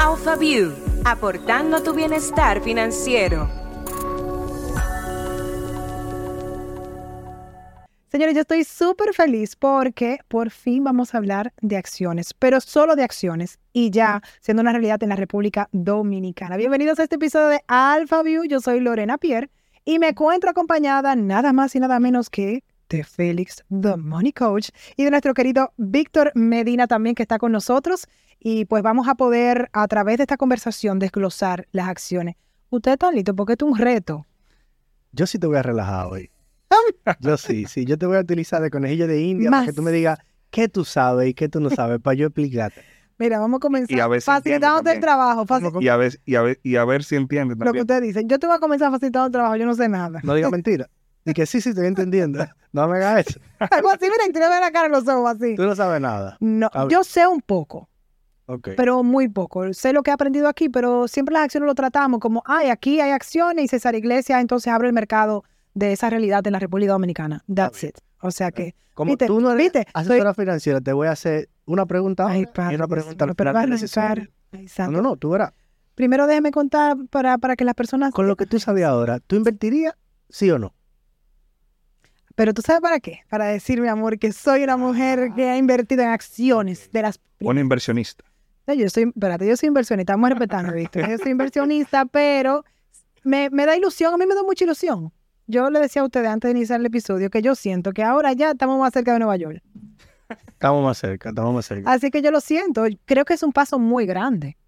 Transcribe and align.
Alpha 0.00 0.36
View, 0.36 0.76
aportando 1.04 1.82
tu 1.82 1.92
bienestar 1.92 2.62
financiero. 2.62 3.50
Señores, 8.06 8.36
yo 8.36 8.42
estoy 8.42 8.62
súper 8.62 9.12
feliz 9.12 9.56
porque 9.56 10.20
por 10.28 10.50
fin 10.50 10.84
vamos 10.84 11.12
a 11.12 11.18
hablar 11.18 11.52
de 11.62 11.76
acciones, 11.76 12.32
pero 12.32 12.60
solo 12.60 12.94
de 12.94 13.02
acciones 13.02 13.58
y 13.72 13.90
ya 13.90 14.22
siendo 14.40 14.60
una 14.60 14.70
realidad 14.70 15.02
en 15.02 15.08
la 15.08 15.16
República 15.16 15.68
Dominicana. 15.72 16.56
Bienvenidos 16.56 17.00
a 17.00 17.02
este 17.02 17.16
episodio 17.16 17.48
de 17.48 17.64
Alpha 17.66 18.22
View. 18.22 18.44
Yo 18.44 18.60
soy 18.60 18.78
Lorena 18.78 19.18
Pierre 19.18 19.50
y 19.84 19.98
me 19.98 20.10
encuentro 20.10 20.48
acompañada 20.48 21.16
nada 21.16 21.52
más 21.52 21.74
y 21.74 21.80
nada 21.80 21.98
menos 21.98 22.30
que 22.30 22.62
de 22.88 23.04
Félix, 23.04 23.64
The 23.68 23.96
Money 23.96 24.32
Coach, 24.32 24.70
y 24.96 25.04
de 25.04 25.10
nuestro 25.10 25.34
querido 25.34 25.72
Víctor 25.76 26.32
Medina 26.34 26.86
también 26.86 27.14
que 27.14 27.22
está 27.22 27.38
con 27.38 27.52
nosotros. 27.52 28.06
Y 28.40 28.64
pues 28.66 28.82
vamos 28.82 29.08
a 29.08 29.14
poder 29.14 29.68
a 29.72 29.86
través 29.88 30.18
de 30.18 30.24
esta 30.24 30.36
conversación 30.36 30.98
desglosar 30.98 31.66
las 31.72 31.88
acciones. 31.88 32.36
Usted 32.70 32.92
está 32.92 33.10
listo 33.10 33.34
porque 33.34 33.54
es 33.54 33.62
un 33.62 33.76
reto. 33.76 34.26
Yo 35.12 35.26
sí 35.26 35.38
te 35.38 35.46
voy 35.46 35.56
a 35.56 35.62
relajar 35.62 36.06
hoy. 36.06 36.30
Yo 37.20 37.36
sí, 37.38 37.64
sí, 37.66 37.84
yo 37.86 37.96
te 37.96 38.04
voy 38.06 38.18
a 38.18 38.20
utilizar 38.20 38.60
de 38.60 38.70
conejillo 38.70 39.06
de 39.06 39.22
India 39.22 39.50
para 39.50 39.64
que 39.66 39.72
tú 39.72 39.82
me 39.82 39.90
digas 39.90 40.18
qué 40.50 40.68
tú 40.68 40.84
sabes 40.84 41.28
y 41.30 41.34
qué 41.34 41.48
tú 41.48 41.60
no 41.60 41.70
sabes 41.70 41.98
para 41.98 42.14
yo 42.14 42.26
explicarte. 42.26 42.82
Mira, 43.18 43.38
vamos 43.40 43.56
a 43.56 43.60
comenzar 43.60 43.96
Y 43.96 44.00
a 44.00 44.06
ver 44.06 44.20
si 44.20 44.30
entiende 44.30 44.66
facilitándote 44.66 44.90
el 44.96 45.00
también. 45.00 45.46
trabajo. 45.46 45.80
Y 45.80 45.88
a 45.88 45.96
ver, 45.96 46.20
y 46.24 46.34
a 46.36 46.42
ver, 46.42 46.60
y 46.62 46.76
a 46.76 46.84
ver 46.84 47.02
si 47.04 47.16
entiende 47.16 47.54
lo 47.54 47.58
que 47.58 47.64
también. 47.64 47.82
usted 47.82 48.02
dice. 48.02 48.22
Yo 48.26 48.38
te 48.38 48.46
voy 48.46 48.54
a 48.56 48.58
comenzar 48.60 48.90
facilitando 48.92 49.26
el 49.26 49.32
trabajo, 49.32 49.56
yo 49.56 49.66
no 49.66 49.74
sé 49.74 49.88
nada. 49.88 50.20
No 50.22 50.34
digas 50.34 50.50
mentira. 50.52 50.88
Y 51.24 51.32
que 51.32 51.46
sí, 51.46 51.60
sí, 51.60 51.70
estoy 51.70 51.86
entendiendo. 51.86 52.46
No 52.72 52.86
me 52.86 52.98
hagas 52.98 53.26
eso. 53.28 53.40
Algo 53.58 53.88
así, 53.90 54.02
mira, 54.04 54.24
y 54.28 54.32
tú 54.32 54.38
le 54.38 54.48
ves 54.48 54.60
la 54.60 54.70
cara 54.70 54.86
en 54.86 54.92
los 54.92 55.08
ojos 55.08 55.36
así. 55.36 55.56
Tú 55.56 55.62
no 55.64 55.74
sabes 55.74 56.00
nada. 56.00 56.36
No, 56.40 56.70
yo 56.88 57.02
sé 57.02 57.26
un 57.26 57.40
poco, 57.40 57.88
Pero 58.76 59.02
muy 59.02 59.28
poco. 59.28 59.72
Sé 59.74 59.92
lo 59.92 60.02
que 60.02 60.10
he 60.10 60.14
aprendido 60.14 60.48
aquí, 60.48 60.68
pero 60.68 61.06
siempre 61.06 61.34
las 61.34 61.44
acciones 61.44 61.66
lo 61.66 61.74
tratamos 61.74 62.18
como, 62.20 62.42
ay, 62.46 62.70
aquí 62.70 63.00
hay 63.00 63.10
acciones 63.10 63.64
y 63.64 63.68
César 63.68 63.94
Iglesias 63.94 64.40
entonces 64.40 64.72
abre 64.72 64.88
el 64.88 64.94
mercado 64.94 65.44
de 65.74 65.92
esa 65.92 66.08
realidad 66.08 66.46
en 66.46 66.54
la 66.54 66.58
República 66.58 66.92
Dominicana. 66.92 67.44
That's 67.52 67.84
it. 67.84 67.98
O 68.20 68.30
sea 68.30 68.50
que, 68.50 68.74
Como 68.94 69.12
¿viste? 69.12 69.26
tú 69.26 69.40
no 69.40 69.52
eres 69.52 69.72
¿viste? 69.72 69.86
asesora 69.92 70.34
financiera, 70.34 70.80
te 70.80 70.92
voy 70.92 71.06
a 71.06 71.12
hacer 71.12 71.48
una 71.66 71.86
pregunta 71.86 72.26
Ay, 72.26 72.40
ahora 72.40 72.52
padre, 72.52 72.72
y 72.72 72.74
una 72.76 72.88
pregunta 72.88 73.24
al 73.24 73.34
pero 73.34 73.50
final 73.50 74.30
No, 74.78 74.90
no, 74.90 75.02
no, 75.02 75.16
tú 75.16 75.30
verás. 75.30 75.52
Primero 75.94 76.26
déjeme 76.26 76.50
contar 76.50 76.96
para, 77.10 77.38
para 77.38 77.54
que 77.54 77.64
las 77.64 77.74
personas... 77.74 78.12
Con 78.14 78.28
lo 78.28 78.36
que 78.36 78.46
tú 78.46 78.58
sabes 78.58 78.84
ahora, 78.84 79.20
¿tú 79.20 79.36
invertirías 79.36 79.94
sí 80.30 80.50
o 80.50 80.58
no? 80.58 80.74
Pero 82.34 82.54
tú 82.54 82.62
sabes 82.62 82.80
para 82.80 83.00
qué? 83.00 83.20
Para 83.28 83.46
decir, 83.46 83.80
mi 83.80 83.88
amor, 83.88 84.18
que 84.18 84.32
soy 84.32 84.62
una 84.62 84.76
mujer 84.76 85.32
que 85.34 85.48
ha 85.50 85.56
invertido 85.58 86.02
en 86.02 86.10
acciones 86.10 86.88
de 86.92 87.02
las... 87.02 87.20
Un 87.40 87.58
inversionista. 87.58 88.24
Yo 88.74 88.88
soy, 88.90 89.04
espérate, 89.04 89.46
yo 89.46 89.56
soy 89.56 89.68
inversionista, 89.68 90.12
vamos 90.12 90.30
respetando, 90.30 90.72
Víctor. 90.72 91.08
Yo 91.08 91.18
soy 91.18 91.32
inversionista, 91.32 92.04
pero 92.04 92.64
me, 93.24 93.50
me 93.50 93.66
da 93.66 93.76
ilusión, 93.76 94.12
a 94.12 94.16
mí 94.18 94.26
me 94.26 94.34
da 94.34 94.42
mucha 94.42 94.64
ilusión. 94.64 95.12
Yo 95.46 95.70
le 95.70 95.80
decía 95.80 96.02
a 96.02 96.04
ustedes 96.04 96.28
antes 96.28 96.52
de 96.52 96.58
iniciar 96.58 96.80
el 96.80 96.86
episodio 96.86 97.30
que 97.30 97.40
yo 97.40 97.54
siento 97.54 97.92
que 97.92 98.02
ahora 98.02 98.34
ya 98.34 98.50
estamos 98.50 98.78
más 98.78 98.92
cerca 98.92 99.14
de 99.14 99.20
Nueva 99.20 99.36
York. 99.36 99.62
Estamos 100.46 100.84
más 100.84 100.98
cerca, 100.98 101.30
estamos 101.30 101.54
más 101.54 101.64
cerca. 101.64 101.90
Así 101.90 102.10
que 102.10 102.20
yo 102.20 102.30
lo 102.30 102.40
siento, 102.40 102.84
creo 103.06 103.24
que 103.24 103.34
es 103.34 103.42
un 103.42 103.52
paso 103.52 103.78
muy 103.78 104.04
grande. 104.04 104.58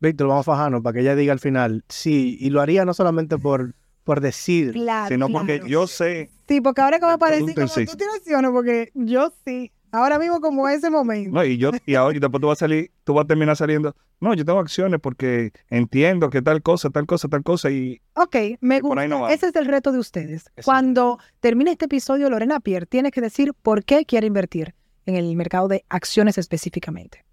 Víctor, 0.00 0.28
vamos 0.28 0.46
a 0.46 0.52
fajarnos 0.52 0.82
para 0.82 0.92
que 0.92 1.00
ella 1.00 1.16
diga 1.16 1.32
al 1.32 1.40
final 1.40 1.84
sí. 1.88 2.36
Y 2.38 2.50
lo 2.50 2.60
haría 2.60 2.84
no 2.84 2.92
solamente 2.92 3.38
por, 3.38 3.74
por 4.04 4.20
decir. 4.20 4.72
Claro. 4.72 5.08
Sino 5.08 5.30
porque 5.30 5.60
claro. 5.60 5.66
yo 5.70 5.86
sé, 5.86 6.30
Sí, 6.48 6.60
porque 6.60 6.80
ahora 6.80 7.00
como 7.00 7.18
para 7.18 7.36
decir, 7.36 7.54
como 7.54 7.66
Pregúntense. 7.66 7.86
tú 7.90 7.96
tienes 7.96 8.52
porque 8.52 8.90
yo 8.94 9.32
sí. 9.44 9.72
Ahora 9.96 10.18
mismo 10.18 10.40
como 10.40 10.68
ese 10.68 10.90
momento. 10.90 11.30
no, 11.34 11.44
y 11.44 11.56
yo, 11.58 11.70
y 11.86 11.94
ahora 11.94 12.16
y 12.16 12.20
después 12.20 12.40
tú 12.40 12.46
vas 12.48 12.58
a 12.58 12.66
salir, 12.66 12.90
tú 13.04 13.14
vas 13.14 13.24
a 13.24 13.26
terminar 13.26 13.56
saliendo. 13.56 13.94
No, 14.20 14.32
yo 14.34 14.44
tengo 14.44 14.58
acciones 14.60 14.98
porque 15.00 15.50
entiendo 15.68 16.30
que 16.30 16.40
tal 16.40 16.62
cosa, 16.62 16.88
tal 16.90 17.04
cosa, 17.06 17.28
tal 17.28 17.42
cosa, 17.42 17.70
y 17.70 18.00
Ok, 18.14 18.36
me 18.60 18.76
Y 18.76 18.80
gusta. 18.80 19.06
no. 19.08 19.28
Ese 19.28 19.48
es 19.48 19.56
el 19.56 19.66
reto 19.66 19.92
de 19.92 19.98
ustedes. 19.98 20.50
Cuando 20.64 21.18
termine 21.40 21.72
este 21.72 21.84
episodio, 21.84 22.30
Lorena 22.30 22.60
Pierre 22.60 22.86
tiene 22.86 23.10
que 23.10 23.20
decir 23.20 23.52
por 23.52 23.84
qué 23.84 24.06
quiere 24.06 24.26
invertir 24.26 24.74
en 25.04 25.16
el 25.16 25.36
mercado 25.36 25.68
de 25.68 25.84
acciones 25.90 26.38
específicamente. 26.38 27.25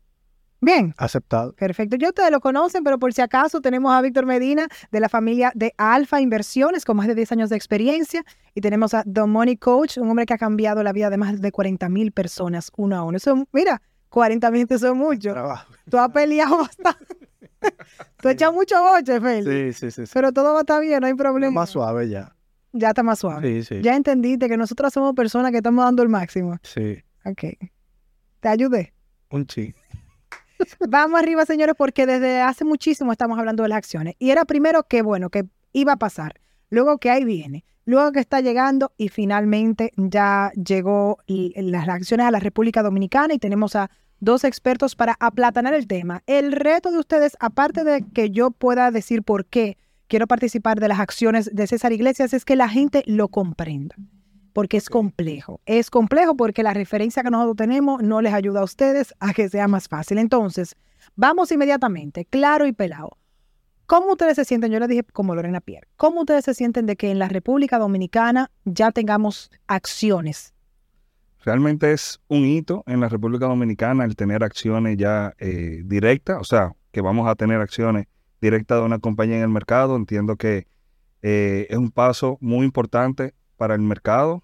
Bien, 0.63 0.93
Aceptado. 0.97 1.51
perfecto. 1.53 1.97
Ya 1.97 2.07
ustedes 2.07 2.31
lo 2.31 2.39
conocen, 2.39 2.85
pero 2.85 2.97
por 2.97 3.13
si 3.13 3.21
acaso 3.21 3.59
tenemos 3.59 3.91
a 3.93 4.01
Víctor 4.01 4.25
Medina 4.25 4.67
de 4.91 4.99
la 5.01 5.09
familia 5.09 5.51
de 5.55 5.73
Alfa 5.77 6.21
Inversiones 6.21 6.85
con 6.85 6.95
más 6.95 7.07
de 7.07 7.15
10 7.15 7.33
años 7.33 7.49
de 7.49 7.57
experiencia 7.57 8.23
y 8.53 8.61
tenemos 8.61 8.93
a 8.93 9.03
The 9.03 9.25
Money 9.25 9.57
Coach, 9.57 9.97
un 9.97 10.09
hombre 10.09 10.25
que 10.25 10.33
ha 10.33 10.37
cambiado 10.37 10.81
la 10.81 10.93
vida 10.93 11.09
de 11.09 11.17
más 11.17 11.41
de 11.41 11.51
40 11.51 11.89
mil 11.89 12.13
personas 12.13 12.71
uno 12.77 12.95
a 12.95 13.03
uno. 13.03 13.17
Eso, 13.17 13.45
mira, 13.51 13.81
40 14.07 14.51
mil 14.51 14.65
eso 14.69 14.87
es 14.87 14.95
mucho. 14.95 15.33
Trabajo. 15.33 15.73
Tú 15.89 15.97
has 15.97 16.09
peleado 16.11 16.57
bastante. 16.59 17.17
Tú 18.21 18.29
has 18.29 18.33
echado 18.35 18.53
mucho 18.53 18.81
boche, 18.81 19.19
Félix. 19.19 19.45
Sí, 19.45 19.73
sí, 19.73 19.91
sí. 19.91 20.05
sí. 20.05 20.11
Pero 20.13 20.31
todo 20.31 20.53
va 20.53 20.59
a 20.59 20.61
estar 20.61 20.79
bien, 20.79 21.01
no 21.01 21.07
hay 21.07 21.13
problema. 21.13 21.51
Más 21.51 21.71
suave 21.71 22.07
ya. 22.07 22.33
Ya 22.71 22.89
está 22.89 23.03
más 23.03 23.19
suave. 23.19 23.63
Sí, 23.63 23.63
sí. 23.75 23.81
Ya 23.81 23.97
entendiste 23.97 24.47
que 24.47 24.55
nosotros 24.55 24.93
somos 24.93 25.13
personas 25.13 25.51
que 25.51 25.57
estamos 25.57 25.83
dando 25.83 26.03
el 26.03 26.09
máximo. 26.09 26.57
Sí. 26.63 27.03
Ok. 27.25 27.43
Te 28.39 28.47
ayudé. 28.47 28.93
Un 29.29 29.45
chi. 29.45 29.75
Vamos 30.89 31.19
arriba, 31.19 31.45
señores, 31.45 31.75
porque 31.77 32.05
desde 32.05 32.41
hace 32.41 32.65
muchísimo 32.65 33.11
estamos 33.11 33.37
hablando 33.39 33.63
de 33.63 33.69
las 33.69 33.77
acciones. 33.77 34.15
Y 34.19 34.31
era 34.31 34.45
primero 34.45 34.83
que, 34.83 35.01
bueno, 35.01 35.29
que 35.29 35.45
iba 35.71 35.93
a 35.93 35.97
pasar. 35.97 36.39
Luego 36.69 36.97
que 36.97 37.09
ahí 37.09 37.23
viene. 37.23 37.65
Luego 37.85 38.13
que 38.13 38.19
está 38.19 38.39
llegando 38.39 38.93
y 38.97 39.09
finalmente 39.09 39.91
ya 39.97 40.51
llegó 40.55 41.17
las 41.27 41.87
acciones 41.89 42.25
a 42.25 42.31
la 42.31 42.39
República 42.39 42.81
Dominicana 42.81 43.33
y 43.33 43.39
tenemos 43.39 43.75
a 43.75 43.91
dos 44.21 44.45
expertos 44.45 44.95
para 44.95 45.17
aplatanar 45.19 45.73
el 45.73 45.85
tema. 45.85 46.23
El 46.25 46.53
reto 46.53 46.91
de 46.91 46.99
ustedes, 46.99 47.35
aparte 47.41 47.83
de 47.83 48.05
que 48.13 48.29
yo 48.29 48.51
pueda 48.51 48.89
decir 48.89 49.21
por 49.21 49.45
qué 49.45 49.77
quiero 50.07 50.27
participar 50.27 50.79
de 50.79 50.87
las 50.87 50.99
acciones 50.99 51.49
de 51.53 51.67
César 51.67 51.91
Iglesias, 51.91 52.33
es 52.33 52.45
que 52.45 52.55
la 52.55 52.69
gente 52.69 53.03
lo 53.05 53.27
comprenda. 53.27 53.95
Porque 54.53 54.77
es 54.77 54.89
complejo. 54.89 55.59
Es 55.65 55.89
complejo 55.89 56.35
porque 56.35 56.63
la 56.63 56.73
referencia 56.73 57.23
que 57.23 57.29
nosotros 57.29 57.57
tenemos 57.57 58.01
no 58.01 58.21
les 58.21 58.33
ayuda 58.33 58.61
a 58.61 58.63
ustedes 58.63 59.13
a 59.19 59.33
que 59.33 59.49
sea 59.49 59.67
más 59.67 59.87
fácil. 59.87 60.19
Entonces, 60.19 60.75
vamos 61.15 61.51
inmediatamente, 61.51 62.25
claro 62.25 62.65
y 62.65 62.71
pelado. 62.71 63.17
¿Cómo 63.85 64.11
ustedes 64.13 64.35
se 64.35 64.45
sienten? 64.45 64.71
Yo 64.71 64.79
les 64.79 64.87
dije 64.87 65.03
como 65.11 65.35
Lorena 65.35 65.59
Pierre. 65.59 65.87
¿Cómo 65.97 66.21
ustedes 66.21 66.45
se 66.45 66.53
sienten 66.53 66.85
de 66.85 66.95
que 66.95 67.11
en 67.11 67.19
la 67.19 67.27
República 67.27 67.79
Dominicana 67.79 68.49
ya 68.63 68.91
tengamos 68.91 69.51
acciones? 69.67 70.53
realmente 71.43 71.91
es 71.91 72.21
un 72.27 72.45
hito 72.45 72.83
en 72.87 72.99
la 72.99 73.09
República 73.09 73.45
Dominicana 73.45 74.05
el 74.05 74.15
tener 74.15 74.43
acciones 74.43 74.97
ya 74.97 75.33
eh, 75.39 75.81
directas, 75.85 76.37
o 76.39 76.43
sea, 76.43 76.73
que 76.91 77.01
vamos 77.01 77.27
a 77.27 77.35
tener 77.35 77.59
acciones 77.59 78.07
directas 78.41 78.79
de 78.79 78.85
una 78.85 78.99
compañía 78.99 79.37
en 79.37 79.43
el 79.43 79.49
mercado. 79.49 79.95
Entiendo 79.95 80.35
que 80.37 80.67
eh, 81.21 81.67
es 81.69 81.77
un 81.77 81.91
paso 81.91 82.37
muy 82.41 82.65
importante 82.65 83.33
para 83.57 83.75
el 83.75 83.81
mercado 83.81 84.43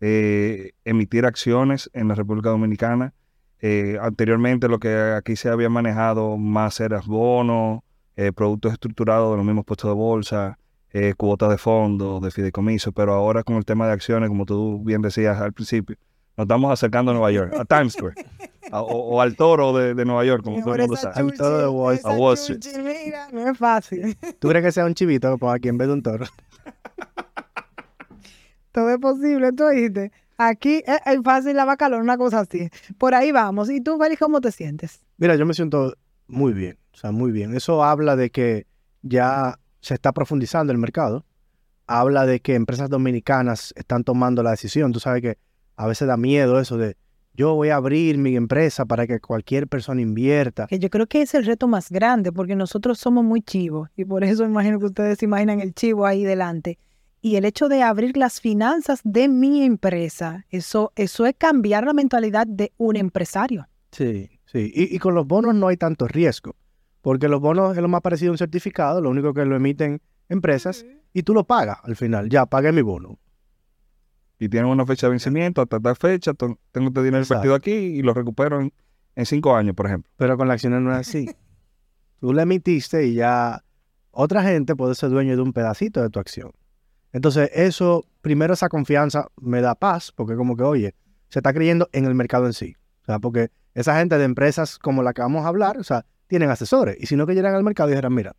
eh, 0.00 0.72
emitir 0.84 1.26
acciones 1.26 1.90
en 1.92 2.08
la 2.08 2.14
República 2.14 2.48
Dominicana. 2.50 3.12
Eh, 3.60 3.98
anteriormente 4.00 4.68
lo 4.68 4.78
que 4.78 4.94
aquí 5.16 5.36
se 5.36 5.50
había 5.50 5.68
manejado 5.68 6.38
más 6.38 6.80
eran 6.80 7.02
bonos, 7.06 7.80
eh, 8.16 8.32
productos 8.32 8.72
estructurados 8.72 9.30
de 9.32 9.36
los 9.36 9.44
mismos 9.44 9.64
puestos 9.66 9.90
de 9.90 9.94
bolsa, 9.94 10.58
eh, 10.92 11.12
cuotas 11.16 11.50
de 11.50 11.58
fondo, 11.58 12.18
de 12.20 12.30
fideicomiso, 12.30 12.92
pero 12.92 13.12
ahora 13.12 13.42
con 13.44 13.56
el 13.56 13.64
tema 13.64 13.86
de 13.86 13.92
acciones, 13.92 14.28
como 14.30 14.46
tú 14.46 14.82
bien 14.82 15.02
decías 15.02 15.38
al 15.40 15.52
principio, 15.52 15.96
nos 16.36 16.44
estamos 16.46 16.72
acercando 16.72 17.10
a 17.10 17.14
Nueva 17.14 17.30
York, 17.32 17.52
a 17.58 17.64
Times 17.66 17.92
Square, 17.92 18.14
a- 18.72 18.80
o, 18.82 19.16
o 19.16 19.20
al 19.20 19.36
toro 19.36 19.76
de, 19.76 19.94
de 19.94 20.04
Nueva 20.06 20.24
York, 20.24 20.42
como 20.42 20.60
todo 20.62 20.74
el 20.76 20.80
mundo 20.80 20.96
sabe. 20.96 21.20
Al 21.20 21.32
todo 21.34 21.58
de 21.58 21.66
Wall- 21.68 22.00
a 22.02 22.12
Wall 22.14 22.34
Street. 22.34 22.60
chuchi, 22.60 22.78
mira, 22.80 23.28
no 23.30 23.46
es 23.50 23.58
fácil. 23.58 24.16
¿Tú 24.40 24.48
crees 24.48 24.64
que 24.64 24.72
sea 24.72 24.86
un 24.86 24.94
chivito 24.94 25.30
que 25.30 25.38
ponga 25.38 25.54
aquí 25.54 25.68
en 25.68 25.76
vez 25.76 25.86
de 25.88 25.94
un 25.94 26.02
toro? 26.02 26.24
Todo 28.72 28.90
es 28.90 28.98
posible, 28.98 29.52
tú 29.52 29.66
dijiste. 29.68 30.12
Aquí 30.38 30.82
es, 30.86 31.00
es 31.04 31.22
fácil 31.22 31.56
la 31.56 31.64
vaca, 31.64 31.88
una 31.88 32.16
cosa 32.16 32.40
así. 32.40 32.70
Por 32.98 33.14
ahí 33.14 33.32
vamos. 33.32 33.70
¿Y 33.70 33.80
tú, 33.80 33.98
Félix, 33.98 34.20
cómo 34.20 34.40
te 34.40 34.50
sientes? 34.52 35.02
Mira, 35.18 35.36
yo 35.36 35.44
me 35.44 35.54
siento 35.54 35.94
muy 36.28 36.52
bien, 36.52 36.78
o 36.94 36.96
sea, 36.96 37.12
muy 37.12 37.32
bien. 37.32 37.54
Eso 37.54 37.84
habla 37.84 38.16
de 38.16 38.30
que 38.30 38.66
ya 39.02 39.58
se 39.80 39.94
está 39.94 40.12
profundizando 40.12 40.72
el 40.72 40.78
mercado. 40.78 41.24
Habla 41.86 42.24
de 42.24 42.40
que 42.40 42.54
empresas 42.54 42.88
dominicanas 42.88 43.74
están 43.76 44.04
tomando 44.04 44.42
la 44.42 44.52
decisión. 44.52 44.92
Tú 44.92 45.00
sabes 45.00 45.22
que 45.22 45.38
a 45.76 45.86
veces 45.86 46.06
da 46.06 46.16
miedo 46.16 46.60
eso 46.60 46.76
de 46.76 46.96
yo 47.34 47.54
voy 47.54 47.70
a 47.70 47.76
abrir 47.76 48.18
mi 48.18 48.36
empresa 48.36 48.84
para 48.84 49.06
que 49.06 49.20
cualquier 49.20 49.66
persona 49.66 50.00
invierta. 50.00 50.66
Que 50.66 50.78
yo 50.78 50.90
creo 50.90 51.06
que 51.06 51.22
es 51.22 51.34
el 51.34 51.46
reto 51.46 51.68
más 51.68 51.90
grande 51.90 52.32
porque 52.32 52.54
nosotros 52.54 52.98
somos 52.98 53.24
muy 53.24 53.40
chivos 53.40 53.88
y 53.96 54.04
por 54.04 54.24
eso 54.24 54.44
imagino 54.44 54.78
que 54.78 54.86
ustedes 54.86 55.18
se 55.18 55.24
imaginan 55.24 55.60
el 55.60 55.74
chivo 55.74 56.06
ahí 56.06 56.24
delante. 56.24 56.78
Y 57.20 57.36
el 57.36 57.44
hecho 57.44 57.68
de 57.68 57.82
abrir 57.82 58.16
las 58.16 58.40
finanzas 58.40 59.00
de 59.04 59.28
mi 59.28 59.62
empresa, 59.62 60.46
eso, 60.48 60.92
eso 60.96 61.26
es 61.26 61.34
cambiar 61.36 61.84
la 61.84 61.92
mentalidad 61.92 62.46
de 62.46 62.72
un 62.78 62.96
empresario. 62.96 63.68
Sí, 63.92 64.30
sí. 64.46 64.72
Y, 64.74 64.94
y 64.94 64.98
con 64.98 65.14
los 65.14 65.26
bonos 65.26 65.54
no 65.54 65.68
hay 65.68 65.76
tanto 65.76 66.08
riesgo, 66.08 66.56
porque 67.02 67.28
los 67.28 67.40
bonos 67.40 67.76
es 67.76 67.82
lo 67.82 67.88
más 67.88 68.00
parecido 68.00 68.30
a 68.30 68.32
un 68.32 68.38
certificado, 68.38 69.00
lo 69.00 69.10
único 69.10 69.34
que 69.34 69.44
lo 69.44 69.56
emiten 69.56 70.00
empresas 70.30 70.86
y 71.12 71.22
tú 71.22 71.34
lo 71.34 71.44
pagas 71.44 71.78
al 71.82 71.96
final. 71.96 72.30
Ya, 72.30 72.46
pagué 72.46 72.72
mi 72.72 72.82
bono. 72.82 73.18
Y 74.38 74.48
tienen 74.48 74.70
una 74.70 74.86
fecha 74.86 75.06
de 75.06 75.10
vencimiento, 75.10 75.60
hasta 75.60 75.78
tal 75.78 75.96
fecha, 75.96 76.32
tengo 76.32 76.56
este 76.88 77.02
dinero 77.02 77.22
invertido 77.22 77.54
aquí 77.54 77.72
y 77.72 78.02
lo 78.02 78.14
recupero 78.14 78.60
en, 78.60 78.72
en 79.14 79.26
cinco 79.26 79.54
años, 79.54 79.74
por 79.74 79.86
ejemplo. 79.86 80.10
Pero 80.16 80.38
con 80.38 80.48
las 80.48 80.54
acciones 80.54 80.80
no 80.80 80.92
es 80.92 80.98
así. 81.08 81.30
Tú 82.20 82.32
la 82.32 82.42
emitiste 82.42 83.06
y 83.06 83.14
ya 83.14 83.62
otra 84.10 84.42
gente 84.42 84.74
puede 84.74 84.94
ser 84.94 85.10
dueño 85.10 85.36
de 85.36 85.42
un 85.42 85.52
pedacito 85.52 86.00
de 86.00 86.08
tu 86.08 86.18
acción. 86.18 86.52
Entonces, 87.12 87.50
eso, 87.54 88.04
primero 88.20 88.54
esa 88.54 88.68
confianza 88.68 89.26
me 89.40 89.60
da 89.60 89.74
paz, 89.74 90.12
porque 90.14 90.36
como 90.36 90.56
que, 90.56 90.62
oye, 90.62 90.94
se 91.28 91.40
está 91.40 91.52
creyendo 91.52 91.88
en 91.92 92.04
el 92.04 92.14
mercado 92.14 92.46
en 92.46 92.52
sí. 92.52 92.76
O 93.02 93.04
sea, 93.06 93.18
porque 93.18 93.50
esa 93.74 93.98
gente 93.98 94.18
de 94.18 94.24
empresas 94.24 94.78
como 94.78 95.02
la 95.02 95.12
que 95.12 95.22
vamos 95.22 95.44
a 95.44 95.48
hablar, 95.48 95.78
o 95.78 95.84
sea, 95.84 96.04
tienen 96.26 96.50
asesores. 96.50 96.96
Y 97.00 97.06
si 97.06 97.16
no 97.16 97.26
que 97.26 97.34
llegan 97.34 97.54
al 97.54 97.64
mercado 97.64 97.88
y 97.88 97.92
dijeran, 97.92 98.14
mira, 98.14 98.36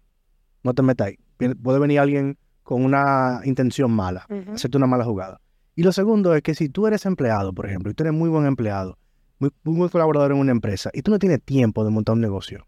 no 0.64 0.74
te 0.74 0.82
metas 0.82 1.08
ahí. 1.08 1.18
Puede 1.62 1.80
venir 1.80 2.00
alguien 2.00 2.38
con 2.64 2.86
una 2.86 3.42
intención 3.44 3.92
mala, 3.92 4.26
Ujú. 4.30 4.54
hacerte 4.54 4.78
una 4.78 4.88
mala 4.88 5.04
jugada. 5.04 5.42
Y 5.76 5.84
lo 5.84 5.92
segundo 5.92 6.36
es 6.36 6.42
que 6.44 6.54
si 6.54 6.70
tú 6.70 6.88
eres 6.88 7.06
empleado, 7.06 7.54
por 7.54 7.66
ejemplo, 7.66 7.92
y 7.92 7.94
tú 7.94 8.04
eres 8.04 8.14
muy 8.14 8.30
buen 8.30 8.46
empleado, 8.46 8.98
muy, 9.40 9.50
muy 9.64 9.76
buen 9.78 9.90
colaborador 9.90 10.32
en 10.32 10.38
una 10.38 10.52
empresa, 10.52 10.92
y 10.94 11.02
tú 11.02 11.12
no 11.12 11.20
tienes 11.20 11.42
tiempo 11.42 11.84
de 11.84 11.90
montar 11.90 12.14
un 12.14 12.22
negocio, 12.22 12.68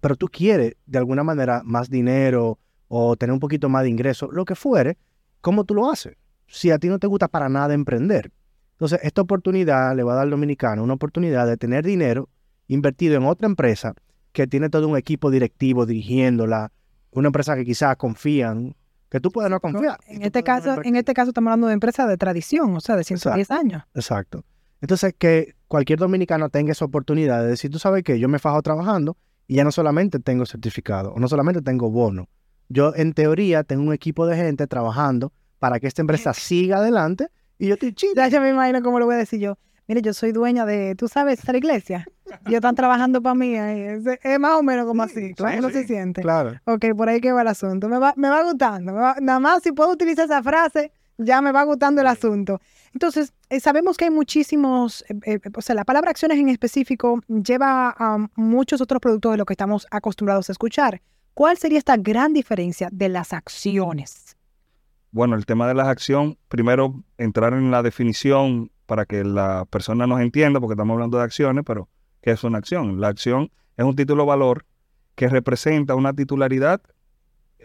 pero 0.00 0.16
tú 0.16 0.28
quieres 0.28 0.74
de 0.86 0.98
alguna 0.98 1.22
manera 1.22 1.62
más 1.64 1.88
dinero 1.88 2.58
o 2.88 3.16
tener 3.16 3.32
un 3.32 3.40
poquito 3.40 3.68
más 3.68 3.82
de 3.84 3.90
ingreso, 3.90 4.30
lo 4.30 4.44
que 4.44 4.54
fuere, 4.54 4.98
¿cómo 5.46 5.62
tú 5.62 5.76
lo 5.76 5.88
haces? 5.88 6.16
Si 6.48 6.72
a 6.72 6.78
ti 6.80 6.88
no 6.88 6.98
te 6.98 7.06
gusta 7.06 7.28
para 7.28 7.48
nada 7.48 7.72
emprender. 7.72 8.32
Entonces, 8.72 8.98
esta 9.04 9.22
oportunidad 9.22 9.94
le 9.94 10.02
va 10.02 10.14
a 10.14 10.16
dar 10.16 10.24
al 10.24 10.30
dominicano 10.30 10.82
una 10.82 10.94
oportunidad 10.94 11.46
de 11.46 11.56
tener 11.56 11.84
dinero 11.84 12.28
invertido 12.66 13.14
en 13.14 13.22
otra 13.22 13.46
empresa 13.46 13.94
que 14.32 14.48
tiene 14.48 14.70
todo 14.70 14.88
un 14.88 14.96
equipo 14.96 15.30
directivo 15.30 15.86
dirigiéndola, 15.86 16.72
una 17.12 17.28
empresa 17.28 17.54
que 17.54 17.64
quizás 17.64 17.96
confían, 17.96 18.74
que 19.08 19.20
tú 19.20 19.30
puedes 19.30 19.48
no 19.48 19.60
confiar. 19.60 20.00
En 20.08 20.22
este 20.22 20.40
no 20.40 20.44
caso, 20.44 20.82
en 20.82 20.96
este 20.96 21.14
caso 21.14 21.30
estamos 21.30 21.52
hablando 21.52 21.68
de 21.68 21.74
empresas 21.74 22.08
de 22.08 22.16
tradición, 22.16 22.74
o 22.74 22.80
sea, 22.80 22.96
de 22.96 23.04
110 23.04 23.48
años. 23.52 23.84
Exacto. 23.94 24.44
Entonces, 24.80 25.14
que 25.16 25.54
cualquier 25.68 26.00
dominicano 26.00 26.48
tenga 26.48 26.72
esa 26.72 26.86
oportunidad 26.86 27.42
de 27.42 27.50
decir, 27.50 27.70
tú 27.70 27.78
sabes 27.78 28.02
que 28.02 28.18
yo 28.18 28.28
me 28.28 28.40
fajo 28.40 28.60
trabajando 28.62 29.16
y 29.46 29.54
ya 29.54 29.62
no 29.62 29.70
solamente 29.70 30.18
tengo 30.18 30.44
certificado, 30.44 31.12
o 31.12 31.20
no 31.20 31.28
solamente 31.28 31.62
tengo 31.62 31.88
bono. 31.88 32.28
Yo, 32.68 32.92
en 32.96 33.12
teoría, 33.12 33.62
tengo 33.64 33.82
un 33.84 33.92
equipo 33.92 34.26
de 34.26 34.36
gente 34.36 34.66
trabajando 34.66 35.32
para 35.58 35.80
que 35.80 35.86
esta 35.86 36.02
empresa 36.02 36.32
siga 36.34 36.78
adelante 36.78 37.28
y 37.58 37.68
yo 37.68 37.74
estoy 37.74 37.92
chido. 37.92 38.14
Ya 38.16 38.28
yo 38.28 38.40
me 38.40 38.50
imagino 38.50 38.82
cómo 38.82 38.98
lo 38.98 39.06
voy 39.06 39.14
a 39.14 39.18
decir 39.18 39.40
yo. 39.40 39.56
Mire, 39.88 40.02
yo 40.02 40.12
soy 40.12 40.32
dueña 40.32 40.66
de, 40.66 40.96
tú 40.96 41.06
sabes, 41.08 41.38
esta 41.38 41.56
iglesia. 41.56 42.06
Y 42.44 42.48
ellos 42.48 42.56
están 42.56 42.74
trabajando 42.74 43.22
para 43.22 43.36
mí. 43.36 43.54
Es, 43.54 44.02
es 44.24 44.40
más 44.40 44.54
o 44.58 44.62
menos 44.64 44.84
como 44.86 45.04
así. 45.04 45.32
claro, 45.34 45.58
¿Cómo 45.58 45.68
sí. 45.68 45.74
se 45.74 45.86
siente? 45.86 46.22
Claro. 46.22 46.54
Ok, 46.64 46.86
por 46.96 47.08
ahí 47.08 47.20
que 47.20 47.30
va 47.30 47.42
el 47.42 47.46
asunto. 47.48 47.88
Me 47.88 47.98
va, 48.00 48.14
me 48.16 48.28
va 48.28 48.42
gustando. 48.42 48.92
me 48.92 48.98
va- 48.98 49.16
nada 49.20 49.38
más 49.38 49.62
si 49.62 49.70
puedo 49.70 49.90
utilizar 49.92 50.24
esa 50.24 50.42
frase, 50.42 50.90
ya 51.18 51.40
me 51.40 51.52
va 51.52 51.62
gustando 51.62 52.00
el 52.00 52.08
asunto. 52.08 52.60
Entonces, 52.92 53.32
eh, 53.48 53.60
sabemos 53.60 53.96
que 53.96 54.06
hay 54.06 54.10
muchísimos, 54.10 55.04
eh, 55.08 55.14
eh, 55.24 55.38
o 55.54 55.62
sea, 55.62 55.76
la 55.76 55.84
palabra 55.84 56.10
acciones 56.10 56.36
en 56.38 56.48
específico 56.48 57.20
lleva 57.28 57.94
a 57.96 58.18
muchos 58.34 58.80
otros 58.80 59.00
productos 59.00 59.30
de 59.30 59.38
lo 59.38 59.44
que 59.44 59.52
estamos 59.54 59.86
acostumbrados 59.92 60.48
a 60.48 60.52
escuchar. 60.52 61.00
¿Cuál 61.36 61.58
sería 61.58 61.76
esta 61.76 61.98
gran 61.98 62.32
diferencia 62.32 62.88
de 62.90 63.10
las 63.10 63.34
acciones? 63.34 64.38
Bueno, 65.10 65.36
el 65.36 65.44
tema 65.44 65.68
de 65.68 65.74
la 65.74 65.90
acción, 65.90 66.38
primero 66.48 67.04
entrar 67.18 67.52
en 67.52 67.70
la 67.70 67.82
definición 67.82 68.70
para 68.86 69.04
que 69.04 69.22
la 69.22 69.66
persona 69.68 70.06
nos 70.06 70.22
entienda, 70.22 70.60
porque 70.60 70.72
estamos 70.72 70.94
hablando 70.94 71.18
de 71.18 71.24
acciones, 71.24 71.62
pero 71.66 71.90
¿qué 72.22 72.30
es 72.30 72.42
una 72.42 72.56
acción? 72.56 73.02
La 73.02 73.08
acción 73.08 73.50
es 73.76 73.84
un 73.84 73.94
título 73.94 74.24
valor 74.24 74.64
que 75.14 75.28
representa 75.28 75.94
una 75.94 76.14
titularidad 76.14 76.80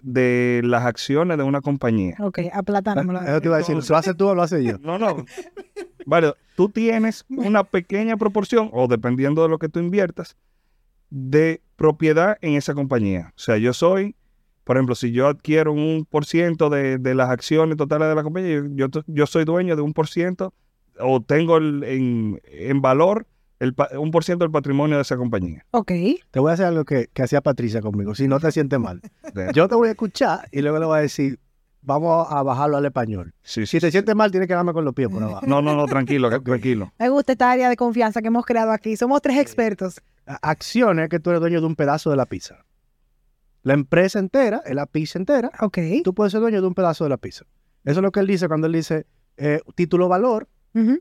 de 0.04 0.60
las 0.66 0.84
acciones 0.84 1.38
de 1.38 1.44
una 1.44 1.62
compañía. 1.62 2.18
Ok, 2.20 2.40
aplatámoslo. 2.52 3.22
Eso 3.22 3.40
te 3.40 3.48
iba 3.48 3.56
a 3.56 3.60
decir, 3.60 3.78
¿lo 3.90 3.96
haces 3.96 4.18
tú 4.18 4.28
o 4.28 4.36
lo 4.36 4.42
hace 4.42 4.62
yo? 4.66 4.80
No, 4.80 5.00
no. 5.00 5.26
Vale, 6.06 6.34
tú 6.58 6.68
tienes 6.68 7.24
una 7.30 7.64
pequeña 7.64 8.18
proporción, 8.18 8.70
o 8.74 8.90
dependiendo 8.90 9.44
de 9.44 9.48
lo 9.48 9.60
que 9.60 9.70
tú 9.70 9.80
inviertas, 9.80 10.36
de 11.12 11.62
propiedad 11.75 12.38
en 12.42 12.54
esa 12.56 12.74
compañía. 12.74 13.34
O 13.36 13.40
sea, 13.40 13.58
yo 13.58 13.74
soy, 13.74 14.16
por 14.63 14.78
ejemplo, 14.78 14.96
si 14.96 15.12
yo 15.12 15.28
adquiero 15.28 15.74
un 15.74 16.08
por 16.10 16.25
ciento 16.25 16.69
de, 16.69 16.98
de 16.98 17.13
las 17.16 17.30
acciones 17.30 17.78
totales 17.78 18.08
de 18.10 18.16
la 18.16 18.24
compañía, 18.24 18.63
yo, 18.74 18.88
yo, 19.06 19.25
soy 19.28 19.46
dueño 19.46 19.75
de 19.75 19.81
un 19.84 19.94
por 19.94 20.08
ciento, 20.08 20.54
o 21.00 21.22
tengo 21.22 21.58
el- 21.58 21.84
en, 21.84 22.42
en 22.46 22.81
valor 22.81 23.28
el, 23.60 23.75
un 24.00 24.10
por 24.12 24.24
ciento 24.24 24.44
del 24.46 24.52
patrimonio 24.52 24.96
de 24.96 25.04
esa 25.04 25.18
compañía. 25.18 25.66
Ok. 25.72 25.92
Te 26.31 26.40
voy 26.40 26.50
a 26.50 26.54
hacer 26.54 26.66
algo 26.66 26.84
que, 26.86 27.10
que 27.13 27.22
hacía 27.24 27.42
Patricia 27.42 27.81
conmigo, 27.81 28.16
si 28.16 28.28
no 28.28 28.40
te 28.40 28.52
sientes 28.52 28.80
mal. 28.80 29.02
Yo 29.54 29.68
te 29.68 29.75
voy 29.75 29.90
a 29.90 29.92
escuchar 29.92 30.48
y 30.52 30.62
luego 30.62 30.80
le 30.80 30.86
voy 30.86 30.98
a 30.98 31.02
decir, 31.02 31.40
vamos 31.81 32.28
a 32.30 32.44
bajarlo 32.44 32.78
al 32.78 32.86
español. 32.86 33.33
Sí, 33.42 33.62
sí, 33.66 33.78
Si 33.78 33.80
te 33.80 33.88
sí. 33.88 33.92
sientes 33.94 34.16
mal, 34.16 34.31
tienes 34.31 34.48
que 34.48 34.54
darme 34.54 34.74
con 34.74 34.86
los 34.86 34.94
pies 34.94 35.10
por 35.10 35.22
abajo. 35.24 35.45
No, 35.45 35.62
no, 35.62 35.75
no, 35.75 35.86
tranquilo, 35.86 36.30
tranquilo. 36.44 36.92
Me 37.00 37.10
gusta 37.10 37.31
esta 37.33 37.51
área 37.51 37.69
de 37.69 37.75
confianza 37.75 38.22
que 38.22 38.28
hemos 38.28 38.45
creado 38.45 38.72
aquí. 38.72 38.95
Somos 38.98 39.22
tres 39.22 39.38
expertos. 39.38 40.01
Acciones 40.25 41.10
que 41.10 41.19
tú 41.19 41.30
eres 41.31 41.39
dueño 41.42 41.60
de 41.62 41.68
un 41.68 41.75
pedazo 41.75 42.10
de 42.10 42.16
la 42.16 42.25
pizza. 42.25 42.66
La 43.63 43.74
empresa 43.74 44.19
entera 44.19 44.62
es 44.66 44.74
la 44.74 44.86
pizza 44.86 45.19
entera. 45.19 45.51
Ok. 45.60 45.78
Tú 46.04 46.13
puedes 46.13 46.31
ser 46.31 46.42
dueño 46.42 46.62
de 46.62 46.68
un 46.68 46.74
pedazo 46.74 47.04
de 47.04 47.10
la 47.10 47.18
pizza. 47.18 47.45
Eso 47.84 48.00
es 48.00 48.04
lo 48.04 48.12
que 48.12 48.19
él 48.19 48.27
dice 48.27 48.48
cuando 48.48 48.68
él 48.68 48.74
dice 48.74 49.06
eh, 49.38 49.60
título 49.75 50.07
valor, 50.07 50.48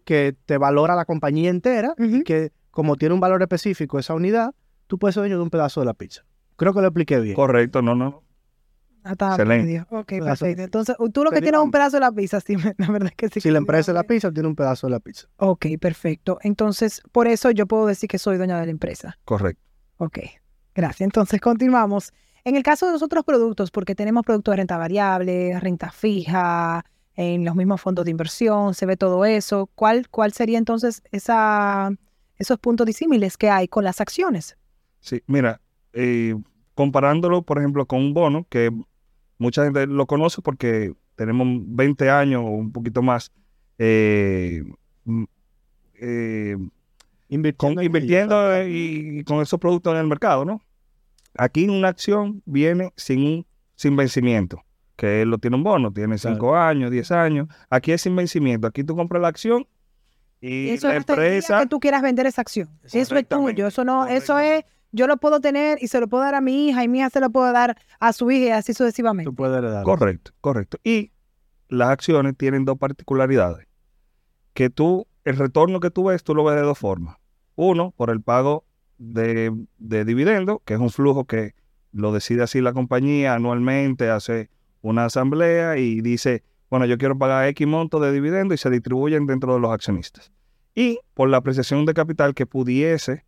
que 0.05 0.37
te 0.47 0.59
valora 0.59 0.97
la 0.97 1.05
compañía 1.05 1.49
entera 1.51 1.95
y 1.99 2.23
que 2.25 2.51
como 2.73 2.97
tiene 2.97 3.15
un 3.15 3.21
valor 3.21 3.41
específico 3.43 3.99
esa 3.99 4.15
unidad, 4.15 4.53
tú 4.89 4.99
puedes 4.99 5.15
ser 5.15 5.21
dueño 5.23 5.37
de 5.37 5.43
un 5.45 5.51
pedazo 5.51 5.81
de 5.81 5.87
la 5.87 5.95
pizza. 5.95 6.25
Creo 6.57 6.75
que 6.75 6.81
lo 6.81 6.89
expliqué 6.89 7.21
bien. 7.21 7.35
Correcto, 7.37 7.81
no, 7.81 7.95
no. 7.95 8.23
Ah, 9.05 9.13
está 9.13 9.31
Excelente. 9.31 9.65
medio. 9.67 9.87
Ok, 9.91 10.07
Pedazo. 10.09 10.45
perfecto. 10.45 10.63
Entonces, 10.63 10.97
tú 11.13 11.25
lo 11.25 11.31
que 11.31 11.41
tienes 11.41 11.59
es 11.59 11.65
un 11.65 11.71
pedazo 11.71 11.97
de 11.97 12.01
la 12.01 12.13
pizza, 12.13 12.41
sí, 12.41 12.55
la 12.79 12.89
verdad 12.91 13.09
es 13.11 13.17
que 13.17 13.29
sí. 13.29 13.41
Si 13.41 13.49
que 13.49 13.53
la 13.53 13.59
empresa 13.59 13.91
es 13.91 13.95
la 13.95 14.05
pizza, 14.05 14.31
tiene 14.33 14.49
un 14.49 14.57
pedazo 14.57 14.87
de 14.87 14.91
la 14.93 15.01
pizza. 15.01 15.29
Ok, 15.37 15.67
perfecto. 15.81 16.39
Entonces, 16.43 17.03
por 17.13 17.27
eso 17.29 17.51
yo 17.51 17.67
puedo 17.67 17.87
decir 17.87 18.09
que 18.09 18.19
soy 18.19 18.37
dueña 18.37 18.59
de 18.61 18.67
la 18.67 18.73
empresa. 18.73 19.19
Correcto. 19.25 19.63
Ok, 19.99 20.19
gracias. 20.75 21.01
Entonces, 21.03 21.41
continuamos. 21.41 22.13
En 22.45 22.57
el 22.57 22.63
caso 22.63 22.87
de 22.87 22.93
los 22.93 23.03
otros 23.03 23.25
productos, 23.25 23.71
porque 23.71 23.95
tenemos 23.95 24.25
productos 24.25 24.53
de 24.53 24.57
renta 24.57 24.79
variable, 24.79 25.59
renta 25.61 25.91
fija, 25.91 26.85
en 27.17 27.45
los 27.45 27.55
mismos 27.55 27.81
fondos 27.83 28.05
de 28.07 28.11
inversión, 28.11 28.73
se 28.75 28.87
ve 28.87 28.97
todo 28.97 29.25
eso. 29.27 29.69
¿Cuál, 29.75 30.09
cuál 30.09 30.33
sería 30.33 30.57
entonces 30.57 31.03
esa, 31.13 31.91
esos 32.39 32.59
puntos 32.59 32.87
disímiles 32.87 33.37
que 33.37 33.51
hay 33.51 33.69
con 33.69 33.85
las 33.85 34.01
acciones? 34.01 34.57
Sí, 35.01 35.23
mira, 35.27 35.61
eh, 35.93 36.35
comparándolo, 36.75 37.43
por 37.43 37.59
ejemplo, 37.59 37.85
con 37.85 37.99
un 38.01 38.15
bono, 38.15 38.47
que 38.49 38.71
mucha 39.41 39.65
gente 39.65 39.87
lo 39.89 40.07
conoce 40.07 40.41
porque 40.43 40.93
tenemos 41.17 41.47
20 41.67 42.09
años 42.11 42.43
o 42.45 42.49
un 42.51 42.71
poquito 42.71 43.03
más 43.03 43.33
eh, 43.79 44.63
mm, 45.05 45.25
eh, 46.01 46.57
Invirtiendo, 47.29 48.35
con- 48.35 48.53
eh, 48.55 48.69
y, 48.71 49.19
y 49.21 49.25
con 49.25 49.41
esos 49.41 49.59
productos 49.61 49.93
en 49.95 50.01
el 50.01 50.07
mercado, 50.07 50.45
¿no? 50.45 50.61
Aquí 51.39 51.69
una 51.69 51.89
acción 51.89 52.43
viene 52.45 52.93
sin, 52.97 53.25
un- 53.25 53.47
sin 53.77 53.95
vencimiento, 53.97 54.63
que 54.97 55.25
lo 55.25 55.39
tiene 55.39 55.57
un 55.57 55.63
bono, 55.63 55.93
tiene 55.93 56.17
Claro. 56.17 56.37
5 56.37 56.57
años, 56.57 56.91
10 56.91 57.11
años. 57.13 57.47
Aquí 57.69 57.93
es 57.93 58.03
sin 58.03 58.17
vencimiento. 58.17 58.67
Aquí 58.67 58.83
tú 58.83 58.97
compras 58.97 59.23
la 59.23 59.29
acción 59.29 59.67
y 60.41 60.71
eso 60.71 60.89
la 60.89 60.95
es 60.95 61.01
hasta 61.01 61.13
el 61.15 61.19
día 61.21 61.29
empresa... 61.29 61.61
que 61.61 61.67
tú 61.69 61.79
quieras 61.79 62.03
vender 62.03 62.27
esa 62.27 62.41
acción. 62.43 62.69
Eso 62.83 63.17
es 63.17 63.29
tuyo. 63.29 63.67
Eso 63.69 63.85
no, 63.85 64.07
eso 64.09 64.39
es, 64.41 64.65
yo 64.93 65.07
lo 65.07 65.17
puedo 65.17 65.41
tener 65.41 65.79
y 65.81 65.89
se 65.89 66.01
lo 66.01 66.09
puedo 66.09 66.25
dar 66.25 66.35
a 66.35 66.41
mi 66.41 66.69
hija 66.69 66.85
y 66.85 66.89
mi 66.89 66.99
hija 66.99 67.11
se 67.11 67.21
lo 67.21 67.31
puedo 67.31 67.53
dar 67.53 67.77
a 67.99 68.13
su 68.13 68.31
hija 68.31 68.47
y 68.47 68.51
así 68.51 68.75
sucesivamente. 68.75 69.31
Tú 69.31 69.35
puedes 69.35 69.57
heredar. 69.57 69.85
Correcto, 69.85 70.33
correcto. 70.41 70.79
Y 70.85 71.13
las 71.69 71.91
acciones 71.91 72.37
tienen 72.37 72.65
dos 72.65 72.79
particularidades. 72.79 73.67
Que 74.55 74.71
tú, 74.71 75.07
el 75.25 75.37
retorno 75.37 75.81
que 75.81 75.91
tú 75.91 76.05
ves, 76.05 76.25
tú 76.25 76.35
lo 76.35 76.45
ves 76.45 76.57
de 76.57 76.63
dos 76.63 76.79
formas. 76.79 77.17
Uno, 77.55 77.93
por 77.97 78.11
el 78.11 78.21
pago 78.21 78.65
de, 78.99 79.55
de 79.79 80.05
dividendo, 80.05 80.61
que 80.65 80.75
es 80.75 80.81
un 80.81 80.91
flujo 80.91 81.25
que 81.25 81.55
lo 81.93 82.13
decide 82.13 82.43
así 82.43 82.61
la 82.61 82.73
compañía 82.73 83.35
anualmente, 83.35 84.11
hace 84.11 84.51
una 84.83 85.07
asamblea 85.07 85.77
y 85.77 86.01
dice, 86.01 86.43
bueno, 86.69 86.87
yo 86.87 86.99
quiero 86.99 87.19
pagar 87.19 87.47
X 87.49 87.67
monto 87.67 88.01
de 88.01 88.13
dividendo 88.13 88.55
y 88.55 88.59
se 88.59 88.71
distribuyen 88.71 89.27
dentro 89.27 89.55
de 89.55 89.61
los 89.61 89.73
accionistas. 89.73 90.33
Y 90.75 91.01
por 91.15 91.29
la 91.29 91.39
apreciación 91.39 91.85
de 91.85 91.95
capital 91.95 92.35
que 92.35 92.47
pudiese 92.47 93.25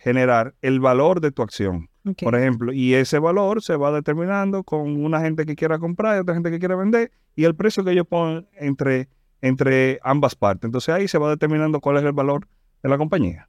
generar 0.00 0.54
el 0.62 0.80
valor 0.80 1.20
de 1.20 1.30
tu 1.30 1.42
acción. 1.42 1.88
Por 2.24 2.34
ejemplo, 2.34 2.72
y 2.72 2.94
ese 2.94 3.18
valor 3.18 3.62
se 3.62 3.76
va 3.76 3.92
determinando 3.92 4.64
con 4.64 5.04
una 5.04 5.20
gente 5.20 5.44
que 5.44 5.54
quiera 5.54 5.78
comprar 5.78 6.16
y 6.16 6.20
otra 6.20 6.32
gente 6.34 6.50
que 6.50 6.58
quiera 6.58 6.74
vender 6.74 7.12
y 7.36 7.44
el 7.44 7.54
precio 7.54 7.84
que 7.84 7.92
ellos 7.92 8.06
ponen 8.08 8.48
entre, 8.54 9.08
entre 9.42 10.00
ambas 10.02 10.34
partes. 10.34 10.64
Entonces 10.66 10.94
ahí 10.94 11.06
se 11.08 11.18
va 11.18 11.28
determinando 11.28 11.78
cuál 11.80 11.98
es 11.98 12.04
el 12.04 12.12
valor 12.12 12.48
de 12.82 12.88
la 12.88 12.96
compañía. 12.96 13.48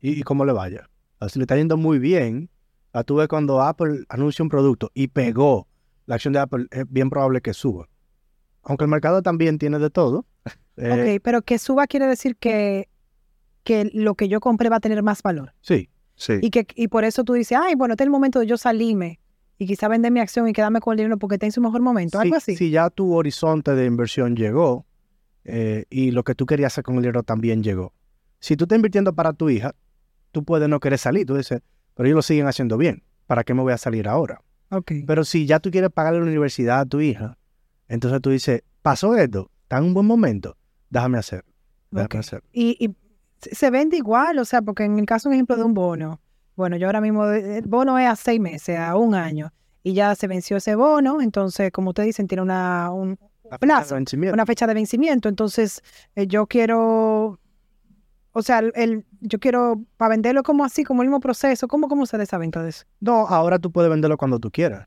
y, 0.00 0.18
y 0.18 0.22
cómo 0.22 0.44
le 0.44 0.52
vaya. 0.52 0.88
Si 1.28 1.38
le 1.40 1.42
está 1.42 1.56
yendo 1.56 1.76
muy 1.76 1.98
bien, 1.98 2.48
a 2.92 3.02
tú 3.02 3.16
ves 3.16 3.26
cuando 3.28 3.60
Apple 3.60 4.04
anuncia 4.08 4.42
un 4.44 4.48
producto 4.48 4.90
y 4.94 5.08
pegó 5.08 5.66
la 6.06 6.14
acción 6.14 6.32
de 6.32 6.38
Apple, 6.40 6.66
es 6.70 6.84
bien 6.88 7.10
probable 7.10 7.40
que 7.40 7.52
suba. 7.52 7.88
Aunque 8.62 8.84
el 8.84 8.90
mercado 8.90 9.20
también 9.22 9.58
tiene 9.58 9.78
de 9.80 9.90
todo. 9.90 10.26
eh, 10.76 11.16
Ok, 11.16 11.22
pero 11.24 11.42
que 11.42 11.58
suba 11.58 11.86
quiere 11.88 12.06
decir 12.06 12.36
que, 12.36 12.88
que 13.62 13.90
lo 13.92 14.14
que 14.14 14.28
yo 14.28 14.40
compré 14.40 14.68
va 14.68 14.76
a 14.76 14.80
tener 14.80 15.02
más 15.02 15.22
valor. 15.22 15.52
Sí, 15.60 15.88
Sí, 16.16 16.34
Y 16.42 16.50
que 16.50 16.66
y 16.74 16.88
por 16.88 17.04
eso 17.04 17.24
tú 17.24 17.32
dices, 17.32 17.56
ay, 17.58 17.74
bueno, 17.76 17.94
este 17.94 18.04
es 18.04 18.06
el 18.06 18.10
momento 18.10 18.40
de 18.40 18.46
yo 18.46 18.58
salirme 18.58 19.20
y 19.56 19.66
quizá 19.66 19.88
vender 19.88 20.12
mi 20.12 20.20
acción 20.20 20.46
y 20.48 20.52
quedarme 20.52 20.80
con 20.80 20.92
el 20.92 20.98
dinero 20.98 21.16
porque 21.18 21.36
está 21.36 21.46
en 21.46 21.52
su 21.52 21.62
mejor 21.62 21.80
momento. 21.80 22.18
Algo 22.20 22.36
así. 22.36 22.56
si 22.56 22.68
ya 22.70 22.90
tu 22.90 23.14
horizonte 23.14 23.74
de 23.74 23.86
inversión 23.86 24.36
llegó 24.36 24.84
eh, 25.44 25.86
y 25.88 26.10
lo 26.10 26.22
que 26.22 26.34
tú 26.34 26.44
querías 26.44 26.74
hacer 26.74 26.84
con 26.84 26.96
el 26.96 27.02
dinero 27.02 27.22
también 27.22 27.62
llegó. 27.62 27.94
Si 28.38 28.54
tú 28.54 28.64
estás 28.64 28.76
invirtiendo 28.76 29.14
para 29.14 29.32
tu 29.32 29.48
hija, 29.48 29.74
tú 30.30 30.44
puedes 30.44 30.68
no 30.68 30.78
querer 30.78 30.98
salir. 30.98 31.24
Tú 31.26 31.36
dices, 31.36 31.62
pero 31.94 32.06
ellos 32.06 32.16
lo 32.16 32.22
siguen 32.22 32.46
haciendo 32.46 32.76
bien. 32.76 33.02
¿para 33.26 33.42
qué 33.44 33.54
me 33.54 33.62
voy 33.62 33.72
a 33.72 33.78
salir 33.78 34.06
ahora? 34.08 34.42
Ok. 34.70 34.92
Pero 35.06 35.24
si 35.24 35.46
ya 35.46 35.58
tú 35.60 35.70
quieres 35.70 35.88
pagarle 35.90 36.18
la 36.18 36.26
universidad 36.26 36.80
a 36.80 36.84
tu 36.84 37.00
hija, 37.00 37.38
entonces 37.88 38.20
tú 38.20 38.28
dices, 38.30 38.62
pasó 38.82 39.16
esto, 39.16 39.50
está 39.62 39.78
en 39.78 39.84
un 39.84 39.94
buen 39.94 40.04
momento, 40.06 40.56
déjame 40.90 41.16
hacer, 41.16 41.44
déjame 41.92 42.06
Ok. 42.06 42.14
hacer. 42.16 42.42
Y, 42.52 42.76
y 42.84 42.90
se 43.40 43.70
vende 43.70 43.96
igual, 43.96 44.38
o 44.38 44.44
sea, 44.44 44.62
porque 44.62 44.84
en 44.84 44.98
el 44.98 45.06
caso, 45.06 45.28
por 45.28 45.34
ejemplo, 45.34 45.56
de 45.56 45.64
un 45.64 45.74
bono, 45.74 46.20
bueno, 46.56 46.76
yo 46.76 46.86
ahora 46.86 47.00
mismo, 47.00 47.26
eh, 47.30 47.58
el 47.58 47.66
bono 47.66 47.98
es 47.98 48.08
a 48.08 48.16
seis 48.16 48.40
meses, 48.40 48.78
a 48.78 48.96
un 48.96 49.14
año, 49.14 49.52
y 49.82 49.94
ya 49.94 50.14
se 50.14 50.26
venció 50.26 50.58
ese 50.58 50.74
bono, 50.74 51.20
entonces, 51.20 51.70
como 51.72 51.90
ustedes 51.90 52.08
dicen, 52.08 52.26
tiene 52.28 52.42
una, 52.42 52.90
un, 52.92 53.16
fecha 53.16 53.48
de 53.52 53.58
plazo, 53.58 53.94
vencimiento. 53.94 54.34
una 54.34 54.46
fecha 54.46 54.66
de 54.66 54.74
vencimiento, 54.74 55.28
entonces 55.28 55.82
eh, 56.16 56.26
yo 56.26 56.46
quiero, 56.46 57.38
o 58.32 58.42
sea, 58.42 58.58
el, 58.60 58.72
el- 58.76 59.04
yo 59.20 59.38
quiero, 59.38 59.82
para 59.96 60.10
venderlo 60.10 60.42
como 60.42 60.64
así, 60.64 60.84
como 60.84 61.02
el 61.02 61.08
mismo 61.08 61.20
proceso, 61.20 61.66
¿cómo, 61.68 61.88
cómo 61.88 62.06
se 62.06 62.16
da 62.16 62.22
esa 62.24 62.38
venta 62.38 62.62
de 62.62 62.70
eso? 62.70 62.84
No, 63.00 63.26
ahora 63.26 63.58
tú 63.58 63.70
puedes 63.72 63.90
venderlo 63.90 64.16
cuando 64.16 64.38
tú 64.38 64.50
quieras. 64.50 64.86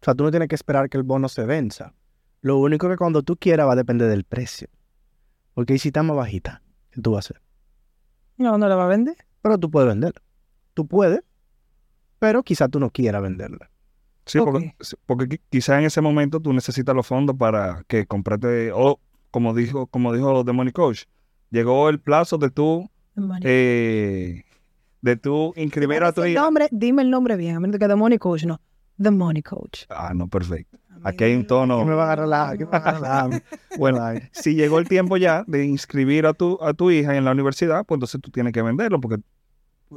O 0.00 0.04
sea, 0.04 0.14
tú 0.14 0.24
no 0.24 0.30
tienes 0.30 0.48
que 0.48 0.54
esperar 0.54 0.88
que 0.90 0.98
el 0.98 1.02
bono 1.02 1.28
se 1.28 1.44
venza. 1.46 1.94
Lo 2.42 2.58
único 2.58 2.88
que 2.90 2.96
cuando 2.96 3.22
tú 3.22 3.36
quieras 3.36 3.66
va 3.66 3.72
a 3.72 3.76
depender 3.76 4.08
del 4.08 4.24
precio. 4.24 4.68
Porque 5.54 5.72
ahí 5.72 5.78
si 5.78 5.88
está 5.88 6.02
más 6.02 6.16
bajita, 6.16 6.62
¿qué 6.90 7.00
tú 7.00 7.12
vas 7.12 7.24
a 7.24 7.34
hacer? 7.34 7.42
No, 8.36 8.58
no 8.58 8.68
la 8.68 8.74
va 8.76 8.84
a 8.84 8.88
vender. 8.88 9.16
Pero 9.42 9.58
tú 9.58 9.70
puedes 9.70 9.88
venderla. 9.88 10.20
Tú 10.74 10.86
puedes, 10.86 11.20
pero 12.18 12.42
quizás 12.42 12.70
tú 12.70 12.80
no 12.80 12.90
quieras 12.90 13.22
venderla. 13.22 13.70
Sí, 14.26 14.38
porque, 14.38 14.74
porque 15.06 15.28
qui- 15.28 15.40
quizás 15.50 15.78
en 15.78 15.84
ese 15.84 16.00
momento 16.00 16.40
tú 16.40 16.52
necesitas 16.52 16.94
los 16.96 17.06
fondos 17.06 17.36
para 17.36 17.84
que 17.86 18.06
comprarte, 18.06 18.72
o 18.72 18.98
como 19.30 19.52
dijo, 19.54 19.86
como 19.86 20.12
dijo 20.14 20.44
The 20.44 20.52
Money 20.52 20.72
Coach, 20.72 21.02
llegó 21.50 21.88
el 21.90 22.00
plazo 22.00 22.38
de 22.38 22.50
tú, 22.50 22.90
eh, 23.44 24.42
de 25.02 25.16
tú 25.16 25.52
inscribir 25.56 26.02
a 26.02 26.12
tu 26.12 26.22
nombre, 26.34 26.68
dime 26.72 27.02
el 27.02 27.10
nombre 27.10 27.36
bien, 27.36 27.56
a 27.56 27.60
menos 27.60 27.78
que 27.78 27.86
The 27.86 27.94
Money 27.96 28.18
Coach, 28.18 28.44
no. 28.46 28.60
The 29.02 29.10
Money 29.10 29.42
Coach. 29.42 29.84
Ah, 29.88 30.12
no, 30.14 30.28
perfecto. 30.28 30.78
Aquí 31.02 31.24
hay 31.24 31.34
un 31.34 31.46
tono. 31.46 31.80
¿Qué 31.80 31.84
me 31.84 31.94
van 31.94 32.10
a 32.10 32.16
relajar? 32.16 32.58
¿Qué 32.58 32.64
me 32.64 32.70
van 32.70 32.86
a 32.86 32.92
relajar? 32.92 33.42
Bueno, 33.78 34.00
si 34.32 34.54
llegó 34.54 34.78
el 34.78 34.88
tiempo 34.88 35.16
ya 35.16 35.44
de 35.46 35.64
inscribir 35.64 36.26
a 36.26 36.32
tu, 36.32 36.58
a 36.62 36.72
tu 36.72 36.90
hija 36.90 37.14
en 37.16 37.24
la 37.24 37.32
universidad, 37.32 37.84
pues 37.84 37.96
entonces 37.96 38.20
tú 38.22 38.30
tienes 38.30 38.52
que 38.52 38.62
venderlo, 38.62 39.00
porque 39.00 39.22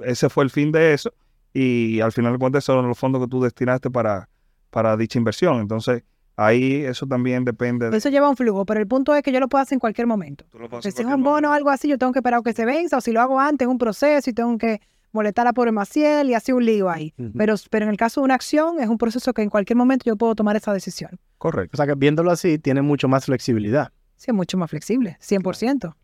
ese 0.04 0.30
fue 0.30 0.44
el 0.44 0.50
fin 0.50 0.72
de 0.72 0.94
eso, 0.94 1.13
y 1.54 2.01
al 2.01 2.12
final 2.12 2.34
de 2.34 2.39
cuentas 2.39 2.63
son 2.66 2.88
los 2.88 2.98
fondos 2.98 3.22
que 3.22 3.27
tú 3.30 3.42
destinaste 3.42 3.89
para, 3.89 4.27
para 4.70 4.98
dicha 4.98 5.18
inversión. 5.18 5.62
Entonces, 5.62 6.04
ahí 6.36 6.84
eso 6.84 7.08
también 7.08 7.46
depende 7.46 7.89
de... 7.89 7.98
Eso 7.98 8.10
lleva 8.10 8.30
un 8.30 8.36
flujo, 8.36 8.66
pero 8.66 8.80
el 8.82 8.88
punto 8.88 9.16
es 9.16 9.24
que 9.24 9.32
yo 9.32 9.39
lo 9.39 9.48
puedo 9.48 9.62
hacer 9.62 9.77
en 9.77 9.80
cualquier 9.80 10.08
momento. 10.08 10.46
Tú 10.50 10.60
lo 10.60 10.68
puedes 10.68 10.84
Que 10.84 10.89
hacer 10.89 11.06
si 11.06 11.10
es 11.10 11.16
un 11.16 11.24
bono 11.24 11.51
o 11.51 11.54
algo 11.54 11.70
así, 11.70 11.88
yo 11.88 11.98
tengo 11.98 12.12
que 12.12 12.20
esperar 12.20 12.42
a 12.42 12.44
que 12.44 12.54
se 12.54 12.66
venza, 12.66 12.98
o 12.98 13.01
si 13.01 13.13
lo 13.13 13.22
hago 13.22 13.39
antes, 13.39 13.66
es 13.66 13.72
un 13.72 13.77
proceso 13.77 14.30
y 14.30 14.34
tengo 14.34 14.58
que 14.58 14.82
molestar 15.12 15.48
a 15.48 15.54
pobre 15.54 15.72
Maciel 15.72 16.30
y 16.30 16.34
así 16.34 16.52
un 16.52 16.66
lío 16.66 16.90
ahí. 16.90 17.14
Pero, 17.38 17.56
pero 17.70 17.86
en 17.86 17.90
el 17.92 17.98
caso 17.98 18.22
de 18.22 18.26
una 18.26 18.36
acción, 18.36 18.80
es 18.80 18.88
un 18.90 18.98
proceso 18.98 19.34
que 19.34 19.42
en 19.42 19.50
cualquier 19.50 19.78
momento 19.78 20.04
yo 20.06 20.16
puedo 20.16 20.36
tomar 20.36 20.56
esa 20.56 20.74
decisión. 20.74 21.12
O 21.16 21.20
Correcto. 21.40 21.78
sea 21.78 21.86
que 21.88 21.96
viéndolo 21.96 22.32
así, 22.32 22.60
tiene 22.60 22.82
mucho 22.82 23.08
más 23.08 23.26
flexibilidad. 23.26 23.92
Sí, 24.16 24.32
es 24.32 24.36
mucho 24.36 24.58
más 24.58 24.70
flexible, 24.70 25.18
100%. 25.22 25.96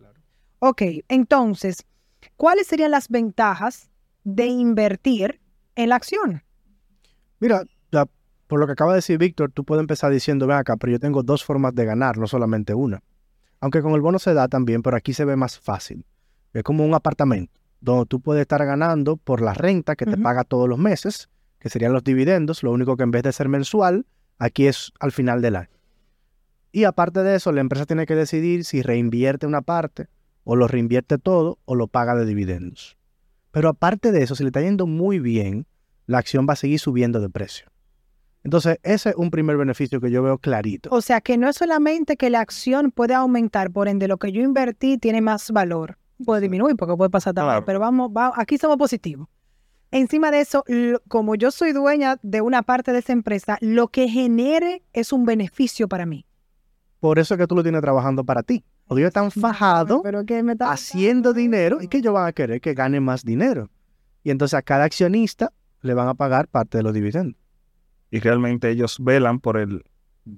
Ok, 0.59 0.81
entonces, 1.09 1.85
¿cuáles 2.37 2.67
serían 2.67 2.91
las 2.91 3.09
ventajas 3.09 3.89
de 4.23 4.45
invertir 4.45 5.41
en 5.75 5.89
la 5.89 5.95
acción? 5.95 6.43
Mira, 7.39 7.63
la- 7.91 8.07
por 8.47 8.59
lo 8.59 8.65
que 8.67 8.73
acaba 8.73 8.91
de 8.93 8.97
decir 8.97 9.17
Víctor, 9.17 9.51
tú 9.51 9.63
puedes 9.63 9.81
empezar 9.81 10.11
diciendo, 10.11 10.47
ven 10.47 10.57
acá, 10.57 10.77
pero 10.77 10.91
yo 10.91 10.99
tengo 10.99 11.23
dos 11.23 11.43
formas 11.43 11.73
de 11.75 11.85
ganar, 11.85 12.17
no 12.17 12.27
solamente 12.27 12.73
una. 12.73 13.01
Aunque 13.59 13.81
con 13.81 13.93
el 13.93 14.01
bono 14.01 14.19
se 14.19 14.33
da 14.33 14.47
también, 14.47 14.81
pero 14.81 14.95
aquí 14.97 15.13
se 15.13 15.25
ve 15.25 15.35
más 15.35 15.59
fácil. 15.59 16.05
Es 16.53 16.63
como 16.63 16.85
un 16.85 16.93
apartamento, 16.93 17.59
donde 17.83 18.05
tú 18.05 18.21
puedes 18.21 18.41
estar 18.41 18.65
ganando 18.65 19.17
por 19.17 19.41
la 19.41 19.53
renta 19.53 19.95
que 19.95 20.05
te 20.05 20.17
paga 20.17 20.45
todos 20.45 20.69
los 20.69 20.79
meses, 20.79 21.29
que 21.59 21.69
serían 21.69 21.91
los 21.91 22.03
dividendos, 22.03 22.63
lo 22.63 22.71
único 22.71 22.95
que 22.95 23.03
en 23.03 23.11
vez 23.11 23.23
de 23.23 23.33
ser 23.33 23.49
mensual, 23.49 24.05
aquí 24.39 24.67
es 24.67 24.93
al 24.99 25.11
final 25.11 25.41
del 25.41 25.57
año. 25.57 25.69
Y 26.71 26.85
aparte 26.85 27.23
de 27.23 27.35
eso, 27.35 27.51
la 27.51 27.61
empresa 27.61 27.85
tiene 27.85 28.05
que 28.05 28.15
decidir 28.15 28.63
si 28.63 28.81
reinvierte 28.81 29.45
una 29.45 29.61
parte, 29.61 30.07
o 30.45 30.55
lo 30.55 30.67
reinvierte 30.67 31.17
todo, 31.17 31.59
o 31.65 31.75
lo 31.75 31.87
paga 31.87 32.15
de 32.15 32.25
dividendos. 32.25 32.97
Pero 33.51 33.69
aparte 33.69 34.11
de 34.11 34.23
eso, 34.23 34.35
si 34.35 34.43
le 34.43 34.47
está 34.47 34.61
yendo 34.61 34.87
muy 34.87 35.19
bien, 35.19 35.67
la 36.07 36.19
acción 36.19 36.47
va 36.47 36.53
a 36.53 36.57
seguir 36.57 36.79
subiendo 36.79 37.19
de 37.19 37.29
precio. 37.29 37.67
Entonces, 38.43 38.79
ese 38.83 39.09
es 39.09 39.15
un 39.15 39.29
primer 39.29 39.57
beneficio 39.57 39.99
que 40.01 40.09
yo 40.09 40.23
veo 40.23 40.37
clarito. 40.37 40.89
O 40.91 41.01
sea, 41.01 41.21
que 41.21 41.37
no 41.37 41.49
es 41.49 41.57
solamente 41.57 42.17
que 42.17 42.29
la 42.29 42.39
acción 42.39 42.91
puede 42.91 43.13
aumentar, 43.13 43.71
por 43.71 43.87
ende, 43.87 44.07
lo 44.07 44.17
que 44.17 44.31
yo 44.31 44.41
invertí 44.41 44.97
tiene 44.97 45.21
más 45.21 45.51
valor. 45.51 45.97
Puede 46.25 46.41
disminuir 46.41 46.75
porque 46.75 46.95
puede 46.95 47.09
pasar 47.09 47.33
también, 47.33 47.53
Claro. 47.55 47.65
pero 47.65 47.79
vamos, 47.79 48.11
va- 48.15 48.33
aquí 48.35 48.57
somos 48.57 48.77
positivos. 48.77 49.27
Encima 49.91 50.31
de 50.31 50.41
eso, 50.41 50.63
lo- 50.67 50.99
como 51.07 51.35
yo 51.35 51.51
soy 51.51 51.71
dueña 51.71 52.17
de 52.23 52.41
una 52.41 52.63
parte 52.63 52.91
de 52.91 52.99
esa 52.99 53.13
empresa, 53.13 53.57
lo 53.61 53.89
que 53.89 54.07
genere 54.09 54.81
es 54.93 55.13
un 55.13 55.25
beneficio 55.25 55.87
para 55.87 56.05
mí. 56.05 56.25
Por 56.99 57.19
eso 57.19 57.33
es 57.35 57.39
que 57.39 57.47
tú 57.47 57.55
lo 57.55 57.63
tienes 57.63 57.81
trabajando 57.81 58.23
para 58.23 58.41
ti. 58.43 58.63
Porque 58.87 59.01
ellos 59.01 59.09
están 59.09 59.31
fajados 59.31 60.01
Pero 60.03 60.25
que 60.25 60.41
me 60.43 60.53
está- 60.53 60.71
haciendo 60.71 61.31
dinero 61.33 61.79
y 61.81 61.87
que 61.87 61.97
ellos 61.99 62.13
van 62.13 62.27
a 62.27 62.33
querer 62.33 62.59
que 62.59 62.73
gane 62.73 62.99
más 62.99 63.23
dinero. 63.23 63.69
Y 64.23 64.31
entonces 64.31 64.55
a 64.55 64.61
cada 64.61 64.83
accionista 64.85 65.51
le 65.81 65.93
van 65.93 66.07
a 66.07 66.13
pagar 66.15 66.47
parte 66.47 66.77
de 66.79 66.83
los 66.83 66.93
dividendos. 66.93 67.37
Y 68.11 68.19
realmente 68.19 68.69
ellos 68.69 68.97
velan 68.99 69.39
por 69.39 69.57
el, 69.57 69.83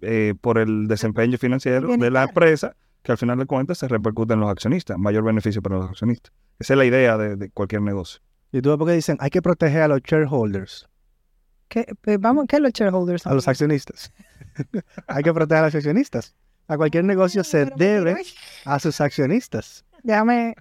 eh, 0.01 0.33
por 0.41 0.57
el 0.57 0.87
desempeño 0.87 1.37
financiero 1.37 1.95
de 1.97 2.11
la 2.11 2.23
empresa, 2.23 2.75
que 3.05 3.11
al 3.11 3.17
final 3.19 3.37
de 3.37 3.45
cuentas 3.45 3.77
se 3.77 3.87
repercute 3.87 4.33
en 4.33 4.39
los 4.39 4.49
accionistas, 4.49 4.97
mayor 4.97 5.23
beneficio 5.23 5.61
para 5.61 5.77
los 5.77 5.91
accionistas. 5.91 6.33
Esa 6.57 6.73
es 6.73 6.77
la 6.77 6.85
idea 6.85 7.17
de, 7.17 7.35
de 7.35 7.51
cualquier 7.51 7.83
negocio. 7.83 8.19
Y 8.51 8.61
tú 8.61 8.69
ves 8.69 8.77
por 8.79 8.87
qué 8.87 8.93
dicen, 8.93 9.17
hay 9.19 9.29
que 9.29 9.43
proteger 9.43 9.83
a 9.83 9.87
los 9.87 10.01
shareholders, 10.01 10.89
¿Qué, 11.67 11.85
pues 12.01 12.19
vamos, 12.19 12.45
¿qué 12.47 12.55
es 12.57 12.61
los 12.61 12.71
shareholders? 12.71 13.27
a 13.27 13.33
los 13.33 13.47
accionistas. 13.47 14.11
hay 15.07 15.23
que 15.23 15.33
proteger 15.33 15.63
a 15.63 15.67
los 15.67 15.75
accionistas. 15.75 16.35
A 16.67 16.77
cualquier 16.77 17.03
negocio 17.03 17.43
se 17.43 17.65
debe 17.75 18.23
a 18.65 18.79
sus 18.79 18.99
accionistas. 18.99 19.85
Déjame. 20.01 20.55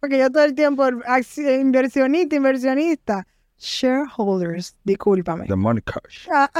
Porque 0.00 0.18
yo 0.18 0.30
todo 0.30 0.44
el 0.44 0.54
tiempo, 0.54 0.88
inversionista, 0.88 2.36
inversionista. 2.36 3.26
Shareholders, 3.58 4.76
discúlpame. 4.84 5.46
The 5.46 5.56
money 5.56 5.82
cash. 5.82 6.26
Ah, 6.32 6.50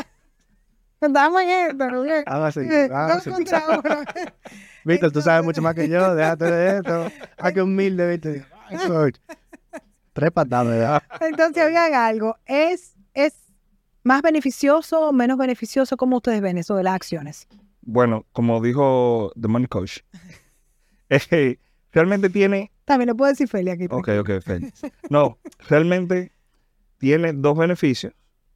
Estamos 1.00 1.40
en 1.42 1.49
esto, 1.50 1.85
¿ok? 1.85 2.09
Vamos 2.26 2.49
a 2.49 2.52
seguir, 2.52 2.73
Eh, 2.73 2.88
vamos 2.88 3.11
a 3.11 3.14
dos 3.14 3.23
seguir. 3.25 3.37
contra 3.37 3.64
uno. 3.69 4.04
Víctor, 4.85 5.12
tú 5.12 5.23
sabes 5.23 5.45
mucho 5.45 5.62
más 5.62 5.75
que 5.75 5.88
yo, 5.88 6.14
déjate 6.14 6.45
de 6.45 6.76
esto. 6.78 7.07
Ah, 7.38 7.52
qué 7.52 7.62
humilde, 7.62 8.07
Víctor. 8.09 8.47
Tres 10.12 10.30
patadas, 10.33 10.66
¿verdad? 10.69 11.02
Entonces, 11.21 11.64
oigan 11.64 11.95
algo. 11.95 12.37
¿Es, 12.45 12.95
¿Es 13.14 13.35
más 14.02 14.21
beneficioso 14.23 15.09
o 15.09 15.12
menos 15.12 15.38
beneficioso? 15.38 15.97
¿Cómo 15.97 16.16
ustedes 16.16 16.40
ven 16.42 16.59
eso 16.59 16.76
de 16.76 16.83
las 16.83 16.95
acciones? 16.95 17.49
Bueno, 17.80 18.26
como 18.33 18.61
dijo 18.61 19.33
The 19.40 19.49
Money 19.49 19.69
Coach, 19.69 20.00
eh, 21.09 21.59
realmente 21.92 22.28
tiene 22.28 22.71
También 22.85 23.09
lo 23.09 23.16
puedo 23.16 23.30
decir 23.30 23.49
Feli 23.49 23.71
aquí. 23.71 23.87
Ok, 23.90 24.09
ok, 24.21 24.30
Félix. 24.42 24.83
No, 25.09 25.38
realmente 25.69 26.33
tiene 26.99 27.33
dos 27.33 27.57
beneficios, 27.57 28.12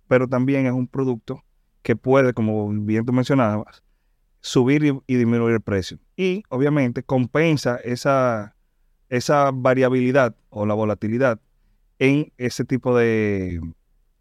pero 0.09 0.29
también 0.29 0.67
es 0.67 0.73
un 0.73 0.87
producto 0.87 1.43
que 1.85 1.95
puede, 1.97 2.33
como 2.33 2.69
bien 2.71 3.05
tú 3.05 3.13
mencionabas, 3.13 3.83
subir 4.41 4.85
y, 4.85 4.99
y 5.07 5.17
disminuir 5.17 5.55
el 5.55 5.61
precio. 5.61 5.99
Y 6.17 6.43
obviamente 6.49 7.03
compensa 7.03 7.77
esa, 7.77 8.57
esa 9.09 9.51
variabilidad 9.53 10.35
o 10.51 10.67
la 10.67 10.75
volatilidad 10.75 11.39
en 11.99 12.33
ese 12.39 12.65
tipo 12.65 12.97
de... 12.97 13.61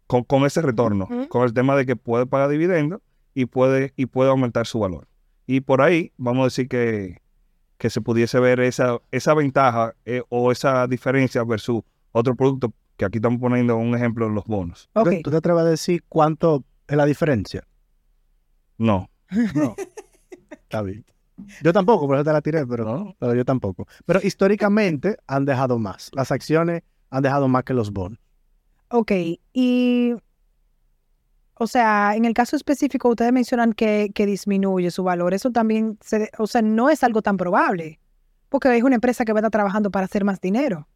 con, 0.06 0.24
con 0.24 0.44
ese 0.44 0.60
retorno, 0.62 1.08
con 1.28 1.42
el 1.44 1.52
tema 1.54 1.74
de 1.74 1.86
que 1.86 1.96
puede 1.96 2.26
pagar 2.26 2.50
dividendos 2.50 3.00
y 3.34 3.46
puede, 3.46 3.92
y 3.96 4.06
puede 4.06 4.30
aumentar 4.30 4.66
su 4.66 4.78
valor. 4.78 5.08
Y 5.46 5.60
por 5.62 5.80
ahí 5.82 6.12
vamos 6.18 6.42
a 6.42 6.44
decir 6.44 6.68
que, 6.68 7.20
que 7.78 7.88
se 7.90 8.00
pudiese 8.02 8.38
ver 8.40 8.60
esa, 8.60 8.98
esa 9.10 9.32
ventaja 9.34 9.94
eh, 10.04 10.22
o 10.28 10.52
esa 10.52 10.86
diferencia 10.86 11.42
versus 11.44 11.82
otro 12.12 12.34
producto 12.34 12.72
que 12.98 13.04
aquí 13.06 13.18
estamos 13.18 13.40
poniendo 13.40 13.76
un 13.76 13.94
ejemplo 13.94 14.28
los 14.28 14.44
bonos. 14.44 14.88
¿Tú- 14.92 15.00
Ok. 15.00 15.14
¿Tú 15.24 15.30
te 15.30 15.36
atreves 15.38 15.62
a 15.62 15.70
decir 15.70 16.04
cuánto 16.08 16.62
es 16.88 16.96
la 16.96 17.04
diferencia? 17.06 17.66
No, 18.78 19.08
No. 19.54 19.74
Está 20.50 20.82
bien. 20.82 21.04
Yo 21.62 21.72
tampoco, 21.72 22.06
por 22.06 22.16
eso 22.16 22.24
te 22.24 22.32
la 22.32 22.40
tiré, 22.40 22.64
pero, 22.66 22.84
No. 22.84 23.16
pero 23.18 23.34
yo 23.34 23.44
tampoco. 23.44 23.86
Pero 24.06 24.20
históricamente 24.22 25.16
han 25.26 25.44
dejado 25.44 25.78
más. 25.78 26.10
Las 26.14 26.30
acciones 26.30 26.82
han 27.10 27.22
dejado 27.22 27.48
más 27.48 27.64
que 27.64 27.74
los 27.74 27.92
bonos. 27.92 28.18
Ok, 28.88 29.12
y, 29.52 30.14
o 31.54 31.66
sea, 31.66 32.14
en 32.14 32.24
el 32.24 32.34
caso 32.34 32.54
específico, 32.56 33.08
ustedes 33.08 33.32
mencionan 33.32 33.72
que, 33.72 34.10
que 34.14 34.26
disminuye 34.26 34.90
su 34.90 35.02
valor. 35.02 35.34
Eso 35.34 35.50
también, 35.50 35.98
se, 36.00 36.30
o 36.38 36.46
sea, 36.46 36.62
no 36.62 36.90
es 36.90 37.02
algo 37.02 37.22
tan 37.22 37.36
probable, 37.36 37.98
porque 38.48 38.76
es 38.76 38.82
una 38.84 38.94
empresa 38.96 39.24
que 39.24 39.32
va 39.32 39.38
a 39.38 39.40
estar 39.40 39.50
trabajando 39.50 39.90
para 39.90 40.06
hacer 40.06 40.24
más 40.24 40.40
dinero. 40.40 40.86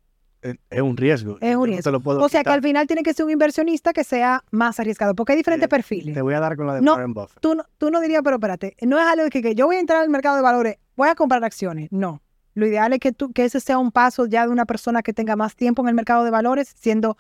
Es, 0.41 0.57
es 0.71 0.81
un 0.81 0.97
riesgo. 0.97 1.37
Es 1.41 1.57
un 1.57 1.63
no 1.71 1.75
riesgo. 1.75 2.19
O 2.21 2.29
sea, 2.29 2.45
que 2.45 2.51
al 2.51 2.63
final 2.63 2.87
tiene 2.87 3.03
que 3.03 3.13
ser 3.13 3.25
un 3.25 3.33
inversionista 3.33 3.93
que 3.93 4.05
sea 4.05 4.45
más 4.53 4.79
arriesgado, 4.79 5.15
porque 5.15 5.33
hay 5.33 5.37
diferentes 5.39 5.67
Eh, 5.67 5.69
perfiles. 5.69 6.15
Te 6.15 6.23
voy 6.23 6.35
a 6.35 6.41
dar 6.41 6.57
con 6.57 6.67
la 6.69 6.75
de 6.75 6.81
No. 6.81 6.93
Warren 6.93 7.13
Buffett. 7.15 7.41
Tú 7.41 7.55
no, 7.57 7.65
tú 7.77 7.91
no 7.91 8.01
dirías, 8.01 8.23
pero 8.23 8.37
espérate, 8.37 8.77
no 8.83 8.99
es 8.99 9.05
algo 9.07 9.25
de 9.25 9.31
que, 9.31 9.43
que 9.43 9.55
yo 9.55 9.67
voy 9.67 9.77
a 9.77 9.81
entrar 9.81 10.01
al 10.03 10.09
mercado 10.11 10.37
de 10.37 10.43
valores, 10.43 10.77
voy 10.97 11.09
a 11.09 11.15
comprar 11.17 11.43
acciones. 11.45 11.89
No. 11.91 12.23
Lo 12.55 12.67
ideal 12.67 12.93
es 12.93 12.99
que, 13.01 13.13
tú, 13.13 13.33
que 13.33 13.45
ese 13.45 13.61
sea 13.61 13.79
un 13.79 13.91
paso 13.93 14.27
ya 14.27 14.47
de 14.47 14.53
una 14.53 14.65
persona 14.65 15.03
que 15.03 15.13
tenga 15.13 15.35
más 15.37 15.55
tiempo 15.57 15.83
en 15.83 15.89
el 15.89 15.95
mercado 15.95 16.25
de 16.25 16.31
valores, 16.31 16.73
siendo 16.77 17.17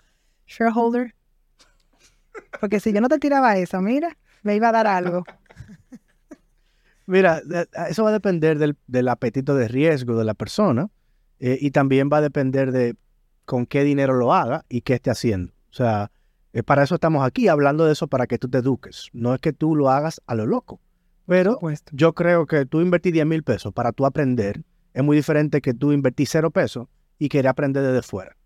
shareholder? 0.47 1.15
Porque 2.61 2.79
si 2.81 2.93
yo 2.93 3.01
no 3.01 3.09
te 3.09 3.19
tiraba 3.19 3.57
esa, 3.57 3.81
mira, 3.81 4.17
me 4.43 4.55
iba 4.55 4.69
a 4.69 4.73
dar 4.73 4.87
algo. 4.87 5.25
Mira, 7.07 7.41
de- 7.45 7.69
eso 7.89 8.03
va 8.05 8.11
a 8.11 8.13
depender 8.13 8.59
del, 8.59 8.77
del 8.87 9.09
apetito 9.09 9.55
de 9.55 9.67
riesgo 9.69 10.17
de 10.19 10.25
la 10.25 10.35
persona 10.35 10.89
eh, 11.41 11.57
y 11.61 11.71
también 11.71 12.11
va 12.13 12.19
a 12.19 12.21
depender 12.21 12.71
de 12.71 12.97
con 13.49 13.64
qué 13.64 13.83
dinero 13.83 14.12
lo 14.14 14.35
haga 14.35 14.67
y 14.69 14.83
qué 14.83 14.93
esté 14.93 15.11
haciendo. 15.11 15.55
O 15.71 15.75
sea, 15.75 16.11
eh, 16.52 16.62
para 16.62 16.83
eso 16.83 16.97
estamos 16.97 17.25
aquí 17.26 17.49
hablando 17.49 17.87
de 17.87 17.93
eso 17.93 18.07
para 18.07 18.26
que 18.26 18.37
tú 18.37 18.47
te 18.50 18.59
eduques. 18.59 19.09
No 19.14 19.33
es 19.35 19.40
que 19.40 19.55
tú 19.55 19.75
lo 19.75 19.88
hagas 19.88 20.21
a 20.26 20.35
lo 20.35 20.45
loco. 20.45 20.81
Pero 21.25 21.59
yo 21.93 22.12
creo 22.12 22.45
que 22.47 22.67
tú 22.67 22.83
invertí 22.83 23.11
10 23.11 23.25
mil 23.25 23.43
pesos 23.43 23.73
para 23.73 23.93
tú 23.93 24.05
aprender 24.05 24.62
es 24.93 25.02
muy 25.02 25.17
diferente 25.17 25.62
que 25.62 25.73
tú 25.73 25.93
invertí 25.93 26.26
cero 26.26 26.50
pesos 26.50 26.88
y 27.19 27.28
querer 27.31 27.49
aprender 27.49 27.83
desde 27.83 28.02
fuera. 28.02 28.37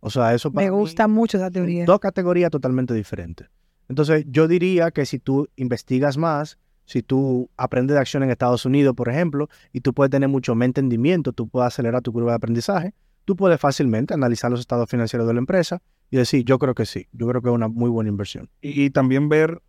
O 0.00 0.10
sea, 0.10 0.34
eso 0.34 0.50
para 0.52 0.64
Me 0.66 0.70
mí 0.72 0.76
gusta 0.76 1.06
mucho 1.06 1.36
esa 1.36 1.50
teoría. 1.50 1.84
dos 1.84 2.00
categorías 2.00 2.50
totalmente 2.50 2.92
diferentes. 2.92 3.48
Entonces, 3.88 4.24
yo 4.28 4.48
diría 4.48 4.90
que 4.90 5.06
si 5.06 5.20
tú 5.20 5.48
investigas 5.56 6.16
más, 6.16 6.58
si 6.86 7.02
tú 7.02 7.50
aprendes 7.56 7.94
de 7.94 8.00
acción 8.00 8.22
en 8.22 8.30
Estados 8.30 8.64
Unidos, 8.66 8.94
por 8.94 9.08
ejemplo, 9.08 9.48
y 9.72 9.80
tú 9.80 9.92
puedes 9.94 10.10
tener 10.10 10.28
mucho 10.28 10.54
más 10.54 10.66
entendimiento, 10.66 11.32
tú 11.32 11.48
puedes 11.48 11.68
acelerar 11.68 12.02
tu 12.02 12.12
curva 12.12 12.32
de 12.32 12.36
aprendizaje, 12.36 12.94
tú 13.24 13.36
puedes 13.36 13.60
fácilmente 13.60 14.14
analizar 14.14 14.50
los 14.50 14.60
estados 14.60 14.88
financieros 14.88 15.26
de 15.26 15.34
la 15.34 15.38
empresa 15.40 15.80
y 16.10 16.16
decir, 16.16 16.44
yo 16.44 16.58
creo 16.58 16.74
que 16.74 16.86
sí, 16.86 17.08
yo 17.12 17.26
creo 17.28 17.42
que 17.42 17.48
es 17.48 17.54
una 17.54 17.68
muy 17.68 17.90
buena 17.90 18.10
inversión. 18.10 18.48
Y, 18.60 18.84
y 18.84 18.90
también 18.90 19.28
ver 19.28 19.62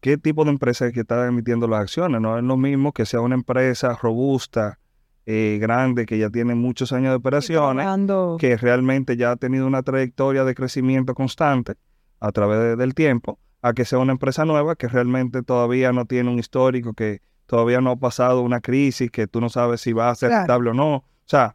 qué 0.00 0.16
tipo 0.18 0.44
de 0.44 0.50
empresa 0.50 0.86
es 0.86 0.92
que 0.92 1.00
está 1.00 1.26
emitiendo 1.26 1.66
las 1.68 1.80
acciones. 1.82 2.20
No 2.20 2.36
es 2.38 2.44
lo 2.44 2.56
mismo 2.56 2.92
que 2.92 3.06
sea 3.06 3.20
una 3.20 3.34
empresa 3.34 3.96
robusta, 4.00 4.78
eh, 5.26 5.58
grande, 5.60 6.04
que 6.04 6.18
ya 6.18 6.28
tiene 6.30 6.54
muchos 6.54 6.92
años 6.92 7.10
de 7.10 7.16
operaciones, 7.16 7.86
que 8.38 8.56
realmente 8.58 9.16
ya 9.16 9.30
ha 9.32 9.36
tenido 9.36 9.66
una 9.66 9.82
trayectoria 9.82 10.44
de 10.44 10.54
crecimiento 10.54 11.14
constante 11.14 11.74
a 12.20 12.30
través 12.32 12.58
de- 12.58 12.76
del 12.76 12.94
tiempo, 12.94 13.38
a 13.62 13.72
que 13.72 13.84
sea 13.86 13.98
una 13.98 14.12
empresa 14.12 14.44
nueva 14.44 14.76
que 14.76 14.88
realmente 14.88 15.42
todavía 15.42 15.92
no 15.92 16.04
tiene 16.04 16.30
un 16.30 16.38
histórico, 16.38 16.92
que 16.92 17.22
todavía 17.46 17.80
no 17.80 17.90
ha 17.92 17.96
pasado 17.96 18.42
una 18.42 18.60
crisis, 18.60 19.10
que 19.10 19.26
tú 19.26 19.40
no 19.40 19.48
sabes 19.48 19.80
si 19.80 19.92
va 19.94 20.10
a 20.10 20.14
ser 20.14 20.28
Claro. 20.30 20.42
estable 20.42 20.70
o 20.70 20.74
no. 20.74 20.94
O 20.96 21.04
sea, 21.24 21.54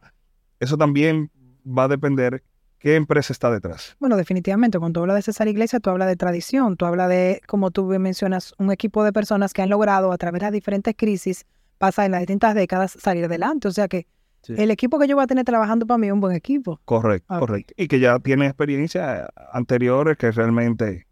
eso 0.58 0.76
también 0.76 1.30
va 1.66 1.84
a 1.84 1.88
depender 1.88 2.42
qué 2.78 2.96
empresa 2.96 3.32
está 3.32 3.50
detrás. 3.50 3.96
Bueno, 4.00 4.16
definitivamente, 4.16 4.78
cuando 4.78 4.98
tú 4.98 5.02
hablas 5.02 5.16
de 5.16 5.22
César 5.22 5.48
Iglesias, 5.48 5.82
tú 5.82 5.90
hablas 5.90 6.08
de 6.08 6.16
tradición, 6.16 6.76
tú 6.76 6.86
hablas 6.86 7.08
de, 7.08 7.40
como 7.46 7.70
tú 7.70 7.84
mencionas, 7.98 8.54
un 8.58 8.72
equipo 8.72 9.04
de 9.04 9.12
personas 9.12 9.52
que 9.52 9.62
han 9.62 9.68
logrado 9.70 10.12
a 10.12 10.18
través 10.18 10.40
de 10.40 10.46
las 10.46 10.52
diferentes 10.52 10.94
crisis, 10.96 11.44
pasar 11.78 12.06
en 12.06 12.12
las 12.12 12.20
distintas 12.20 12.54
décadas, 12.54 12.92
salir 12.98 13.24
adelante. 13.24 13.68
O 13.68 13.72
sea 13.72 13.88
que 13.88 14.06
Sí. 14.42 14.54
el 14.56 14.70
equipo 14.70 14.98
que 14.98 15.06
yo 15.06 15.16
voy 15.16 15.24
a 15.24 15.26
tener 15.26 15.44
trabajando 15.44 15.86
para 15.86 15.98
mí 15.98 16.06
es 16.06 16.14
un 16.14 16.20
buen 16.20 16.34
equipo. 16.34 16.80
Correcto, 16.86 17.38
correcto. 17.38 17.74
Y 17.76 17.88
que 17.88 18.00
ya 18.00 18.18
tiene 18.20 18.46
experiencias 18.46 19.28
anteriores 19.52 20.16
que 20.16 20.30
realmente 20.30 21.06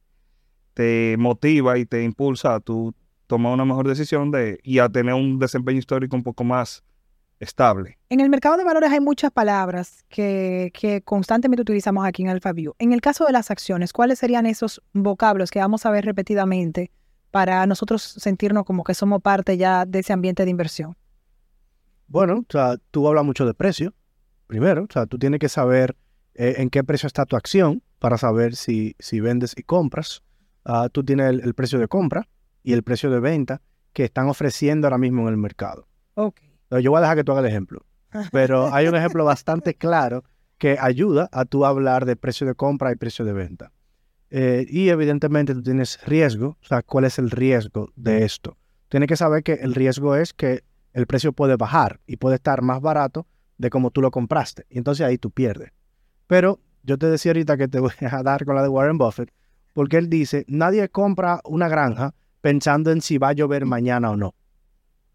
te 0.73 1.17
motiva 1.19 1.77
y 1.77 1.85
te 1.85 2.03
impulsa 2.05 2.55
a 2.55 2.61
tú 2.61 2.95
tomar 3.27 3.53
una 3.53 3.67
mejor 3.67 3.87
decisión 3.87 4.31
de, 4.31 4.59
y 4.63 4.79
a 4.79 4.89
tener 4.89 5.13
un 5.13 5.39
desempeño 5.39 5.79
histórico 5.79 6.17
un 6.17 6.23
poco 6.23 6.45
más 6.45 6.83
estable. 7.41 7.99
En 8.09 8.21
el 8.21 8.31
mercado 8.31 8.57
de 8.57 8.65
valores 8.65 8.91
hay 8.91 9.01
muchas 9.01 9.31
palabras 9.31 10.05
que, 10.09 10.71
que 10.75 11.03
constantemente 11.03 11.63
utilizamos 11.63 12.07
aquí 12.07 12.23
en 12.23 12.29
AlphaView. 12.29 12.75
En 12.79 12.93
el 12.93 13.01
caso 13.01 13.25
de 13.25 13.33
las 13.33 13.51
acciones, 13.51 13.93
¿cuáles 13.93 14.19
serían 14.19 14.47
esos 14.47 14.83
vocablos 14.93 15.51
que 15.51 15.59
vamos 15.59 15.87
a 15.87 15.91
ver 15.91 16.05
repetidamente 16.05 16.91
para 17.31 17.67
nosotros 17.67 18.03
sentirnos 18.03 18.65
como 18.65 18.85
que 18.85 18.95
somos 18.95 19.23
parte 19.23 19.57
ya 19.57 19.85
de 19.85 20.01
ese 20.01 20.13
ambiente 20.13 20.45
de 20.45 20.51
inversión? 20.51 20.97
Bueno, 22.07 22.41
o 22.41 22.47
sea, 22.49 22.77
tú 22.91 23.07
hablas 23.07 23.25
mucho 23.25 23.45
de 23.47 23.55
precio, 23.55 23.95
primero, 24.47 24.85
o 24.85 24.93
sea, 24.93 25.07
tú 25.07 25.19
tienes 25.19 25.41
que 25.41 25.49
saber 25.49 25.95
eh, 26.35 26.55
en 26.59 26.71
qué 26.71 26.83
precio 26.83 27.07
está 27.07 27.27
tu 27.27 27.37
acción 27.37 27.83
para 27.99 28.17
saber 28.17 28.57
si, 28.57 28.97
si 28.99 29.21
vendes 29.21 29.55
y 29.57 29.63
compras. 29.63 30.23
Ah, 30.65 30.89
tú 30.91 31.05
tienes 31.05 31.29
el, 31.29 31.41
el 31.41 31.55
precio 31.55 31.79
de 31.79 31.89
compra 31.89 32.29
y 32.63 32.73
el 32.73 32.83
precio 32.83 33.11
de 33.11 33.21
venta 33.21 33.61
que 33.93 34.05
están 34.05 34.29
ofreciendo 34.29 34.87
ahora 34.87 34.99
mismo 34.99 35.23
en 35.23 35.29
el 35.29 35.37
mercado. 35.37 35.87
Ok. 36.15 36.48
Yo 36.71 36.91
voy 36.91 36.99
a 36.99 37.03
dejar 37.03 37.17
que 37.17 37.25
tú 37.25 37.33
hagas 37.33 37.45
el 37.45 37.51
ejemplo, 37.51 37.85
pero 38.33 38.73
hay 38.73 38.87
un 38.87 38.97
ejemplo 38.97 39.25
bastante 39.25 39.75
claro 39.75 40.25
que 40.59 40.77
ayuda 40.81 41.29
a 41.33 41.45
tú 41.45 41.65
hablar 41.65 42.05
de 42.05 42.17
precio 42.17 42.47
de 42.47 42.55
compra 42.55 42.93
y 42.93 42.97
precio 42.97 43.25
de 43.25 43.33
venta. 43.33 43.73
Eh, 44.31 44.67
y 44.69 44.91
evidentemente 44.91 45.55
tú 45.55 45.63
tienes 45.63 46.05
riesgo, 46.05 46.59
o 46.61 46.67
sea, 46.67 46.83
¿cuál 46.83 47.05
es 47.05 47.19
el 47.19 47.31
riesgo 47.31 47.91
de 47.97 48.25
esto? 48.25 48.59
Tienes 48.89 49.09
que 49.09 49.17
saber 49.17 49.43
que 49.43 49.55
el 49.55 49.75
riesgo 49.75 50.17
es 50.17 50.35
que 50.35 50.65
el 50.93 51.07
precio 51.07 51.33
puede 51.33 51.57
bajar 51.57 52.01
y 52.07 52.17
puede 52.17 52.37
estar 52.37 52.61
más 52.63 52.81
barato 52.81 53.27
de 53.57 53.71
como 53.71 53.91
tú 53.91 54.03
lo 54.03 54.11
compraste. 54.11 54.67
Y 54.69 54.79
entonces 54.79 55.07
ahí 55.07 55.19
tú 55.19 55.31
pierdes. 55.31 55.73
Pero 56.27 56.61
yo 56.83 56.99
te 56.99 57.07
decía 57.07 57.31
ahorita 57.31 57.57
que 57.57 57.69
te 57.69 57.81
voy 57.81 57.93
a 58.01 58.23
dar 58.23 58.45
con 58.45 58.55
la 58.55 58.63
de 58.63 58.69
Warren 58.69 58.99
Buffett, 58.99 59.33
porque 59.73 59.97
él 59.97 60.11
dice, 60.11 60.45
nadie 60.49 60.89
compra 60.89 61.41
una 61.45 61.69
granja 61.69 62.15
pensando 62.41 62.91
en 62.91 63.01
si 63.01 63.19
va 63.19 63.29
a 63.29 63.33
llover 63.33 63.65
mañana 63.65 64.11
o 64.11 64.17
no. 64.17 64.35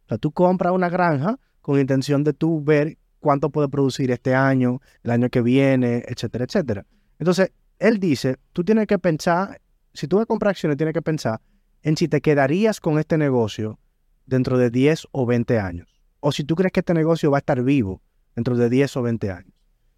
O 0.06 0.10
sea, 0.10 0.18
tú 0.18 0.32
compras 0.32 0.74
una 0.74 0.90
granja 0.90 1.40
con 1.62 1.80
intención 1.80 2.24
de 2.24 2.34
tú 2.34 2.64
ver 2.64 2.98
cuánto 3.20 3.50
puede 3.50 3.70
producir 3.70 4.12
este 4.12 4.36
año, 4.36 4.82
el 5.04 5.12
año 5.12 5.30
que 5.30 5.42
viene, 5.42 6.04
etcétera, 6.08 6.46
etcétera. 6.46 6.86
Entonces, 7.20 7.52
él 7.80 8.00
dice, 8.00 8.38
tú 8.52 8.64
tienes 8.64 8.86
que 8.88 9.00
pensar, 9.00 9.62
si 9.94 10.08
tú 10.08 10.18
vas 10.18 10.24
a 10.24 10.26
comprar 10.26 10.52
acciones, 10.52 10.78
tienes 10.78 10.94
que 10.94 11.02
pensar 11.02 11.40
en 11.82 11.98
si 11.98 12.08
te 12.08 12.22
quedarías 12.22 12.80
con 12.80 13.00
este 13.00 13.18
negocio 13.18 13.80
dentro 14.26 14.58
de 14.58 14.70
10 14.70 15.08
o 15.12 15.26
20 15.26 15.60
años. 15.60 16.02
O 16.20 16.32
si 16.32 16.44
tú 16.44 16.56
crees 16.56 16.72
que 16.72 16.80
este 16.82 16.94
negocio 16.94 17.32
va 17.32 17.38
a 17.38 17.40
estar 17.40 17.62
vivo 17.64 18.02
dentro 18.36 18.56
de 18.58 18.70
10 18.70 18.98
o 18.98 19.02
20 19.02 19.32
años. 19.32 19.54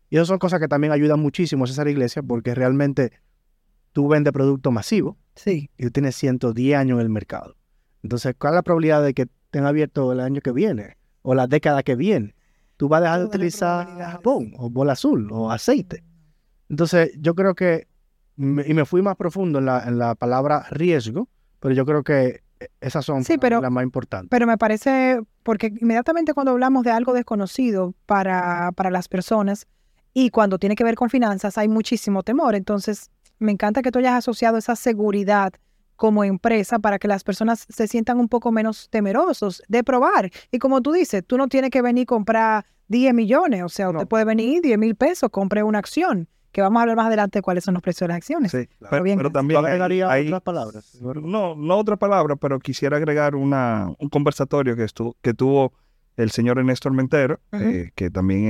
Y 0.09 0.17
esas 0.17 0.27
son 0.27 0.39
cosas 0.39 0.59
que 0.59 0.67
también 0.67 0.93
ayudan 0.93 1.19
muchísimo 1.19 1.63
a 1.63 1.67
César 1.67 1.87
Iglesia 1.87 2.21
porque 2.23 2.53
realmente 2.55 3.11
tú 3.91 4.07
vendes 4.07 4.33
producto 4.33 4.71
masivo 4.71 5.17
Sí. 5.35 5.69
y 5.77 5.83
tú 5.83 5.91
tienes 5.91 6.15
110 6.15 6.75
años 6.77 6.97
en 6.97 7.01
el 7.01 7.09
mercado. 7.09 7.55
Entonces, 8.03 8.35
¿cuál 8.37 8.53
es 8.53 8.55
la 8.55 8.61
probabilidad 8.63 9.03
de 9.03 9.13
que 9.13 9.27
estén 9.55 9.65
abiertos 9.65 10.11
el 10.13 10.19
año 10.19 10.41
que 10.41 10.51
viene 10.51 10.97
o 11.21 11.33
la 11.33 11.47
década 11.47 11.81
que 11.81 11.95
viene? 11.95 12.35
Tú 12.75 12.89
vas 12.89 12.99
a 12.99 13.03
dejar 13.03 13.19
de 13.21 13.25
utilizar 13.25 13.87
jabón 13.87 14.53
o 14.57 14.69
bola 14.69 14.91
azul 14.93 15.29
o 15.31 15.49
aceite. 15.49 16.03
Entonces, 16.69 17.11
yo 17.19 17.35
creo 17.35 17.55
que, 17.55 17.87
me- 18.35 18.65
y 18.67 18.73
me 18.73 18.83
fui 18.85 19.01
más 19.01 19.15
profundo 19.15 19.59
en 19.59 19.65
la, 19.65 19.85
en 19.87 19.97
la 19.97 20.15
palabra 20.15 20.65
riesgo, 20.71 21.29
pero 21.61 21.73
yo 21.73 21.85
creo 21.85 22.03
que 22.03 22.41
esas 22.81 23.05
son 23.05 23.23
Sí, 23.23 23.37
pero- 23.37 23.61
las 23.61 23.71
más 23.71 23.83
importantes. 23.85 24.27
Pero 24.29 24.45
me 24.45 24.57
parece, 24.57 25.21
porque 25.43 25.73
inmediatamente 25.79 26.33
cuando 26.33 26.51
hablamos 26.51 26.83
de 26.83 26.91
algo 26.91 27.13
desconocido 27.13 27.93
para, 28.05 28.73
para 28.73 28.89
las 28.91 29.07
personas 29.07 29.67
y 30.13 30.31
cuando 30.31 30.59
tiene 30.59 30.75
que 30.75 30.83
ver 30.83 30.95
con 30.95 31.09
finanzas, 31.09 31.57
hay 31.57 31.69
muchísimo 31.69 32.23
temor. 32.23 32.55
Entonces, 32.55 33.09
me 33.39 33.53
encanta 33.53 33.81
que 33.81 33.91
tú 33.91 33.99
hayas 33.99 34.15
asociado 34.15 34.57
esa 34.57 34.75
seguridad 34.75 35.53
como 35.95 36.23
empresa 36.23 36.79
para 36.79 36.99
que 36.99 37.07
las 37.07 37.23
personas 37.23 37.65
se 37.69 37.87
sientan 37.87 38.19
un 38.19 38.27
poco 38.27 38.51
menos 38.51 38.89
temerosos 38.89 39.63
de 39.67 39.83
probar. 39.83 40.29
Y 40.51 40.59
como 40.59 40.81
tú 40.81 40.91
dices, 40.91 41.23
tú 41.25 41.37
no 41.37 41.47
tienes 41.47 41.69
que 41.71 41.81
venir 41.81 42.03
a 42.03 42.05
comprar 42.05 42.65
10 42.87 43.13
millones, 43.13 43.63
o 43.63 43.69
sea, 43.69 43.85
No. 43.87 43.91
usted 43.99 44.07
puede 44.07 44.25
venir 44.25 44.61
10 44.61 44.77
mil 44.77 44.95
pesos, 44.95 45.29
compre 45.31 45.63
una 45.63 45.79
acción, 45.79 46.27
que 46.51 46.61
vamos 46.61 46.79
a 46.79 46.81
hablar 46.83 46.95
más 46.97 47.07
adelante 47.07 47.39
de 47.39 47.41
cuáles 47.43 47.63
son 47.63 47.73
los 47.73 47.83
precios 47.83 48.01
de 48.01 48.07
las 48.09 48.17
acciones. 48.17 48.51
Sí, 48.51 48.69
pero, 48.89 49.03
bien. 49.03 49.17
pero 49.17 49.29
¿Tú 49.29 49.33
también 49.33 49.65
hay- 49.65 50.27
otras 50.27 50.41
palabras? 50.41 50.97
no, 51.01 51.55
no 51.55 51.75
otra 51.77 51.97
palabra, 51.97 52.35
pero 52.35 52.59
quisiera 52.59 52.97
agregar 52.97 53.35
una, 53.35 53.89
un 53.99 54.09
conversatorio 54.09 54.75
que, 54.75 54.83
estuvo, 54.83 55.17
que 55.21 55.33
tuvo 55.33 55.73
el 56.15 56.31
señor 56.31 56.57
Ernesto 56.59 56.87
Armentero, 56.87 57.41
eh, 57.51 57.89
que 57.93 58.09
también 58.09 58.45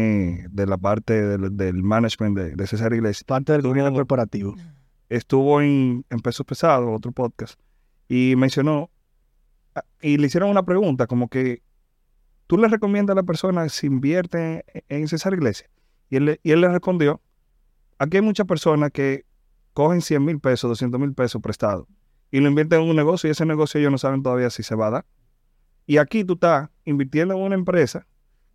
es 0.45 0.53
de 0.55 0.67
la 0.67 0.77
parte 0.77 1.19
del, 1.25 1.58
del 1.58 1.81
management 1.81 2.38
de, 2.38 2.55
de 2.55 2.67
César 2.67 2.93
Iglesias. 2.93 3.23
Parte 3.23 3.53
del 3.53 3.63
gobierno 3.63 3.91
corporativo. 3.91 4.55
Estuvo 5.09 5.61
en, 5.61 6.05
en 6.09 6.19
Pesos 6.19 6.45
Pesados, 6.45 6.89
otro 6.95 7.11
podcast, 7.11 7.59
y 8.07 8.35
mencionó, 8.35 8.89
ah, 9.75 9.83
y 10.01 10.17
le 10.17 10.27
hicieron 10.27 10.49
una 10.49 10.63
pregunta, 10.63 11.07
como 11.07 11.29
que, 11.29 11.61
¿tú 12.47 12.57
le 12.57 12.67
recomiendas 12.67 13.13
a 13.13 13.21
la 13.21 13.23
persona 13.23 13.67
si 13.69 13.87
invierte 13.87 14.65
en, 14.89 15.07
César 15.07 15.33
Iglesias? 15.33 15.69
Y 16.09 16.17
él, 16.17 16.39
y 16.43 16.51
él 16.51 16.61
le 16.61 16.69
respondió, 16.69 17.21
aquí 17.97 18.17
hay 18.17 18.23
muchas 18.23 18.45
personas 18.45 18.91
que 18.91 19.25
cogen 19.73 20.01
100 20.01 20.23
mil 20.23 20.39
pesos, 20.39 20.69
200 20.69 20.99
mil 20.99 21.13
pesos 21.13 21.41
prestados, 21.41 21.87
y 22.31 22.39
lo 22.39 22.49
invierten 22.49 22.81
en 22.81 22.89
un 22.89 22.95
negocio, 22.95 23.27
y 23.27 23.31
ese 23.31 23.45
negocio 23.45 23.79
ellos 23.79 23.91
no 23.91 23.97
saben 23.97 24.23
todavía 24.23 24.49
si 24.49 24.63
se 24.63 24.75
va 24.75 24.87
a 24.87 24.91
dar. 24.91 25.05
Y 25.87 25.97
aquí 25.97 26.23
tú 26.23 26.33
estás 26.33 26.69
invirtiendo 26.83 27.35
en 27.35 27.41
una 27.41 27.55
empresa 27.55 28.07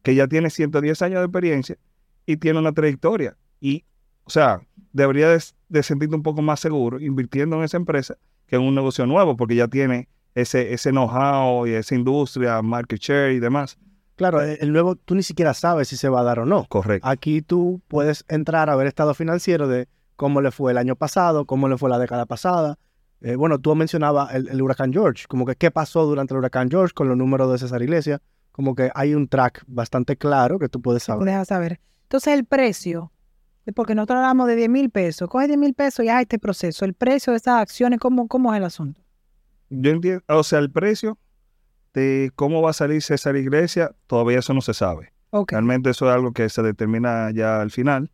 que 0.02 0.14
ya 0.14 0.26
tiene 0.26 0.50
110 0.50 1.02
años 1.02 1.20
de 1.20 1.24
experiencia 1.26 1.78
y 2.26 2.36
tiene 2.36 2.58
una 2.58 2.72
trayectoria. 2.72 3.36
Y, 3.60 3.84
o 4.24 4.30
sea, 4.30 4.66
debería 4.92 5.28
de, 5.28 5.42
de 5.68 5.82
sentirte 5.82 6.14
un 6.16 6.22
poco 6.22 6.42
más 6.42 6.60
seguro 6.60 7.00
invirtiendo 7.00 7.56
en 7.56 7.64
esa 7.64 7.76
empresa 7.76 8.16
que 8.46 8.56
en 8.56 8.62
un 8.62 8.74
negocio 8.74 9.06
nuevo, 9.06 9.36
porque 9.36 9.54
ya 9.54 9.68
tiene 9.68 10.08
ese, 10.34 10.72
ese 10.72 10.90
know-how 10.90 11.66
y 11.66 11.72
esa 11.72 11.94
industria, 11.94 12.60
market 12.62 13.00
share 13.00 13.32
y 13.32 13.38
demás. 13.40 13.78
Claro, 14.16 14.42
el 14.42 14.58
el 14.60 14.72
nuevo, 14.72 14.96
tú 14.96 15.14
ni 15.14 15.22
siquiera 15.22 15.54
sabes 15.54 15.88
si 15.88 15.96
se 15.96 16.08
va 16.08 16.20
a 16.20 16.24
dar 16.24 16.40
o 16.40 16.46
no. 16.46 16.66
Correcto. 16.68 17.08
Aquí 17.08 17.40
tú 17.42 17.80
puedes 17.88 18.24
entrar 18.28 18.68
a 18.68 18.76
ver 18.76 18.86
estado 18.86 19.14
financiero 19.14 19.66
de 19.66 19.88
cómo 20.16 20.40
le 20.42 20.50
fue 20.50 20.72
el 20.72 20.78
año 20.78 20.94
pasado, 20.96 21.46
cómo 21.46 21.68
le 21.68 21.78
fue 21.78 21.88
la 21.88 21.98
década 21.98 22.26
pasada. 22.26 22.76
Eh, 23.22 23.36
bueno, 23.36 23.58
tú 23.58 23.74
mencionabas 23.74 24.34
el, 24.34 24.48
el 24.48 24.60
huracán 24.62 24.92
George, 24.92 25.24
como 25.28 25.46
que 25.46 25.54
qué 25.56 25.70
pasó 25.70 26.04
durante 26.06 26.34
el 26.34 26.38
huracán 26.38 26.70
George 26.70 26.92
con 26.94 27.08
los 27.08 27.16
números 27.16 27.50
de 27.52 27.58
César 27.58 27.82
Iglesias, 27.82 28.20
como 28.52 28.74
que 28.74 28.90
hay 28.94 29.14
un 29.14 29.28
track 29.28 29.62
bastante 29.66 30.16
claro 30.16 30.58
que 30.58 30.68
tú 30.68 30.82
puedes 30.82 31.02
Tú 31.04 31.12
saber. 31.12 31.24
dejas 31.26 31.48
saber. 31.48 31.80
Entonces, 32.02 32.34
el 32.34 32.44
precio 32.44 33.12
Porque 33.74 33.94
nosotros 33.94 34.16
hablamos 34.16 34.48
de 34.48 34.56
10 34.56 34.68
mil 34.68 34.90
pesos. 34.90 35.28
Coge 35.28 35.46
10 35.46 35.58
mil 35.58 35.74
pesos 35.74 36.04
y 36.04 36.08
haz 36.08 36.22
este 36.22 36.38
proceso. 36.38 36.84
El 36.84 36.94
precio 36.94 37.32
de 37.32 37.36
esas 37.36 37.60
acciones, 37.60 38.00
¿cómo, 38.00 38.26
cómo 38.26 38.52
es 38.52 38.58
el 38.58 38.64
asunto? 38.64 39.00
Yo 39.68 39.90
entiendo, 39.92 40.22
o 40.28 40.42
sea, 40.42 40.58
el 40.58 40.70
precio 40.70 41.18
de 41.94 42.32
cómo 42.34 42.62
va 42.62 42.70
a 42.70 42.72
salir 42.74 43.02
César 43.02 43.36
Iglesia, 43.36 43.94
todavía 44.06 44.38
eso 44.38 44.54
no 44.54 44.60
se 44.60 44.74
sabe. 44.74 45.12
Ok. 45.30 45.52
Realmente 45.52 45.90
eso 45.90 46.08
es 46.08 46.14
algo 46.14 46.32
que 46.32 46.48
se 46.48 46.62
determina 46.62 47.30
ya 47.30 47.60
al 47.60 47.70
final. 47.70 48.10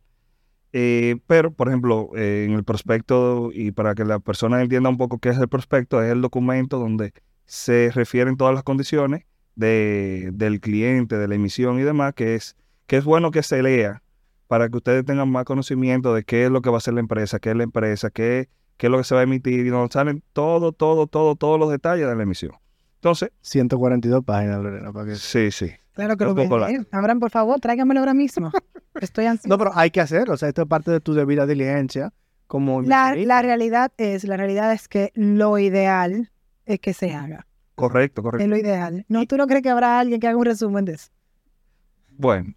Eh, 0.73 1.17
pero, 1.25 1.51
por 1.51 1.69
ejemplo, 1.69 2.11
eh, 2.15 2.45
en 2.47 2.53
el 2.53 2.63
prospecto, 2.63 3.49
y 3.53 3.71
para 3.71 3.95
que 3.95 4.05
la 4.05 4.19
persona 4.19 4.61
entienda 4.61 4.89
un 4.89 4.97
poco 4.97 5.17
qué 5.17 5.29
es 5.29 5.37
el 5.37 5.47
prospecto, 5.47 6.03
es 6.03 6.11
el 6.11 6.21
documento 6.21 6.77
donde 6.77 7.13
se 7.45 7.91
refieren 7.93 8.37
todas 8.37 8.53
las 8.53 8.63
condiciones 8.63 9.23
de, 9.55 10.29
del 10.33 10.59
cliente, 10.59 11.17
de 11.17 11.27
la 11.27 11.35
emisión 11.35 11.79
y 11.79 11.83
demás, 11.83 12.13
que 12.13 12.35
es, 12.35 12.55
que 12.85 12.97
es 12.97 13.05
bueno 13.05 13.31
que 13.31 13.41
se 13.41 13.63
lea 13.63 14.03
para 14.47 14.69
que 14.69 14.77
ustedes 14.77 15.05
tengan 15.05 15.29
más 15.29 15.45
conocimiento 15.45 16.13
de 16.13 16.23
qué 16.23 16.45
es 16.45 16.51
lo 16.51 16.61
que 16.61 16.69
va 16.69 16.75
a 16.75 16.79
hacer 16.79 16.93
la 16.93 16.99
empresa, 17.01 17.39
qué 17.39 17.51
es 17.51 17.55
la 17.55 17.63
empresa, 17.63 18.09
qué, 18.09 18.49
qué 18.77 18.87
es 18.87 18.91
lo 18.91 18.97
que 18.97 19.03
se 19.03 19.13
va 19.13 19.21
a 19.21 19.23
emitir, 19.23 19.65
y 19.65 19.69
donde 19.69 19.91
salen 19.91 20.23
todo, 20.33 20.71
todo, 20.71 21.07
todo, 21.07 21.35
todos 21.35 21.59
los 21.59 21.69
detalles 21.69 22.07
de 22.07 22.15
la 22.15 22.23
emisión. 22.23 22.53
Entonces, 22.95 23.31
142 23.41 24.23
páginas, 24.23 24.61
Lorena, 24.61 24.91
para 24.91 25.05
que... 25.05 25.15
sí, 25.15 25.51
sí. 25.51 25.71
Claro 25.93 26.15
que 26.15 26.25
Un 26.25 26.35
lo 26.35 26.47
voy 26.47 26.59
leer. 26.67 26.87
Abraham, 26.91 27.19
por 27.19 27.31
favor, 27.31 27.59
tráigamelo 27.59 27.99
ahora 27.99 28.13
mismo. 28.13 28.51
Estoy 29.01 29.25
ansiosa. 29.25 29.49
No, 29.49 29.57
pero 29.57 29.71
hay 29.73 29.89
que 29.91 29.99
hacer, 29.99 30.29
o 30.29 30.37
sea, 30.37 30.47
esto 30.49 30.61
es 30.61 30.67
parte 30.67 30.91
de 30.91 30.99
tu 30.99 31.13
debida 31.13 31.45
diligencia 31.45 32.13
como 32.47 32.81
La, 32.81 33.15
la 33.15 33.41
realidad 33.41 33.91
es, 33.97 34.23
la 34.23 34.37
realidad 34.37 34.71
es 34.73 34.87
que 34.87 35.11
lo 35.15 35.57
ideal 35.59 36.31
es 36.65 36.79
que 36.79 36.93
se 36.93 37.13
haga. 37.13 37.45
Correcto, 37.75 38.21
Es 38.21 38.23
correcto. 38.23 38.47
lo 38.47 38.57
ideal. 38.57 39.05
No, 39.09 39.25
tú 39.25 39.37
no 39.37 39.47
crees 39.47 39.61
que 39.61 39.69
habrá 39.69 39.99
alguien 39.99 40.19
que 40.19 40.27
haga 40.27 40.37
un 40.37 40.45
resumen 40.45 40.85
de 40.85 40.93
eso. 40.93 41.09
Bueno, 42.17 42.53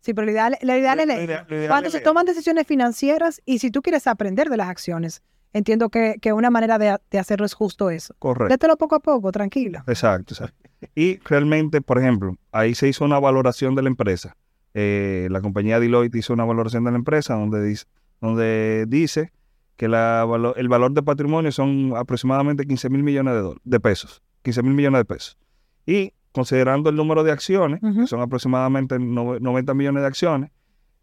Sí, 0.00 0.14
pero 0.14 0.26
lo 0.26 0.32
ideal, 0.32 0.56
lo 0.62 0.76
ideal 0.76 1.00
es 1.00 1.06
leer. 1.06 1.44
lo 1.48 1.56
ideal 1.56 1.68
Cuando 1.68 1.88
es 1.88 1.92
se 1.92 2.00
toman 2.00 2.24
decisiones 2.24 2.66
financieras 2.66 3.42
y 3.44 3.58
si 3.58 3.70
tú 3.70 3.82
quieres 3.82 4.06
aprender 4.06 4.48
de 4.48 4.56
las 4.56 4.68
acciones, 4.68 5.22
entiendo 5.52 5.88
que, 5.88 6.16
que 6.20 6.32
una 6.32 6.50
manera 6.50 6.78
de, 6.78 6.96
de 7.10 7.18
hacerlo 7.18 7.46
es 7.46 7.54
justo 7.54 7.90
eso. 7.90 8.14
correcto. 8.18 8.52
Lételo 8.52 8.76
poco 8.76 8.94
a 8.96 9.00
poco, 9.00 9.32
tranquilo. 9.32 9.82
Exacto, 9.86 10.34
exacto. 10.34 10.70
Y 10.94 11.18
realmente, 11.20 11.80
por 11.80 11.98
ejemplo, 11.98 12.36
ahí 12.52 12.74
se 12.74 12.88
hizo 12.88 13.04
una 13.04 13.18
valoración 13.18 13.74
de 13.74 13.82
la 13.82 13.88
empresa. 13.88 14.36
Eh, 14.74 15.28
la 15.30 15.40
compañía 15.40 15.80
Deloitte 15.80 16.14
hizo 16.16 16.32
una 16.32 16.44
valoración 16.44 16.84
de 16.84 16.92
la 16.92 16.98
empresa 16.98 17.34
donde 17.34 17.62
dice, 17.64 17.86
donde 18.20 18.84
dice 18.86 19.32
que 19.76 19.88
la, 19.88 20.26
el 20.56 20.68
valor 20.68 20.92
de 20.92 21.02
patrimonio 21.02 21.50
son 21.52 21.94
aproximadamente 21.96 22.64
15 22.66 22.90
mil 22.90 23.02
millones 23.02 23.34
de, 23.34 23.56
de 23.64 23.80
pesos. 23.80 24.22
15 24.42 24.62
mil 24.62 24.74
millones 24.74 25.00
de 25.00 25.04
pesos. 25.04 25.38
Y 25.86 26.12
considerando 26.32 26.90
el 26.90 26.96
número 26.96 27.24
de 27.24 27.32
acciones, 27.32 27.80
que 27.80 28.06
son 28.06 28.20
aproximadamente 28.20 28.96
nove- 28.98 29.40
90 29.40 29.74
millones 29.74 30.02
de 30.02 30.06
acciones, 30.06 30.50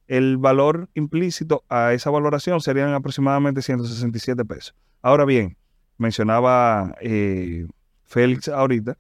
el 0.07 0.38
valor 0.38 0.88
implícito 0.93 1.63
a 1.67 1.93
esa 1.93 2.09
valoración 2.11 2.61
serían 2.61 2.93
aproximadamente 2.93 3.61
167 3.61 4.45
pesos. 4.45 4.75
Ahora 5.01 5.25
bien, 5.25 5.57
mencionaba 5.97 6.95
eh, 7.01 7.65
Félix 8.03 8.47
ahorita, 8.49 8.97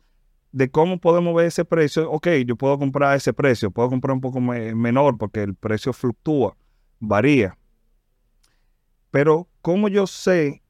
de 0.51 0.69
cómo 0.71 0.99
podemos 0.99 1.35
ver 1.35 1.45
ese 1.47 1.63
precio. 1.65 2.09
Ok, 2.09 2.27
yo 2.47 2.55
puedo 2.55 2.79
comprar 2.79 3.15
ese 3.17 3.33
precio, 3.33 3.69
puedo 3.71 3.89
comprar 3.89 4.13
un 4.13 4.21
poco 4.21 4.39
me- 4.41 4.73
menor 4.73 5.17
porque 5.17 5.43
el 5.43 5.53
precio 5.53 5.93
fluctúa, 5.93 6.55
varía. 6.99 7.57
Pero, 9.11 9.47
¿cómo 9.61 9.87
yo 9.87 10.07
sé 10.07 10.61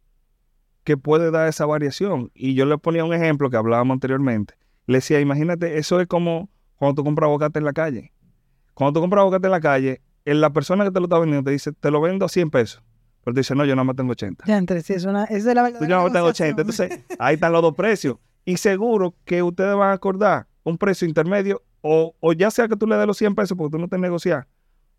que 0.83 0.97
puede 0.97 1.31
dar 1.31 1.47
esa 1.47 1.65
variación? 1.65 2.31
Y 2.35 2.53
yo 2.53 2.65
le 2.65 2.77
ponía 2.77 3.03
un 3.05 3.13
ejemplo 3.13 3.49
que 3.49 3.57
hablábamos 3.57 3.95
anteriormente. 3.95 4.53
Le 4.87 4.97
decía, 4.97 5.19
imagínate, 5.19 5.77
eso 5.77 5.99
es 5.99 6.07
como 6.07 6.49
cuando 6.75 6.95
tú 6.95 7.03
compras 7.03 7.27
aguacate 7.27 7.59
en 7.59 7.65
la 7.65 7.73
calle. 7.73 8.11
Cuando 8.73 8.93
tú 8.93 9.01
compras 9.01 9.21
aguacate 9.21 9.47
en 9.47 9.51
la 9.51 9.61
calle, 9.61 10.01
la 10.25 10.51
persona 10.51 10.83
que 10.83 10.91
te 10.91 10.99
lo 10.99 11.05
está 11.05 11.19
vendiendo 11.19 11.43
te 11.47 11.51
dice, 11.51 11.71
te 11.71 11.91
lo 11.91 12.01
vendo 12.01 12.25
a 12.25 12.29
100 12.29 12.49
pesos. 12.51 12.83
Pero 13.23 13.33
te 13.33 13.39
dice, 13.39 13.55
no, 13.55 13.65
yo 13.65 13.75
nada 13.75 13.85
más 13.85 13.95
tengo 13.95 14.11
80. 14.11 14.45
Ya, 14.45 14.57
entre 14.57 14.81
sí, 14.81 14.93
es 14.93 15.05
una, 15.05 15.23
es 15.25 15.45
la 15.45 15.53
Tú 15.53 15.61
verdadera 15.63 15.87
yo 15.87 16.03
no 16.03 16.11
tengo 16.11 16.27
80. 16.27 16.61
negociación. 16.61 16.91
Entonces, 16.91 17.17
ahí 17.19 17.35
están 17.35 17.51
los 17.51 17.61
dos 17.61 17.73
precios. 17.73 18.17
Y 18.45 18.57
seguro 18.57 19.15
que 19.25 19.41
ustedes 19.41 19.75
van 19.75 19.89
a 19.89 19.93
acordar 19.93 20.47
un 20.63 20.77
precio 20.77 21.07
intermedio, 21.07 21.63
o, 21.81 22.15
o 22.19 22.33
ya 22.33 22.51
sea 22.51 22.67
que 22.67 22.75
tú 22.75 22.85
le 22.87 22.95
des 22.97 23.07
los 23.07 23.17
100 23.17 23.35
pesos 23.35 23.57
porque 23.57 23.71
tú 23.71 23.79
no 23.79 23.87
te 23.87 23.97
negociar, 23.97 24.47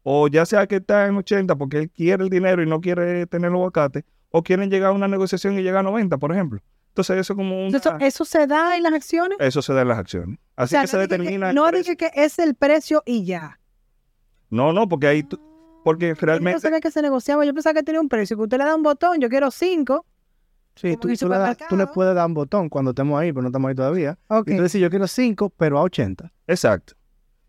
o 0.03 0.29
ya 0.29 0.47
sea 0.47 0.67
que 0.67 0.77
está 0.77 1.07
en 1.07 1.17
80 1.17 1.57
porque 1.57 1.79
él 1.79 1.91
quiere 1.91 2.23
el 2.23 2.31
dinero 2.31 2.63
y 2.63 2.67
no 2.67 2.81
quiere 2.81 3.27
tener 3.27 3.51
los 3.51 3.59
aguacates, 3.59 4.05
o 4.31 4.43
quieren 4.43 4.71
llegar 4.71 4.91
a 4.91 4.93
una 4.93 5.09
negociación 5.09 5.59
y 5.59 5.63
llegar 5.63 5.81
a 5.81 5.83
90, 5.85 6.19
por 6.19 6.33
ejemplo. 6.33 6.61
Entonces, 6.97 7.19
eso 7.19 7.35
es 7.35 7.37
como 7.37 7.59
un. 7.59 7.67
Entonces, 7.75 7.93
¿Eso 8.01 8.25
se 8.25 8.47
da 8.47 8.75
en 8.75 8.83
las 8.83 8.95
acciones? 8.95 9.37
Eso 9.39 9.61
se 9.61 9.75
da 9.75 9.83
en 9.83 9.89
las 9.89 9.99
acciones. 9.99 10.39
O 10.57 10.63
Así 10.63 10.71
sea, 10.71 10.81
que 10.81 10.87
se 10.87 10.97
no 10.97 11.03
determina. 11.03 11.51
el 11.51 11.55
no 11.55 11.71
dije 11.71 11.95
que 11.99 12.11
es 12.15 12.39
el 12.39 12.55
precio 12.55 13.03
y 13.05 13.27
ya. 13.27 13.61
No, 14.49 14.73
no, 14.73 14.89
porque 14.89 15.07
ahí. 15.07 15.23
tú- 15.23 15.39
porque 15.85 16.09
Yo 16.09 16.15
realmente. 16.27 16.59
sabía 16.61 16.81
que 16.81 16.91
se 16.91 17.03
negociaba. 17.03 17.45
Yo 17.45 17.53
pensaba 17.53 17.75
que 17.75 17.83
tenía 17.83 18.01
un 18.01 18.09
precio, 18.09 18.35
que 18.39 18.45
usted 18.45 18.57
le 18.57 18.65
da 18.65 18.75
un 18.75 18.83
botón, 18.83 19.21
yo 19.21 19.29
quiero 19.29 19.51
cinco. 19.51 20.07
Sí, 20.75 20.97
tú, 20.97 21.09
le 21.09 21.17
tú 21.17 21.29
puedes 21.95 22.15
dar 22.15 22.27
un 22.27 22.35
botón 22.35 22.69
cuando 22.71 22.91
estemos 22.93 23.21
ahí, 23.21 23.31
pero 23.31 23.43
no 23.43 23.49
estamos 23.49 23.69
ahí 23.69 23.75
todavía. 23.75 24.19
Ok. 24.29 24.49
Y 24.49 24.57
tú 24.57 24.63
dices, 24.63 24.81
yo 24.81 24.89
quiero 24.91 25.07
5, 25.07 25.51
pero 25.51 25.79
a 25.79 25.83
80. 25.83 26.33
Exacto. 26.47 26.95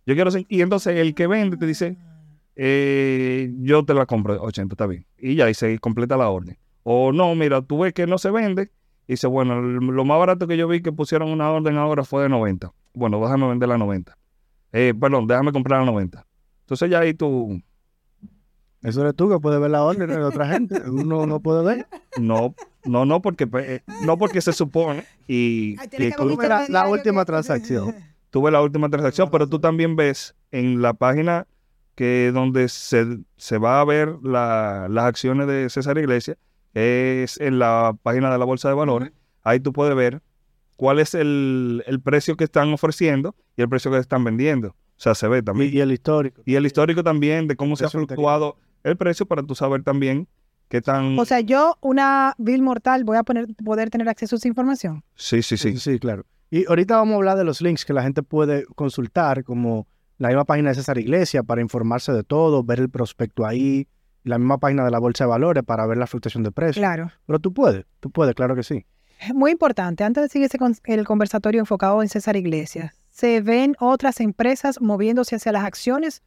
Yo 0.05 0.13
quiero. 0.15 0.29
cin- 0.29 0.45
Y 0.49 0.61
entonces 0.61 0.97
el 0.97 1.15
que 1.15 1.25
vende 1.27 1.55
te 1.57 1.65
dice. 1.65 1.97
eh, 2.55 3.51
yo 3.59 3.85
te 3.85 3.93
la 3.93 4.05
compro 4.05 4.33
a 4.33 4.41
80, 4.41 4.73
está 4.73 4.87
bien. 4.87 5.05
Y 5.17 5.35
ya, 5.35 5.49
y 5.49 5.53
se 5.53 5.77
completa 5.79 6.17
la 6.17 6.29
orden. 6.29 6.57
O 6.83 7.11
no, 7.11 7.33
mira, 7.35 7.61
tú 7.61 7.79
ves 7.79 7.93
que 7.93 8.07
no 8.07 8.17
se 8.17 8.29
vende. 8.31 8.71
Y 9.07 9.13
dice, 9.13 9.27
bueno, 9.27 9.61
lo 9.61 10.05
más 10.05 10.19
barato 10.19 10.47
que 10.47 10.57
yo 10.57 10.67
vi 10.67 10.81
que 10.81 10.91
pusieron 10.91 11.29
una 11.29 11.49
orden 11.49 11.77
ahora 11.77 12.03
fue 12.03 12.23
de 12.23 12.29
90. 12.29 12.71
Bueno, 12.93 13.19
déjame 13.21 13.47
vender 13.47 13.69
la 13.69 13.77
90. 13.77 14.17
Eh, 14.73 14.93
perdón, 14.99 15.27
déjame 15.27 15.51
comprar 15.53 15.79
la 15.79 15.85
90. 15.85 16.25
Entonces 16.61 16.89
ya 16.89 16.99
ahí 16.99 17.13
tú, 17.13 17.61
Eso 18.83 19.01
eres 19.01 19.15
tú 19.15 19.29
que 19.29 19.39
puedes 19.39 19.59
ver 19.59 19.71
la 19.71 19.83
orden 19.83 20.07
de 20.09 20.17
otra 20.23 20.47
gente. 20.47 20.81
Uno 20.89 21.25
no 21.25 21.39
puede 21.39 21.63
ver. 21.63 21.87
no, 22.19 22.53
no, 22.85 23.05
no, 23.05 23.21
porque, 23.21 23.47
pues, 23.47 23.67
eh, 23.69 23.83
no 24.03 24.17
porque 24.17 24.41
se 24.41 24.51
supone. 24.53 25.05
Y, 25.27 25.75
Ay, 25.79 25.87
y 25.97 26.11
tú, 26.11 26.37
la, 26.69 26.87
última 26.87 27.21
que- 27.21 27.25
transacción. 27.25 27.95
tú 28.29 28.41
ves 28.41 28.51
la 28.51 28.61
última 28.61 28.89
transacción, 28.89 29.29
pero 29.31 29.47
tú 29.47 29.59
también 29.59 29.95
ves 29.95 30.35
en 30.51 30.81
la 30.81 30.93
página 30.93 31.47
que 31.95 32.31
donde 32.33 32.69
se, 32.69 33.19
se 33.37 33.57
va 33.57 33.79
a 33.81 33.85
ver 33.85 34.15
la- 34.21 34.87
las 34.89 35.05
acciones 35.05 35.47
de 35.47 35.69
César 35.69 35.97
Iglesias, 35.97 36.37
es 36.77 37.39
en 37.39 37.59
la 37.59 37.95
página 38.03 38.31
de 38.31 38.37
la 38.37 38.45
Bolsa 38.45 38.69
de 38.69 38.75
Valores. 38.75 39.11
Ahí 39.43 39.59
tú 39.59 39.73
puedes 39.73 39.95
ver 39.95 40.21
cuál 40.75 40.99
es 40.99 41.15
el, 41.15 41.83
el 41.87 41.99
precio 41.99 42.37
que 42.37 42.43
están 42.43 42.71
ofreciendo 42.71 43.35
y 43.55 43.61
el 43.61 43.69
precio 43.69 43.91
que 43.91 43.97
están 43.97 44.23
vendiendo. 44.23 44.69
O 44.69 44.99
sea, 44.99 45.15
se 45.15 45.27
ve 45.27 45.41
también. 45.43 45.73
y 45.73 45.79
el 45.79 45.91
histórico. 45.91 46.41
Y 46.45 46.55
el 46.55 46.65
histórico 46.65 47.03
también 47.03 47.47
de 47.47 47.55
cómo 47.55 47.75
se 47.75 47.85
ha 47.85 47.89
fluctuado 47.89 48.57
el 48.83 48.97
precio 48.97 49.25
para 49.25 49.43
tú 49.43 49.55
saber 49.55 49.83
también 49.83 50.27
qué 50.69 50.81
tan... 50.81 51.17
O 51.19 51.25
sea, 51.25 51.39
yo, 51.39 51.77
una 51.81 52.33
vil 52.37 52.61
mortal, 52.61 53.03
voy 53.03 53.17
a 53.17 53.23
poner, 53.23 53.47
poder 53.63 53.89
tener 53.89 54.09
acceso 54.09 54.35
a 54.35 54.37
esa 54.37 54.47
información. 54.47 55.03
sí, 55.15 55.41
sí, 55.41 55.57
sí. 55.57 55.73
Sí, 55.73 55.79
sí, 55.79 55.99
claro. 55.99 56.25
Y 56.49 56.65
ahorita 56.67 56.95
vamos 56.95 57.13
a 57.13 57.15
hablar 57.17 57.37
de 57.37 57.43
los 57.43 57.61
links 57.61 57.85
que 57.85 57.93
la 57.93 58.03
gente 58.03 58.23
puede 58.23 58.65
consultar, 58.75 59.43
como 59.43 59.87
la 60.17 60.29
misma 60.29 60.45
página 60.45 60.69
de 60.69 60.75
César 60.75 60.97
Iglesia 60.97 61.43
para 61.43 61.61
informarse 61.61 62.11
de 62.13 62.23
todo, 62.23 62.63
ver 62.63 62.79
el 62.79 62.89
prospecto 62.89 63.45
ahí, 63.45 63.87
la 64.27 64.37
misma 64.37 64.57
página 64.57 64.83
de 64.85 64.91
la 64.91 64.99
Bolsa 64.99 65.23
de 65.25 65.29
Valores 65.29 65.63
para 65.63 65.85
ver 65.85 65.97
la 65.97 66.07
fluctuación 66.07 66.43
de 66.43 66.51
precios. 66.51 66.77
Claro. 66.81 67.11
Pero 67.25 67.39
tú 67.39 67.53
puedes, 67.53 67.85
tú 67.99 68.09
puedes, 68.11 68.35
claro 68.35 68.55
que 68.55 68.63
sí. 68.63 68.85
Muy 69.33 69.51
importante, 69.51 70.03
antes 70.03 70.23
de 70.23 70.29
seguir 70.29 70.45
ese 70.45 70.57
con- 70.59 70.75
el 70.85 71.05
conversatorio 71.05 71.59
enfocado 71.59 72.01
en 72.03 72.09
César 72.09 72.35
Iglesias, 72.35 73.01
¿se 73.09 73.41
ven 73.41 73.75
otras 73.79 74.19
empresas 74.19 74.79
moviéndose 74.79 75.35
hacia 75.35 75.51
las 75.51 75.63
acciones 75.63 76.21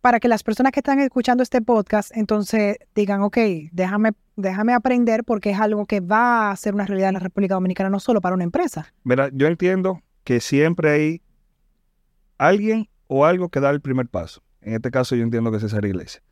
para 0.00 0.18
que 0.18 0.28
las 0.28 0.42
personas 0.42 0.72
que 0.72 0.80
están 0.80 0.98
escuchando 0.98 1.42
este 1.42 1.60
podcast 1.62 2.10
entonces 2.16 2.78
digan, 2.94 3.20
ok, 3.22 3.36
déjame, 3.70 4.12
déjame 4.36 4.72
aprender 4.72 5.22
porque 5.24 5.50
es 5.50 5.60
algo 5.60 5.84
que 5.86 6.00
va 6.00 6.50
a 6.50 6.56
ser 6.56 6.74
una 6.74 6.86
realidad 6.86 7.10
en 7.10 7.14
la 7.14 7.20
República 7.20 7.54
Dominicana, 7.54 7.90
no 7.90 8.00
solo 8.00 8.20
para 8.20 8.34
una 8.34 8.44
empresa? 8.44 8.92
Mira, 9.04 9.28
yo 9.32 9.46
entiendo 9.46 10.00
que 10.24 10.40
siempre 10.40 10.90
hay 10.90 11.22
alguien 12.38 12.88
o 13.06 13.26
algo 13.26 13.48
que 13.50 13.60
da 13.60 13.70
el 13.70 13.80
primer 13.80 14.08
paso. 14.08 14.42
En 14.60 14.74
este 14.74 14.90
caso 14.90 15.14
yo 15.16 15.22
entiendo 15.22 15.50
que 15.50 15.58
es 15.58 15.62
César 15.62 15.84
Iglesias. 15.84 16.22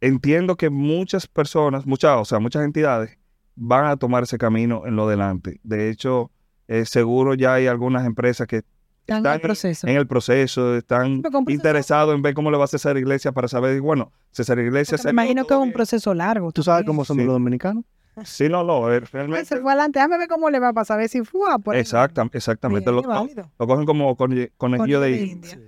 Entiendo 0.00 0.56
que 0.56 0.70
muchas 0.70 1.26
personas, 1.26 1.86
muchas, 1.86 2.16
o 2.18 2.24
sea, 2.24 2.38
muchas 2.38 2.64
entidades 2.64 3.18
van 3.56 3.86
a 3.86 3.96
tomar 3.96 4.22
ese 4.22 4.38
camino 4.38 4.86
en 4.86 4.94
lo 4.96 5.08
delante. 5.08 5.60
De 5.64 5.90
hecho, 5.90 6.30
eh, 6.68 6.84
seguro 6.84 7.34
ya 7.34 7.54
hay 7.54 7.66
algunas 7.66 8.06
empresas 8.06 8.46
que 8.46 8.62
Están 9.06 9.26
en 9.26 9.32
el 9.32 9.40
proceso. 9.40 9.86
en 9.88 9.96
el 9.96 10.06
proceso, 10.06 10.76
están 10.76 11.22
con 11.22 11.44
interesados 11.50 12.14
en 12.14 12.22
ver 12.22 12.34
cómo 12.34 12.50
le 12.52 12.58
va 12.58 12.64
a 12.64 12.68
César 12.68 12.96
Iglesias 12.96 13.34
para 13.34 13.48
saber, 13.48 13.80
bueno, 13.80 14.12
César 14.30 14.58
Iglesias... 14.60 15.04
Me 15.06 15.10
imagino 15.10 15.44
que 15.46 15.54
es 15.54 15.60
un 15.60 15.72
proceso 15.72 16.14
largo. 16.14 16.52
¿Tú 16.52 16.62
sabes 16.62 16.86
cómo 16.86 17.04
Sí. 17.04 17.14
los 17.16 17.26
dominicanos? 17.26 17.84
Sí, 18.24 18.48
no, 18.48 18.62
no, 18.64 18.92
eh, 18.92 19.00
realmente... 19.00 19.44
Se 19.46 19.60
fue 19.60 19.70
adelante, 19.72 19.98
déjame 19.98 20.18
ver 20.18 20.28
cómo 20.28 20.50
le 20.50 20.58
va 20.60 20.68
a 20.68 20.72
pasar, 20.72 20.96
a 20.96 20.98
ver 21.00 21.08
si 21.08 21.22
fue 21.24 21.50
a 21.52 21.58
por 21.58 21.74
ahí. 21.74 21.82
Exactam- 21.82 22.30
exactamente. 22.32 22.90
Bien, 22.90 23.02
Lo, 23.04 23.26
lo- 23.58 23.66
cogen 23.66 23.86
como 23.86 24.16
conejillo 24.16 25.00
de 25.00 25.10
India. 25.12 25.52
India. 25.54 25.58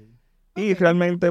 y 0.56 0.74
realmente 0.74 1.30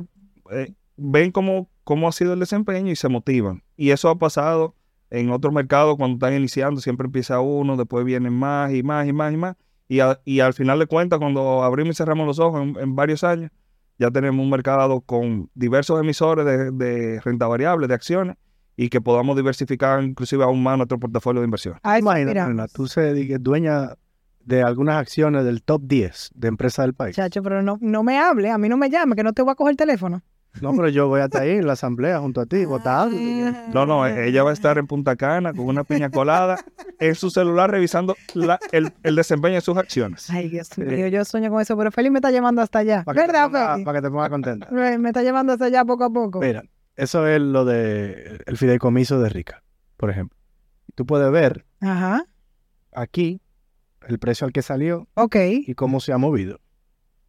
eh, 0.51 0.73
ven 0.97 1.31
cómo, 1.31 1.69
cómo 1.89 2.07
ha 2.07 2.11
sido 2.11 2.33
el 2.33 2.39
desempeño 2.39 2.91
y 2.91 2.95
se 2.95 3.09
motivan. 3.09 3.63
Y 3.75 3.89
eso 3.89 4.09
ha 4.09 4.19
pasado 4.19 4.75
en 5.09 5.31
otros 5.31 5.51
mercados 5.51 5.97
cuando 5.97 6.17
están 6.17 6.35
iniciando, 6.39 6.81
siempre 6.81 7.07
empieza 7.07 7.39
uno, 7.39 7.75
después 7.77 8.05
vienen 8.05 8.31
más 8.31 8.71
y 8.71 8.83
más 8.83 9.07
y 9.07 9.11
más 9.13 9.33
y 9.33 9.37
más. 9.37 9.55
Y, 9.87 9.99
a- 10.01 10.19
y 10.23 10.39
al 10.41 10.53
final 10.53 10.77
de 10.77 10.85
cuentas, 10.85 11.17
cuando 11.17 11.63
abrimos 11.63 11.95
y 11.95 11.97
cerramos 11.97 12.27
los 12.27 12.37
ojos 12.37 12.61
en, 12.61 12.77
en 12.79 12.95
varios 12.95 13.23
años, 13.23 13.49
ya 13.97 14.11
tenemos 14.11 14.43
un 14.43 14.51
mercado 14.51 15.01
con 15.01 15.49
diversos 15.55 15.99
emisores 15.99 16.45
de, 16.45 16.69
de 16.69 17.19
renta 17.21 17.47
variable, 17.47 17.87
de 17.87 17.95
acciones, 17.95 18.35
y 18.77 18.89
que 18.89 19.01
podamos 19.01 19.35
diversificar 19.35 20.03
inclusive 20.03 20.43
aún 20.43 20.61
más 20.61 20.77
nuestro 20.77 20.99
portafolio 20.99 21.41
de 21.41 21.45
inversión. 21.45 21.75
A 21.81 21.97
eso 21.97 22.03
Imagínate, 22.05 22.29
aspiramos. 22.39 22.49
Elena, 22.53 22.67
tú 22.67 22.85
se 22.87 23.13
diga 23.15 23.37
dueña 23.39 23.95
de 24.45 24.61
algunas 24.61 24.95
acciones 24.97 25.43
del 25.43 25.63
top 25.63 25.81
10 25.85 26.29
de 26.35 26.47
empresas 26.49 26.85
del 26.85 26.93
país. 26.93 27.15
Chacho, 27.15 27.41
pero 27.41 27.63
no, 27.63 27.79
no 27.81 28.03
me 28.03 28.19
hable, 28.19 28.51
a 28.51 28.59
mí 28.59 28.69
no 28.69 28.77
me 28.77 28.91
llame, 28.91 29.15
que 29.15 29.23
no 29.23 29.33
te 29.33 29.41
voy 29.41 29.51
a 29.51 29.55
coger 29.55 29.71
el 29.71 29.77
teléfono. 29.77 30.21
No, 30.61 30.75
pero 30.75 30.89
yo 30.89 31.07
voy 31.07 31.21
a 31.21 31.25
estar 31.25 31.43
ahí 31.43 31.51
en 31.51 31.67
la 31.67 31.73
asamblea 31.73 32.19
junto 32.19 32.41
a 32.41 32.45
ti, 32.45 32.65
votando. 32.65 33.15
No, 33.73 33.85
no, 33.85 34.05
ella 34.07 34.43
va 34.43 34.49
a 34.49 34.53
estar 34.53 34.77
en 34.77 34.87
Punta 34.87 35.15
Cana 35.15 35.53
con 35.53 35.67
una 35.67 35.83
piña 35.83 36.09
colada 36.09 36.57
en 36.99 37.15
su 37.15 37.29
celular 37.29 37.69
revisando 37.71 38.15
la- 38.33 38.59
el, 38.71 38.91
el 39.03 39.15
desempeño 39.15 39.55
de 39.55 39.61
sus 39.61 39.77
acciones. 39.77 40.29
Ay, 40.29 40.49
Dios 40.49 40.75
mío, 40.77 41.07
yo 41.07 41.23
sueño 41.23 41.49
con 41.49 41.61
eso, 41.61 41.77
pero 41.77 41.91
Félix 41.91 42.11
me 42.11 42.17
está 42.17 42.31
llevando 42.31 42.61
hasta 42.61 42.79
allá. 42.79 43.03
Para 43.03 43.21
que, 43.21 43.27
¿Verdad, 43.27 43.45
ponga, 43.45 43.83
para 43.85 43.99
que 43.99 44.01
te 44.07 44.11
ponga 44.11 44.29
contenta. 44.29 44.67
Me 44.71 45.09
está 45.09 45.21
llevando 45.23 45.53
hasta 45.53 45.65
allá 45.65 45.85
poco 45.85 46.03
a 46.03 46.09
poco. 46.09 46.39
Mira, 46.39 46.63
eso 46.95 47.25
es 47.27 47.39
lo 47.39 47.63
de 47.63 48.39
el 48.45 48.57
fideicomiso 48.57 49.19
de 49.21 49.29
Rica, 49.29 49.63
por 49.97 50.09
ejemplo. 50.09 50.37
Tú 50.95 51.05
puedes 51.05 51.31
ver 51.31 51.65
Ajá, 51.79 52.25
aquí 52.91 53.39
el 54.07 54.19
precio 54.19 54.45
al 54.47 54.51
que 54.51 54.61
salió 54.61 55.07
ok. 55.13 55.35
y 55.67 55.73
cómo 55.75 55.99
se 55.99 56.11
ha 56.11 56.17
movido. 56.17 56.59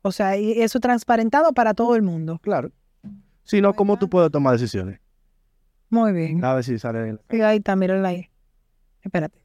O 0.02 0.10
sea, 0.12 0.36
y 0.38 0.52
eso 0.62 0.80
transparentado 0.80 1.52
para 1.52 1.74
todo 1.74 1.94
el 1.94 2.02
mundo. 2.02 2.40
Claro. 2.42 2.72
Si 3.50 3.60
no, 3.60 3.74
¿cómo 3.74 3.98
tú 3.98 4.08
puedes 4.08 4.30
tomar 4.30 4.52
decisiones? 4.52 5.00
Muy 5.88 6.12
bien. 6.12 6.44
A 6.44 6.54
ver 6.54 6.62
si 6.62 6.78
sale 6.78 7.16
Sí, 7.28 7.40
ahí 7.42 7.56
está, 7.56 7.74
mírala 7.74 8.08
ahí. 8.10 8.30
Espérate. 9.02 9.40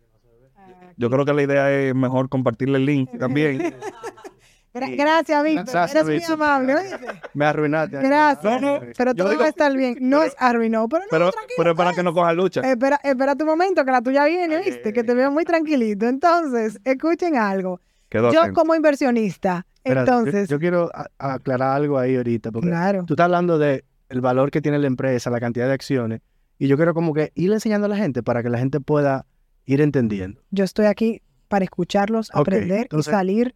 Yo 0.95 1.09
creo 1.09 1.25
que 1.25 1.33
la 1.33 1.41
idea 1.41 1.71
es 1.71 1.95
mejor 1.95 2.29
compartirle 2.29 2.77
el 2.77 2.85
link 2.85 3.09
también. 3.17 3.57
Gra- 4.75 4.95
gracias, 4.95 5.43
Víctor. 5.43 5.89
Eres 5.89 6.05
muy 6.05 6.23
amable, 6.35 6.75
¿oíste? 6.75 6.99
Me 7.33 7.45
arruinaste. 7.45 7.97
Gracias. 7.97 8.61
No, 8.61 8.79
no, 8.79 8.85
Pero 8.95 9.15
todo 9.15 9.29
digo- 9.29 9.39
va 9.39 9.45
a 9.47 9.49
estar 9.49 9.75
bien. 9.75 9.97
No 10.01 10.21
es 10.21 10.35
arruinó, 10.37 10.87
pero 10.87 11.03
no, 11.05 11.07
Pero, 11.09 11.31
tranquilo. 11.31 11.55
pero 11.57 11.71
es 11.71 11.77
para 11.77 11.93
que 11.93 12.03
no 12.03 12.13
coja 12.13 12.31
lucha. 12.33 12.61
Espera, 12.61 12.99
espera 13.03 13.35
tu 13.35 13.45
momento, 13.45 13.83
que 13.85 13.91
la 13.91 14.01
tuya 14.03 14.25
viene, 14.25 14.59
¿viste? 14.59 14.93
Que 14.93 15.03
te 15.03 15.15
veo 15.15 15.31
muy 15.31 15.45
tranquilito. 15.45 16.05
Entonces, 16.05 16.79
escuchen 16.83 17.37
algo. 17.37 17.79
Quedó 18.09 18.31
Yo 18.31 18.41
atento. 18.41 18.59
como 18.61 18.75
inversionista, 18.75 19.65
entonces... 19.83 20.47
Yo, 20.47 20.59
quiero 20.59 20.91
aclarar 21.17 21.77
algo 21.77 21.97
ahí 21.97 22.15
ahorita, 22.17 22.51
porque 22.51 22.67
Claro. 22.67 23.03
tú 23.05 23.13
estás 23.15 23.25
hablando 23.25 23.57
de 23.57 23.83
el 24.09 24.21
valor 24.21 24.51
que 24.51 24.61
tiene 24.61 24.79
la 24.79 24.87
empresa, 24.87 25.29
la 25.29 25.39
cantidad 25.39 25.67
de 25.67 25.73
acciones, 25.73 26.21
y 26.57 26.67
yo 26.67 26.77
quiero 26.77 26.93
como 26.93 27.13
que 27.13 27.31
ir 27.35 27.51
enseñando 27.51 27.85
a 27.85 27.89
la 27.89 27.97
gente 27.97 28.23
para 28.23 28.41
que 28.43 28.49
la 28.49 28.57
gente 28.59 28.79
pueda 28.79 29.25
ir 29.65 29.81
entendiendo. 29.81 30.41
Yo 30.51 30.63
estoy 30.63 30.85
aquí 30.85 31.21
para 31.47 31.65
escucharlos, 31.65 32.29
aprender 32.33 32.81
entonces- 32.83 33.11
y 33.11 33.15
salir 33.15 33.55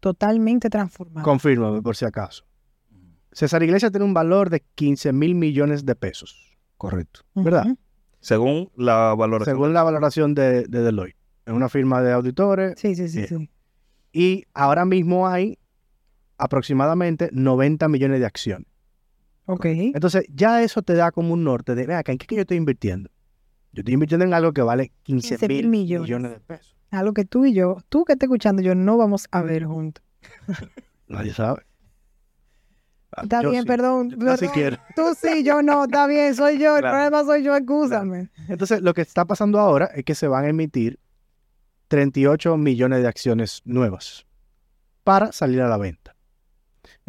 totalmente 0.00 0.70
transformado. 0.70 1.24
Confírmame 1.24 1.82
por 1.82 1.96
si 1.96 2.04
acaso. 2.04 2.44
César 3.32 3.62
Iglesias 3.62 3.92
tiene 3.92 4.04
un 4.04 4.14
valor 4.14 4.50
de 4.50 4.60
15 4.74 5.12
mil 5.12 5.34
millones 5.34 5.84
de 5.86 5.94
pesos, 5.94 6.56
Correcto. 6.76 7.20
¿verdad? 7.34 7.66
Según 8.20 8.70
la 8.76 9.14
valoración. 9.14 9.54
según 9.56 9.72
la 9.74 9.82
valoración 9.82 10.34
de, 10.34 10.64
de 10.64 10.82
Deloitte. 10.82 11.16
Es 11.46 11.52
una 11.54 11.68
firma 11.68 12.02
de 12.02 12.12
auditores 12.12 12.74
Sí, 12.78 12.94
sí, 12.94 13.08
sí, 13.08 13.26
sí. 13.26 13.50
y 14.12 14.44
ahora 14.54 14.84
mismo 14.84 15.28
hay 15.28 15.58
aproximadamente 16.38 17.28
90 17.32 17.88
millones 17.88 18.20
de 18.20 18.26
acciones. 18.26 18.66
Ok. 19.52 19.64
Entonces, 19.66 20.24
ya 20.32 20.62
eso 20.62 20.82
te 20.82 20.94
da 20.94 21.10
como 21.10 21.32
un 21.34 21.44
norte 21.44 21.74
de, 21.74 21.86
vea, 21.86 22.02
¿en 22.06 22.18
qué 22.18 22.26
que 22.26 22.34
yo 22.36 22.42
estoy 22.42 22.56
invirtiendo? 22.56 23.10
Yo 23.72 23.80
estoy 23.80 23.94
invirtiendo 23.94 24.24
en 24.26 24.34
algo 24.34 24.52
que 24.52 24.62
vale 24.62 24.92
15 25.04 25.28
15 25.38 25.48
mil 25.48 25.68
millones. 25.68 26.02
millones. 26.08 26.30
de 26.32 26.40
pesos. 26.40 26.76
Algo 26.90 27.12
que 27.12 27.24
tú 27.24 27.44
y 27.46 27.54
yo, 27.54 27.78
tú 27.88 28.04
que 28.04 28.12
estás 28.14 28.26
escuchando, 28.26 28.62
yo 28.62 28.74
no 28.74 28.96
vamos 28.96 29.26
a 29.30 29.42
ver 29.42 29.64
juntos. 29.64 30.04
Nadie 31.08 31.32
sabe. 31.32 31.62
Ah, 33.12 33.22
Está 33.24 33.40
bien, 33.42 33.62
sí. 33.62 33.66
perdón. 33.66 34.10
Yo 34.10 34.52
quiero. 34.52 34.76
Tú 34.94 35.02
sí, 35.20 35.42
yo 35.44 35.62
no. 35.62 35.84
Está 35.84 36.06
bien, 36.06 36.34
soy 36.34 36.58
yo. 36.58 36.76
El 36.76 36.82
Claro. 36.82 36.96
problema 37.10 37.24
soy 37.24 37.42
yo, 37.42 37.56
excúsame. 37.56 38.30
Entonces, 38.48 38.82
lo 38.82 38.94
que 38.94 39.00
está 39.02 39.24
pasando 39.24 39.58
ahora 39.58 39.86
es 39.86 40.04
que 40.04 40.14
se 40.14 40.28
van 40.28 40.44
a 40.44 40.48
emitir 40.48 40.98
38 41.88 42.56
millones 42.56 43.02
de 43.02 43.08
acciones 43.08 43.62
nuevas 43.64 44.26
para 45.02 45.32
salir 45.32 45.60
a 45.60 45.68
la 45.68 45.76
venta. 45.76 46.14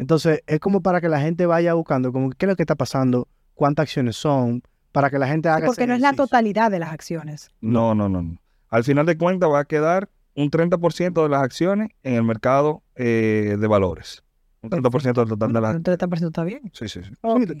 Entonces, 0.02 0.42
es 0.48 0.58
como 0.58 0.82
para 0.82 1.00
que 1.00 1.08
la 1.08 1.20
gente 1.20 1.46
vaya 1.46 1.74
buscando 1.74 2.12
como 2.12 2.30
qué 2.30 2.46
es 2.46 2.48
lo 2.48 2.56
que 2.56 2.64
está 2.64 2.74
pasando, 2.74 3.28
cuántas 3.54 3.84
acciones 3.84 4.16
son, 4.16 4.60
para 4.90 5.10
que 5.10 5.18
la 5.20 5.28
gente 5.28 5.48
haga 5.48 5.66
Porque 5.66 5.82
ese 5.82 5.86
no 5.86 5.94
es 5.94 6.00
la 6.00 6.12
totalidad 6.12 6.72
de 6.72 6.80
las 6.80 6.92
acciones. 6.92 7.52
No, 7.60 7.94
no, 7.94 8.08
no, 8.08 8.20
no. 8.20 8.36
Al 8.68 8.82
final 8.82 9.06
de 9.06 9.16
cuentas 9.16 9.48
va 9.48 9.60
a 9.60 9.64
quedar 9.64 10.10
un 10.34 10.50
30% 10.50 11.22
de 11.22 11.28
las 11.28 11.40
acciones 11.40 11.90
en 12.02 12.14
el 12.14 12.24
mercado 12.24 12.82
eh, 12.96 13.56
de 13.56 13.66
valores. 13.68 14.24
Un 14.60 14.70
30% 14.70 15.12
del 15.14 15.28
total 15.28 15.52
de 15.52 15.60
las 15.60 15.76
El 15.76 15.84
30% 15.84 16.26
está 16.26 16.42
bien. 16.42 16.62
Sí, 16.72 16.88
sí, 16.88 17.00
sí. 17.04 17.12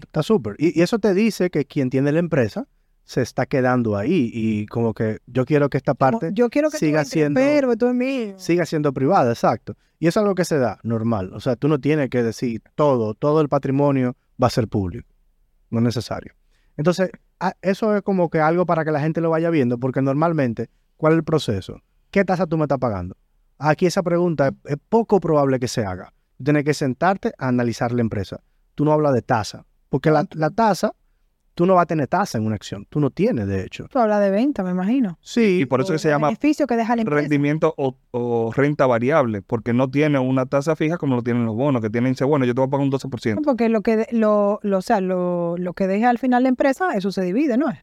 Está 0.02 0.24
súper. 0.24 0.56
Y, 0.58 0.76
y 0.76 0.82
eso 0.82 0.98
te 0.98 1.14
dice 1.14 1.48
que 1.48 1.64
quien 1.64 1.90
tiene 1.90 2.10
la 2.10 2.18
empresa 2.18 2.66
se 3.04 3.22
está 3.22 3.46
quedando 3.46 3.96
ahí 3.96 4.30
y 4.32 4.66
como 4.66 4.94
que 4.94 5.18
yo 5.26 5.44
quiero 5.44 5.68
que 5.68 5.76
esta 5.76 5.94
parte 5.94 6.30
yo 6.32 6.48
quiero 6.50 6.70
que 6.70 6.78
siga 6.78 7.02
tú 7.04 7.10
siendo- 7.10 7.40
pero 7.40 7.72
esto 7.72 7.88
es 7.88 7.94
mío. 7.94 8.34
siga 8.38 8.64
siendo 8.66 8.92
privada, 8.92 9.30
exacto. 9.32 9.76
Y 9.98 10.06
eso 10.08 10.20
es 10.20 10.22
algo 10.24 10.34
que 10.34 10.44
se 10.44 10.58
da, 10.58 10.78
normal. 10.82 11.32
O 11.32 11.40
sea, 11.40 11.54
tú 11.56 11.68
no 11.68 11.78
tienes 11.80 12.10
que 12.10 12.22
decir 12.22 12.62
todo, 12.74 13.14
todo 13.14 13.40
el 13.40 13.48
patrimonio 13.48 14.16
va 14.42 14.48
a 14.48 14.50
ser 14.50 14.66
público. 14.68 15.08
No 15.70 15.78
es 15.78 15.84
necesario. 15.84 16.34
Entonces, 16.76 17.10
a- 17.38 17.54
eso 17.62 17.94
es 17.96 18.02
como 18.02 18.28
que 18.30 18.40
algo 18.40 18.66
para 18.66 18.84
que 18.84 18.90
la 18.90 19.00
gente 19.00 19.20
lo 19.20 19.30
vaya 19.30 19.50
viendo, 19.50 19.78
porque 19.78 20.02
normalmente, 20.02 20.70
¿cuál 20.96 21.12
es 21.12 21.18
el 21.18 21.24
proceso? 21.24 21.80
¿Qué 22.10 22.24
tasa 22.24 22.46
tú 22.46 22.56
me 22.56 22.64
estás 22.64 22.78
pagando? 22.78 23.16
Aquí 23.58 23.86
esa 23.86 24.02
pregunta 24.02 24.52
es, 24.64 24.76
poco 24.88 25.20
probable 25.20 25.60
que 25.60 25.68
se 25.68 25.84
haga. 25.84 26.12
Tú 26.36 26.44
tienes 26.44 26.64
que 26.64 26.74
sentarte 26.74 27.32
a 27.38 27.48
analizar 27.48 27.92
la 27.92 28.00
empresa. 28.00 28.40
Tú 28.74 28.84
no 28.84 28.92
hablas 28.92 29.14
de 29.14 29.22
tasa, 29.22 29.64
porque 29.88 30.10
la, 30.10 30.26
la 30.32 30.50
tasa, 30.50 30.94
tú 31.54 31.66
no 31.66 31.74
vas 31.74 31.82
a 31.82 31.86
tener 31.86 32.06
tasa 32.08 32.38
en 32.38 32.46
una 32.46 32.54
acción. 32.54 32.86
Tú 32.88 32.98
no 33.00 33.10
tienes, 33.10 33.46
de 33.46 33.62
hecho. 33.64 33.86
Tú 33.90 33.98
hablas 33.98 34.20
de 34.20 34.30
venta, 34.30 34.62
me 34.62 34.70
imagino. 34.70 35.18
Sí. 35.20 35.60
Y 35.60 35.66
por 35.66 35.80
eso 35.80 35.92
que 35.92 35.98
se 35.98 36.08
llama 36.08 36.28
beneficio 36.28 36.66
que 36.66 36.76
deja 36.76 36.96
la 36.96 37.02
empresa. 37.02 37.20
rendimiento 37.20 37.74
o, 37.76 37.96
o 38.10 38.52
renta 38.54 38.86
variable, 38.86 39.42
porque 39.42 39.72
no 39.72 39.90
tiene 39.90 40.18
una 40.18 40.46
tasa 40.46 40.76
fija 40.76 40.96
como 40.98 41.16
lo 41.16 41.22
tienen 41.22 41.44
los 41.44 41.54
bonos, 41.54 41.82
que 41.82 41.90
tienen, 41.90 42.12
dice, 42.12 42.24
bueno, 42.24 42.44
yo 42.46 42.54
te 42.54 42.60
voy 42.60 42.68
a 42.68 42.70
pagar 42.70 42.86
un 42.86 42.92
12%. 42.92 43.42
Porque 43.44 43.68
lo 43.68 43.82
que, 43.82 44.06
lo, 44.12 44.58
lo, 44.62 44.78
o 44.78 44.82
sea, 44.82 45.00
lo, 45.00 45.56
lo 45.58 45.74
que 45.74 45.86
deja 45.86 46.08
al 46.10 46.18
final 46.18 46.42
la 46.44 46.48
empresa, 46.48 46.92
eso 46.94 47.12
se 47.12 47.22
divide, 47.22 47.56
¿no 47.58 47.68
es? 47.70 47.78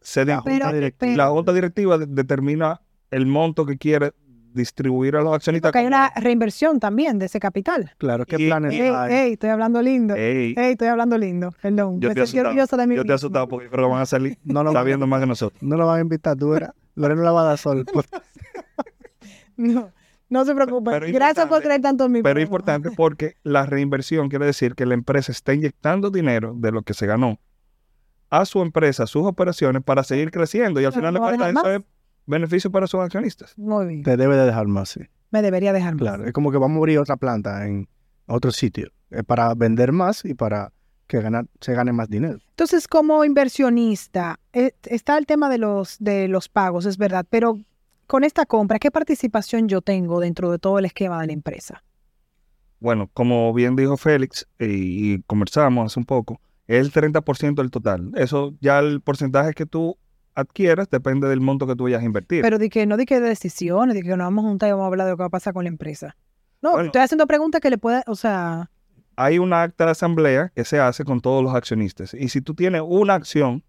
Se 0.00 0.24
La 0.24 0.42
Pero- 0.42 0.64
junta 0.64 0.72
directiva. 0.72 1.16
la 1.16 1.28
junta 1.30 1.52
directiva 1.52 1.98
de- 1.98 2.06
determina 2.06 2.80
el 3.12 3.26
monto 3.26 3.66
que 3.66 3.76
quiere 3.78 4.12
distribuir 4.54 5.16
a 5.16 5.22
los 5.22 5.34
accionistas. 5.34 5.70
Porque 5.70 5.78
hay 5.80 5.86
una 5.86 6.10
reinversión 6.16 6.78
también 6.80 7.18
de 7.18 7.26
ese 7.26 7.40
capital. 7.40 7.92
Claro, 7.98 8.24
¿qué 8.26 8.36
Y- 8.38 8.46
planes 8.46 8.72
y- 8.74 8.80
Ey, 8.80 8.88
hay? 8.94 9.12
ey, 9.14 9.32
estoy 9.34 9.50
hablando 9.50 9.80
lindo. 9.82 10.14
Ey, 10.14 10.54
Ey, 10.56 10.72
estoy 10.72 10.88
hablando 10.88 11.16
lindo. 11.18 11.50
Perdón. 11.62 12.00
yo 12.00 12.08
me 12.08 12.14
te 12.14 12.20
asustado. 12.22 12.48
orgullosa 12.48 12.76
de 12.76 12.86
mí 12.86 12.96
Yo 12.96 13.04
te 13.04 13.12
he 13.12 13.14
asustado 13.14 13.48
porque 13.48 13.68
creo 13.68 13.86
que 13.86 13.92
van 13.92 14.02
a 14.02 14.06
salir 14.06 14.38
No 14.44 14.62
lo, 14.64 14.72
sabiendo 14.72 15.06
más 15.06 15.20
que 15.20 15.26
nosotros. 15.26 15.62
no 15.62 15.76
lo 15.76 15.86
van 15.86 15.98
a 15.98 16.00
invitar, 16.02 16.36
tú 16.36 16.50
verás. 16.50 16.70
Lorena 16.94 17.22
la 17.22 17.32
va 17.32 17.42
a 17.42 17.44
dar 17.44 17.58
sol. 17.58 17.84
Pues, 17.92 18.06
No, 19.56 19.90
no 20.28 20.44
se 20.44 20.54
preocupe. 20.54 20.90
Pero 20.90 21.06
Gracias 21.12 21.46
por 21.46 21.62
creer 21.62 21.80
tanto 21.80 22.06
en 22.06 22.12
mí. 22.12 22.22
Pero 22.22 22.38
es 22.40 22.44
importante 22.46 22.90
porque 22.90 23.36
la 23.42 23.66
reinversión 23.66 24.28
quiere 24.28 24.46
decir 24.46 24.74
que 24.74 24.86
la 24.86 24.94
empresa 24.94 25.30
está 25.32 25.52
inyectando 25.54 26.10
dinero 26.10 26.54
de 26.56 26.72
lo 26.72 26.82
que 26.82 26.94
se 26.94 27.06
ganó 27.06 27.38
a 28.30 28.46
su 28.46 28.62
empresa, 28.62 29.02
a 29.02 29.06
sus 29.06 29.26
operaciones, 29.26 29.82
para 29.82 30.02
seguir 30.04 30.30
creciendo. 30.30 30.80
Y 30.80 30.84
al 30.86 30.92
final 30.94 31.12
no 31.14 31.20
va 31.20 31.26
a 31.26 31.30
cuentas 31.36 31.48
dejar 31.54 31.66
eso 31.72 31.76
es 31.80 31.84
beneficio 32.26 32.70
para 32.70 32.86
sus 32.86 33.00
accionistas. 33.00 33.56
Muy 33.56 33.86
bien. 33.86 34.02
te 34.02 34.16
debe 34.16 34.36
de 34.36 34.46
dejar 34.46 34.66
más, 34.66 34.90
sí. 34.90 35.00
Me 35.30 35.42
debería 35.42 35.72
dejar 35.72 35.94
más. 35.94 36.00
Claro, 36.00 36.26
es 36.26 36.32
como 36.32 36.50
que 36.50 36.58
vamos 36.58 36.76
a 36.76 36.78
abrir 36.78 36.98
otra 36.98 37.16
planta 37.16 37.66
en 37.66 37.88
otro 38.26 38.50
sitio 38.50 38.90
eh, 39.10 39.22
para 39.22 39.54
vender 39.54 39.92
más 39.92 40.24
y 40.24 40.34
para 40.34 40.72
que 41.06 41.20
ganar, 41.20 41.46
se 41.60 41.74
gane 41.74 41.92
más 41.92 42.08
dinero. 42.08 42.38
Entonces, 42.50 42.88
como 42.88 43.24
inversionista, 43.24 44.38
eh, 44.52 44.72
está 44.84 45.18
el 45.18 45.26
tema 45.26 45.48
de 45.48 45.58
los, 45.58 45.96
de 45.98 46.28
los 46.28 46.48
pagos, 46.48 46.86
es 46.86 46.96
verdad, 46.96 47.26
pero 47.28 47.58
con 48.06 48.24
esta 48.24 48.46
compra, 48.46 48.78
¿qué 48.78 48.90
participación 48.90 49.68
yo 49.68 49.80
tengo 49.80 50.20
dentro 50.20 50.50
de 50.50 50.58
todo 50.58 50.78
el 50.78 50.84
esquema 50.84 51.20
de 51.20 51.28
la 51.28 51.32
empresa? 51.32 51.82
Bueno, 52.80 53.08
como 53.14 53.52
bien 53.52 53.76
dijo 53.76 53.96
Félix 53.96 54.46
eh, 54.58 54.66
y 54.68 55.22
conversamos 55.22 55.86
hace 55.86 56.00
un 56.00 56.06
poco, 56.06 56.40
es 56.66 56.84
el 56.84 56.92
30% 56.92 57.54
del 57.54 57.70
total. 57.70 58.10
Eso 58.16 58.54
ya 58.60 58.78
el 58.78 59.00
porcentaje 59.00 59.54
que 59.54 59.66
tú 59.66 59.96
adquieras 60.34 60.88
depende 60.90 61.28
del 61.28 61.40
monto 61.40 61.66
que 61.66 61.76
tú 61.76 61.84
vayas 61.84 62.02
a 62.02 62.04
invertir. 62.04 62.42
Pero 62.42 62.58
di 62.58 62.68
que 62.70 62.86
no 62.86 62.96
di 62.96 63.04
que 63.04 63.20
de 63.20 63.28
decisiones, 63.28 63.94
di 63.94 64.02
que 64.02 64.08
nos 64.10 64.18
vamos 64.18 64.44
a 64.44 64.48
juntar 64.48 64.68
y 64.68 64.72
vamos 64.72 64.84
a 64.84 64.86
hablar 64.88 65.06
de 65.06 65.12
lo 65.12 65.16
que 65.16 65.22
va 65.22 65.26
a 65.26 65.30
pasar 65.30 65.52
con 65.54 65.64
la 65.64 65.68
empresa. 65.68 66.16
No, 66.62 66.72
Bueno. 66.72 66.86
estoy 66.86 67.02
haciendo 67.02 67.26
preguntas 67.26 67.60
que 67.60 67.70
le 67.70 67.78
pueda, 67.78 68.02
o 68.06 68.14
sea, 68.14 68.70
Hay 69.16 69.38
una 69.38 69.62
acta 69.62 69.84
de 69.84 69.90
asamblea 69.90 70.50
que 70.54 70.64
se 70.64 70.78
hace 70.80 71.04
con 71.04 71.20
todos 71.20 71.42
los 71.44 71.54
accionistas. 71.54 72.14
Y 72.14 72.30
si 72.30 72.40
tú 72.40 72.54
tienes 72.54 72.80
una 72.84 73.12
acción, 73.14 73.62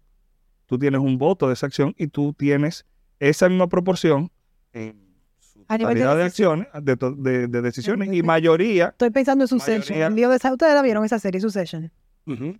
tú 0.66 0.78
tienes 0.78 1.00
un 1.02 1.18
voto 1.18 1.48
de 1.48 1.52
esa 1.52 1.66
acción 1.66 1.94
y 1.98 2.06
tú 2.06 2.32
tienes 2.32 2.86
esa 3.20 3.48
misma 3.50 3.68
proporción 3.68 4.30
en 4.72 4.96
su 5.38 5.62
A 5.68 5.76
nivel 5.76 5.94
de 5.98 6.04
de 6.16 6.22
acciones, 6.24 6.66
de, 6.82 6.96
de- 6.96 7.48
de 7.48 7.60
decisiones 7.62 8.08
Nivel 8.08 8.14
y 8.18 8.20
de- 8.22 8.26
mayoría. 8.26 8.86
estoy 8.88 9.10
pensando 9.10 9.44
en 9.44 9.50
Mayoría- 9.50 9.76
Succession. 9.76 10.02
El 10.02 10.14
lío 10.14 10.30
de 10.30 10.36
esa, 10.36 10.50
ustedes 10.50 10.72
la 10.74 10.80
vieron 10.82 11.04
esa 11.04 11.18
serie, 11.18 11.40
Succession. 11.40 11.92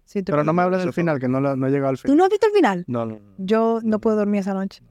Sí, 0.04 0.22
tú- 0.22 0.32
Pero 0.32 0.44
no 0.44 0.52
me 0.52 0.62
hables 0.62 0.80
del 0.82 0.92
final, 0.92 1.18
que 1.18 1.28
no, 1.28 1.40
lo- 1.40 1.56
no 1.56 1.66
he 1.66 1.70
llegado 1.70 1.88
al 1.90 1.96
¿Tú 1.96 2.02
final. 2.02 2.16
no 2.18 2.24
has 2.24 2.30
visto 2.30 2.46
el 2.46 2.52
final? 2.52 2.84
No, 2.86 3.06
no, 3.06 3.14
no. 3.14 3.20
Yo 3.38 3.80
no 3.82 3.98
puedo 3.98 4.16
dormir 4.16 4.40
esa 4.40 4.52
noche. 4.54 4.82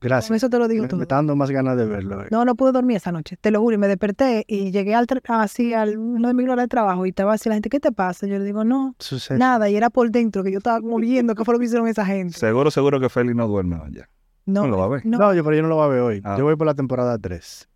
Gracias. 0.00 0.28
Con 0.28 0.36
eso 0.36 0.50
te 0.50 0.58
lo 0.58 0.66
digo 0.66 0.82
me, 0.82 0.88
todo. 0.88 0.98
me 0.98 1.04
está 1.04 1.14
dando 1.14 1.36
más 1.36 1.48
ganas 1.52 1.76
de 1.76 1.86
verlo. 1.86 2.22
eh. 2.24 2.26
No, 2.32 2.44
no 2.44 2.56
pude 2.56 2.72
dormir 2.72 2.96
esa 2.96 3.12
noche, 3.12 3.36
te 3.40 3.52
lo 3.52 3.60
juro, 3.60 3.76
y 3.76 3.78
me 3.78 3.86
desperté 3.86 4.44
y 4.48 4.72
llegué 4.72 4.96
al 4.96 5.06
así 5.28 5.74
al 5.74 5.96
uno 5.96 6.26
de 6.26 6.34
mis 6.34 6.48
horas 6.48 6.64
de 6.64 6.68
trabajo 6.68 7.06
y 7.06 7.10
estaba 7.10 7.34
así 7.34 7.48
la 7.48 7.54
gente, 7.54 7.68
¿qué 7.70 7.78
te 7.78 7.92
pasa? 7.92 8.26
Yo 8.26 8.36
le 8.38 8.44
digo, 8.44 8.64
no, 8.64 8.96
Sucede. 8.98 9.38
nada, 9.38 9.70
y 9.70 9.76
era 9.76 9.90
por 9.90 10.10
dentro 10.10 10.42
que 10.42 10.50
yo 10.50 10.58
estaba 10.58 10.80
como 10.80 10.96
viendo 10.98 11.36
qué 11.36 11.44
fue 11.44 11.54
lo 11.54 11.60
que 11.60 11.66
hicieron 11.66 11.86
esa 11.86 12.04
gente. 12.04 12.36
Seguro, 12.36 12.72
seguro 12.72 12.98
que 12.98 13.08
Félix 13.08 13.36
no 13.36 13.46
duerme 13.46 13.76
ya. 13.92 14.08
No, 14.44 14.62
No 14.64 14.70
lo 14.70 14.78
va 14.78 14.84
a 14.86 14.88
ver. 14.88 15.06
no. 15.06 15.18
No, 15.18 15.34
yo, 15.34 15.44
pero 15.44 15.54
yo 15.54 15.62
no 15.62 15.68
lo 15.68 15.76
voy 15.76 15.84
a 15.84 15.88
ver 15.88 16.00
hoy. 16.00 16.20
Ah. 16.24 16.34
Yo 16.36 16.42
voy 16.44 16.56
por 16.56 16.66
la 16.66 16.74
temporada 16.74 17.16
3. 17.16 17.68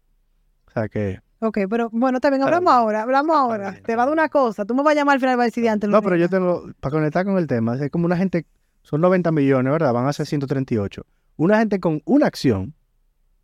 O 0.66 0.70
sea 0.72 0.88
que. 0.88 1.20
Ok, 1.48 1.58
pero 1.68 1.88
bueno, 1.92 2.20
también 2.20 2.42
hablamos 2.42 2.72
ahora, 2.72 3.02
hablamos 3.02 3.36
ahora. 3.36 3.70
bien, 3.72 3.82
Te 3.82 3.96
va 3.96 4.04
dar 4.04 4.12
una 4.12 4.28
cosa, 4.28 4.64
tú 4.64 4.74
me 4.74 4.82
vas 4.82 4.92
a 4.92 4.94
llamar 4.96 5.14
al 5.14 5.20
final 5.20 5.34
y 5.34 5.36
vas 5.36 5.44
a 5.44 5.46
decir 5.46 5.62
de 5.62 5.70
antes. 5.70 5.88
No, 5.90 6.02
pero 6.02 6.16
yo 6.16 6.28
tengo. 6.28 6.64
Para 6.80 6.92
conectar 6.92 7.24
con 7.24 7.38
el 7.38 7.46
tema, 7.46 7.74
es 7.76 7.90
como 7.90 8.06
una 8.06 8.16
gente. 8.16 8.46
Son 8.82 9.00
90 9.00 9.32
millones, 9.32 9.72
¿verdad? 9.72 9.92
Van 9.92 10.06
a 10.06 10.12
ser 10.12 10.26
138. 10.26 11.04
Una 11.36 11.58
gente 11.58 11.80
con 11.80 12.00
una 12.04 12.26
acción 12.26 12.74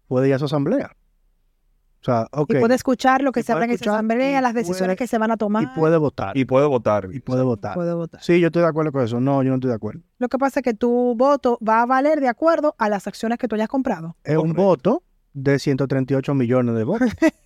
puede 0.07 0.29
ir 0.29 0.35
a 0.35 0.38
su 0.38 0.45
asamblea. 0.45 0.93
O 2.01 2.05
sea, 2.05 2.27
ok. 2.33 2.51
Y 2.55 2.59
puede 2.59 2.75
escuchar 2.75 3.23
lo 3.23 3.31
que 3.31 3.41
Y 3.41 3.43
se 3.45 3.53
habla 3.53 3.65
en 3.67 3.71
esa 3.71 3.93
asamblea, 3.93 4.38
y 4.38 4.43
las 4.43 4.55
decisiones 4.55 4.81
puede- 4.88 4.97
que 4.97 5.07
se 5.07 5.19
van 5.19 5.31
a 5.31 5.37
tomar. 5.37 5.62
y 5.62 5.67
puede 5.79 5.97
votar. 5.99 6.37
Y 6.37 6.45
puede 6.45 6.67
votar. 6.67 7.09
Y 7.12 7.21
puede 7.21 7.43
votar. 7.45 7.75
puede 7.75 7.95
votar. 7.95 8.21
Sí, 8.23 8.41
yo 8.41 8.49
estoy 8.49 8.62
de 8.62 8.69
acuerdo 8.69 8.91
con 8.91 9.03
eso. 9.03 9.21
No, 9.21 9.43
yo 9.45 9.51
no 9.51 9.55
estoy 9.57 9.69
de 9.71 9.77
acuerdo. 9.77 10.01
Lo 10.19 10.29
que 10.29 10.37
pasa 10.38 10.61
es 10.61 10.65
que 10.65 10.75
tu 10.75 11.15
voto 11.17 11.59
va 11.67 11.83
a 11.83 11.87
valer 11.87 12.21
de 12.21 12.29
acuerdo 12.29 12.75
a 12.79 12.88
las 12.88 13.07
acciones 13.07 13.38
que 13.38 13.47
tú 13.47 13.55
hayas 13.55 13.69
comprado. 13.69 14.17
Es 14.25 14.37
un 14.37 14.53
voto 14.53 15.03
de 15.33 15.59
138 15.61 16.35
millones 16.35 16.75
de 16.75 16.85
votos. 16.85 17.09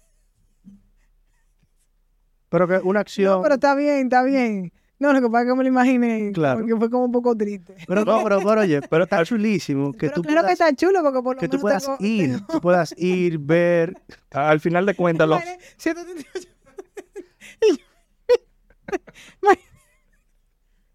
pero 2.65 2.69
que 2.81 2.87
una 2.89 3.01
acción. 3.01 3.33
No, 3.37 3.43
pero 3.43 3.55
está 3.57 3.75
bien, 3.75 4.05
está 4.05 4.23
bien. 4.23 4.73
No, 4.99 5.13
lo 5.13 5.21
que 5.21 5.29
pasa 5.29 5.43
es 5.43 5.49
que 5.51 5.55
me 5.57 5.63
lo 5.65 5.69
imaginé. 5.69 6.33
Claro. 6.33 6.61
Porque 6.61 6.75
fue 6.77 6.89
como 6.91 7.05
un 7.05 7.13
poco 7.13 7.37
triste. 7.37 7.75
Pero 7.87 8.05
no, 8.07 8.23
pero, 8.23 8.39
pero 8.39 8.61
oye, 8.63 8.81
pero 8.89 9.05
está 9.05 9.23
chulísimo 9.27 9.93
que 9.99 10.09
Pero 10.09 10.15
tú 10.15 10.23
claro 10.23 10.37
que 10.49 10.55
puedas, 10.55 10.61
está 10.61 10.75
chulo 10.75 11.03
porque 11.03 11.23
por 11.23 11.37
lo 11.37 11.41
que 11.41 11.49
tú 11.49 11.57
menos 11.59 11.63
puedas 11.63 11.85
tengo- 11.85 11.99
ir, 12.01 12.31
tengo- 12.37 12.47
tú 12.53 12.61
puedas 12.63 12.95
ir, 12.97 13.39
ver. 13.39 13.95
Al 14.31 14.61
final 14.61 14.87
de 14.87 14.95
cuentas, 14.95 15.29
los, 15.29 15.39
Vale, 15.39 15.59
138. 15.77 16.49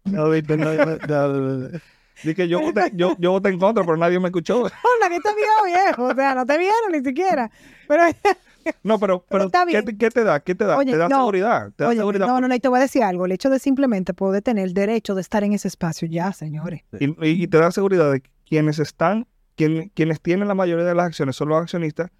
No, 0.04 0.26
no, 0.26 0.56
no, 0.56 0.96
no, 1.06 1.58
no. 1.68 1.68
di 2.24 2.34
que 2.34 2.48
yo 2.48 2.60
voté, 2.60 2.90
yo, 2.94 3.14
yo 3.18 3.30
voté 3.32 3.50
en 3.50 3.58
contra, 3.58 3.84
pero 3.84 3.96
nadie 3.96 4.18
me 4.18 4.28
escuchó. 4.28 4.62
Hola, 4.62 5.08
que 5.08 5.16
está 5.16 5.32
viejo 5.34 5.64
viejo. 5.64 6.04
O 6.06 6.14
sea, 6.14 6.34
no 6.34 6.44
te 6.44 6.58
vieron 6.58 6.90
ni 6.92 7.00
siquiera. 7.04 7.50
Pero, 7.88 8.02
No, 8.82 8.98
pero, 8.98 9.24
pero 9.28 9.44
está 9.44 9.60
¿qué, 9.64 9.72
bien. 9.72 9.84
te- 9.84 9.96
qué 9.96 10.10
te 10.10 10.24
da? 10.24 10.40
¿Qué 10.40 10.54
te 10.54 10.64
da? 10.64 10.76
Oye, 10.76 10.92
te 10.92 10.98
da 10.98 11.08
no. 11.08 11.16
seguridad. 11.18 11.72
Te 11.76 11.84
da 11.84 11.90
oye, 11.90 11.98
seguridad. 11.98 12.26
no, 12.26 12.40
no, 12.40 12.48
no, 12.48 12.54
y 12.54 12.60
te 12.60 12.68
voy 12.68 12.78
a 12.78 12.82
decir 12.82 13.02
algo. 13.02 13.26
El 13.26 13.32
hecho 13.32 13.50
de 13.50 13.58
simplemente 13.58 14.14
poder 14.14 14.42
tener 14.42 14.64
el 14.64 14.74
derecho 14.74 15.14
de 15.14 15.20
estar 15.20 15.44
en 15.44 15.52
ese 15.52 15.68
espacio, 15.68 16.08
ya, 16.08 16.32
señores. 16.32 16.82
Y, 16.98 17.06
y- 17.26 17.42
y 17.44 17.46
te 17.48 17.58
da 17.58 17.70
seguridad 17.70 18.10
de 18.12 18.20
que 18.20 18.30
quienes 18.48 18.78
están, 18.78 19.26
quien- 19.56 19.90
quienes 19.94 20.20
tienen 20.20 20.48
la 20.48 20.54
mayoría 20.54 20.84
de 20.84 20.94
las 20.94 21.06
acciones 21.06 21.36
son 21.36 21.48
los 21.48 21.60
accionistas 21.62 22.10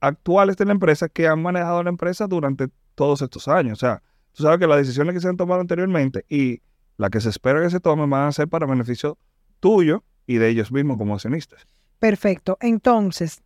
actuales 0.00 0.56
de 0.56 0.64
la 0.64 0.72
empresa 0.72 1.08
que 1.08 1.28
han 1.28 1.40
manejado 1.42 1.82
la 1.82 1.90
empresa 1.90 2.26
durante 2.26 2.68
todos 2.94 3.22
estos 3.22 3.48
años. 3.48 3.78
O 3.78 3.80
sea, 3.86 4.02
tú 4.32 4.42
sabes 4.42 4.58
que 4.58 4.66
las 4.66 4.78
decisiones 4.78 5.14
que 5.14 5.20
se 5.20 5.28
han 5.28 5.36
tomado 5.36 5.60
anteriormente 5.60 6.24
y 6.28 6.60
las 6.96 7.10
que 7.10 7.20
se 7.20 7.28
espera 7.30 7.60
que 7.62 7.70
se 7.70 7.80
tomen 7.80 8.10
van 8.10 8.28
a 8.28 8.32
ser 8.32 8.48
para 8.48 8.66
beneficio 8.66 9.16
tuyo 9.60 10.02
y 10.26 10.36
de 10.36 10.48
ellos 10.48 10.72
mismos 10.72 10.98
como 10.98 11.14
accionistas. 11.14 11.66
Perfecto. 11.98 12.58
Entonces, 12.60 13.42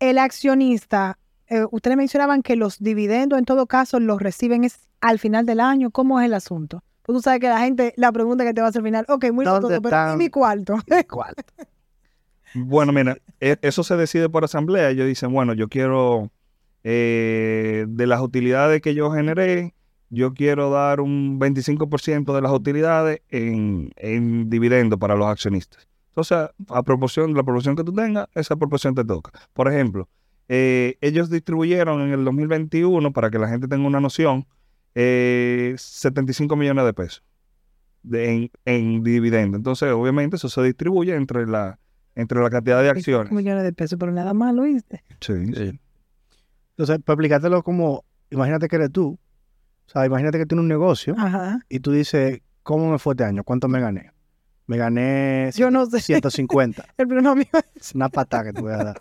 el 0.00 0.18
accionista, 0.18 1.18
eh, 1.52 1.66
ustedes 1.70 1.98
mencionaban 1.98 2.42
que 2.42 2.56
los 2.56 2.78
dividendos 2.78 3.38
en 3.38 3.44
todo 3.44 3.66
caso 3.66 4.00
los 4.00 4.22
reciben 4.22 4.64
es 4.64 4.88
al 5.02 5.18
final 5.18 5.44
del 5.44 5.60
año. 5.60 5.90
¿Cómo 5.90 6.18
es 6.18 6.24
el 6.24 6.32
asunto? 6.32 6.82
Pues 7.02 7.16
tú 7.18 7.20
sabes 7.22 7.40
que 7.40 7.48
la 7.48 7.58
gente, 7.60 7.92
la 7.96 8.10
pregunta 8.10 8.44
que 8.44 8.54
te 8.54 8.62
va 8.62 8.68
a 8.68 8.70
hacer 8.70 8.80
al 8.80 8.86
final, 8.86 9.04
ok, 9.06 9.32
muy 9.32 9.44
¿Dónde 9.44 9.60
costoso, 9.60 9.82
pero? 9.82 10.14
¿y 10.14 10.16
mi 10.16 10.30
cuarto? 10.30 10.76
¿Cuál? 11.10 11.34
Bueno, 12.54 12.92
mira, 12.92 13.18
e- 13.40 13.58
eso 13.60 13.82
se 13.84 13.96
decide 13.96 14.30
por 14.30 14.44
asamblea. 14.44 14.88
Ellos 14.90 15.06
dicen, 15.06 15.32
bueno, 15.32 15.52
yo 15.52 15.68
quiero, 15.68 16.30
eh, 16.84 17.84
de 17.86 18.06
las 18.06 18.22
utilidades 18.22 18.80
que 18.80 18.94
yo 18.94 19.10
generé, 19.10 19.74
yo 20.08 20.32
quiero 20.32 20.70
dar 20.70 21.00
un 21.00 21.38
25% 21.38 22.34
de 22.34 22.40
las 22.40 22.52
utilidades 22.52 23.20
en, 23.28 23.90
en 23.96 24.48
dividendo 24.48 24.98
para 24.98 25.16
los 25.16 25.26
accionistas. 25.26 25.86
Entonces, 26.08 26.50
a 26.68 26.82
proporción, 26.82 27.34
la 27.34 27.42
proporción 27.42 27.76
que 27.76 27.84
tú 27.84 27.92
tengas, 27.92 28.26
esa 28.34 28.56
proporción 28.56 28.94
te 28.94 29.04
toca. 29.04 29.32
Por 29.54 29.68
ejemplo, 29.68 30.08
eh, 30.48 30.96
ellos 31.00 31.30
distribuyeron 31.30 32.00
en 32.02 32.12
el 32.12 32.24
2021, 32.24 33.12
para 33.12 33.30
que 33.30 33.38
la 33.38 33.48
gente 33.48 33.68
tenga 33.68 33.86
una 33.86 34.00
noción, 34.00 34.46
eh, 34.94 35.74
75 35.78 36.54
millones 36.56 36.84
de 36.84 36.92
pesos 36.94 37.22
de- 38.02 38.30
en, 38.34 38.50
en 38.64 39.02
dividendo. 39.02 39.56
Entonces, 39.56 39.90
obviamente, 39.92 40.36
eso 40.36 40.48
se 40.48 40.62
distribuye 40.62 41.14
entre 41.14 41.46
la, 41.46 41.78
entre 42.14 42.40
la 42.40 42.50
cantidad 42.50 42.82
de 42.82 42.90
acciones. 42.90 43.32
millones 43.32 43.64
de 43.64 43.72
pesos, 43.72 43.98
pero 43.98 44.12
nada 44.12 44.34
más 44.34 44.54
lo 44.54 44.62
viste. 44.64 45.02
Sí. 45.20 45.32
Sí. 45.54 45.80
Entonces, 46.76 46.98
para 47.04 47.14
explicártelo 47.14 47.62
como, 47.62 48.04
imagínate 48.30 48.68
que 48.68 48.76
eres 48.76 48.90
tú, 48.92 49.18
o 49.86 49.90
sea, 49.90 50.04
imagínate 50.06 50.38
que 50.38 50.46
tienes 50.46 50.62
un 50.62 50.68
negocio 50.68 51.14
Ajá. 51.18 51.60
y 51.68 51.80
tú 51.80 51.92
dices, 51.92 52.40
¿cómo 52.62 52.90
me 52.90 52.98
fue 52.98 53.12
este 53.14 53.24
año? 53.24 53.44
¿Cuánto 53.44 53.68
me 53.68 53.80
gané? 53.80 54.10
Me 54.66 54.76
gané 54.78 55.50
Yo 55.54 55.70
no 55.70 55.84
sé. 55.86 56.00
150. 56.00 56.84
El 56.96 57.06
mío 57.08 57.34
Es 57.74 57.94
una 57.94 58.08
patada 58.08 58.44
que 58.44 58.52
te 58.52 58.60
voy 58.62 58.72
a 58.72 58.76
dar. 58.84 59.00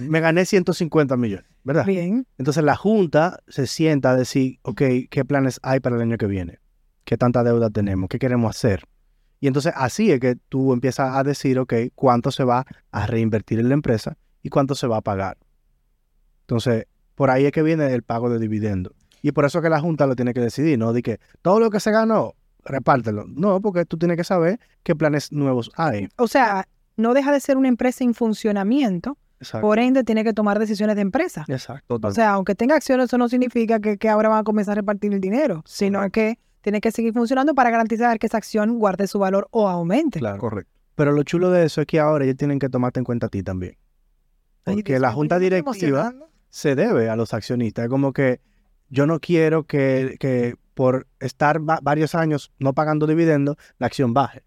Me 0.00 0.20
gané 0.20 0.44
150 0.44 1.16
millones, 1.16 1.46
¿verdad? 1.64 1.86
bien. 1.86 2.26
Entonces 2.38 2.62
la 2.64 2.76
Junta 2.76 3.40
se 3.48 3.66
sienta 3.66 4.10
a 4.10 4.16
decir, 4.16 4.58
ok, 4.62 4.82
¿qué 5.10 5.24
planes 5.26 5.60
hay 5.62 5.80
para 5.80 5.96
el 5.96 6.02
año 6.02 6.18
que 6.18 6.26
viene? 6.26 6.58
¿Qué 7.04 7.16
tanta 7.16 7.42
deuda 7.42 7.70
tenemos? 7.70 8.08
¿Qué 8.08 8.18
queremos 8.18 8.56
hacer? 8.56 8.84
Y 9.40 9.46
entonces 9.46 9.72
así 9.76 10.10
es 10.10 10.20
que 10.20 10.36
tú 10.48 10.72
empiezas 10.72 11.14
a 11.14 11.22
decir, 11.22 11.58
ok, 11.58 11.74
cuánto 11.94 12.30
se 12.30 12.44
va 12.44 12.66
a 12.90 13.06
reinvertir 13.06 13.60
en 13.60 13.68
la 13.68 13.74
empresa 13.74 14.16
y 14.42 14.48
cuánto 14.48 14.74
se 14.74 14.86
va 14.86 14.98
a 14.98 15.00
pagar. 15.00 15.38
Entonces, 16.42 16.86
por 17.14 17.30
ahí 17.30 17.46
es 17.46 17.52
que 17.52 17.62
viene 17.62 17.92
el 17.92 18.02
pago 18.02 18.30
de 18.30 18.38
dividendo. 18.38 18.94
Y 19.22 19.32
por 19.32 19.44
eso 19.44 19.60
que 19.60 19.68
la 19.68 19.80
Junta 19.80 20.06
lo 20.06 20.16
tiene 20.16 20.34
que 20.34 20.40
decidir, 20.40 20.78
¿no? 20.78 20.92
De 20.92 21.02
que 21.02 21.18
todo 21.42 21.60
lo 21.60 21.70
que 21.70 21.80
se 21.80 21.90
ganó, 21.90 22.34
repártelo. 22.64 23.26
No, 23.28 23.60
porque 23.60 23.84
tú 23.84 23.98
tienes 23.98 24.16
que 24.16 24.24
saber 24.24 24.60
qué 24.82 24.94
planes 24.94 25.32
nuevos 25.32 25.70
hay. 25.76 26.08
O 26.16 26.28
sea, 26.28 26.68
no 26.96 27.14
deja 27.14 27.32
de 27.32 27.40
ser 27.40 27.56
una 27.56 27.68
empresa 27.68 28.04
en 28.04 28.14
funcionamiento, 28.14 29.18
Exacto. 29.40 29.60
por 29.66 29.78
ende 29.78 30.02
tiene 30.04 30.24
que 30.24 30.32
tomar 30.32 30.58
decisiones 30.58 30.96
de 30.96 31.02
empresa. 31.02 31.44
Exacto. 31.48 31.98
O 32.02 32.10
sea, 32.12 32.30
aunque 32.32 32.54
tenga 32.54 32.74
acciones, 32.74 33.04
eso 33.06 33.18
no 33.18 33.28
significa 33.28 33.78
que, 33.80 33.96
que 33.98 34.08
ahora 34.08 34.28
van 34.28 34.38
a 34.40 34.44
comenzar 34.44 34.72
a 34.72 34.80
repartir 34.80 35.12
el 35.14 35.20
dinero, 35.20 35.62
sino 35.64 36.08
que 36.10 36.38
tiene 36.60 36.80
que 36.80 36.90
seguir 36.90 37.12
funcionando 37.14 37.54
para 37.54 37.70
garantizar 37.70 38.18
que 38.18 38.26
esa 38.26 38.36
acción 38.38 38.78
guarde 38.78 39.06
su 39.06 39.18
valor 39.18 39.46
o 39.52 39.68
aumente. 39.68 40.18
claro. 40.18 40.38
Correcto. 40.38 40.72
Pero 40.96 41.12
lo 41.12 41.22
chulo 41.22 41.50
de 41.50 41.64
eso 41.64 41.80
es 41.80 41.86
que 41.86 42.00
ahora 42.00 42.24
ellos 42.24 42.36
tienen 42.36 42.58
que 42.58 42.68
tomarte 42.68 42.98
en 42.98 43.04
cuenta 43.04 43.26
a 43.26 43.28
ti 43.28 43.44
también. 43.44 43.76
Porque 44.64 44.98
la 44.98 45.12
junta 45.12 45.38
directiva 45.38 46.12
se 46.50 46.74
debe 46.74 47.08
a 47.08 47.14
los 47.16 47.32
accionistas. 47.34 47.84
Es 47.84 47.88
como 47.90 48.12
que 48.12 48.40
yo 48.90 49.06
no 49.06 49.20
quiero 49.20 49.64
que, 49.64 50.16
que 50.18 50.56
por 50.74 51.06
estar 51.20 51.60
va- 51.60 51.78
varios 51.82 52.14
años 52.14 52.50
no 52.58 52.72
pagando 52.72 53.06
dividendos, 53.06 53.56
la 53.78 53.86
acción 53.86 54.12
baje. 54.12 54.42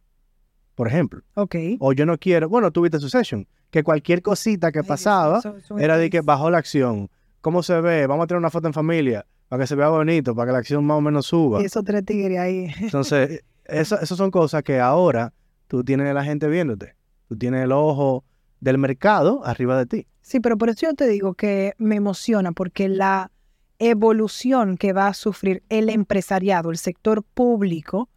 Por 0.82 0.88
ejemplo. 0.88 1.22
Ok. 1.36 1.56
O 1.78 1.94
yo 1.94 2.08
no 2.08 2.18
quiero, 2.18 2.50
bueno, 2.50 2.72
tuviste 2.72 2.98
Succession, 2.98 3.48
que 3.70 3.84
cualquier 3.84 4.24
cosita 4.24 4.72
que 4.72 4.84
pasaba 4.84 5.40
era 5.78 5.96
de 5.96 6.10
que 6.10 6.22
bajó 6.22 6.50
la 6.50 6.58
acción. 6.58 7.08
¿Cómo 7.42 7.62
se 7.62 7.80
ve? 7.82 8.08
Vamos 8.08 8.24
a 8.24 8.26
tener 8.26 8.40
una 8.40 8.50
foto 8.50 8.66
en 8.66 8.74
familia 8.74 9.24
para 9.48 9.62
que 9.62 9.68
se 9.68 9.76
vea 9.76 9.90
bonito, 9.90 10.34
para 10.34 10.48
que 10.48 10.54
la 10.54 10.58
acción 10.58 10.84
más 10.84 10.98
o 10.98 11.02
menos 11.02 11.28
suba. 11.28 11.62
Y 11.62 11.66
esos 11.66 11.84
tres 11.84 12.04
tigres 12.04 12.40
ahí. 12.40 12.74
Entonces, 12.80 13.44
eso, 13.66 14.00
eso 14.02 14.16
son 14.16 14.32
cosas 14.32 14.64
que 14.64 14.80
ahora 14.80 15.34
tú 15.68 15.84
tienes 15.84 16.10
a 16.10 16.14
la 16.14 16.24
gente 16.24 16.48
viéndote. 16.48 16.96
Tú 17.28 17.38
tienes 17.38 17.64
el 17.64 17.74
ojo 17.74 18.24
del 18.60 18.80
mercado 18.80 19.46
arriba 19.46 19.78
de 19.78 19.86
ti. 19.86 20.08
Sí, 20.24 20.40
pero 20.40 20.58
por 20.58 20.70
eso 20.70 20.88
yo 20.88 20.96
te 20.96 21.08
digo 21.08 21.36
que 21.36 21.76
me 21.78 21.98
emociona, 21.98 22.54
porque 22.54 22.90
la 22.90 23.30
evolución 23.78 24.78
que 24.78 24.94
va 24.94 25.10
a 25.10 25.14
sufrir 25.14 25.62
el 25.70 25.90
empresariado, 25.90 26.72
el 26.72 26.78
sector 26.78 27.22
público, 27.22 28.10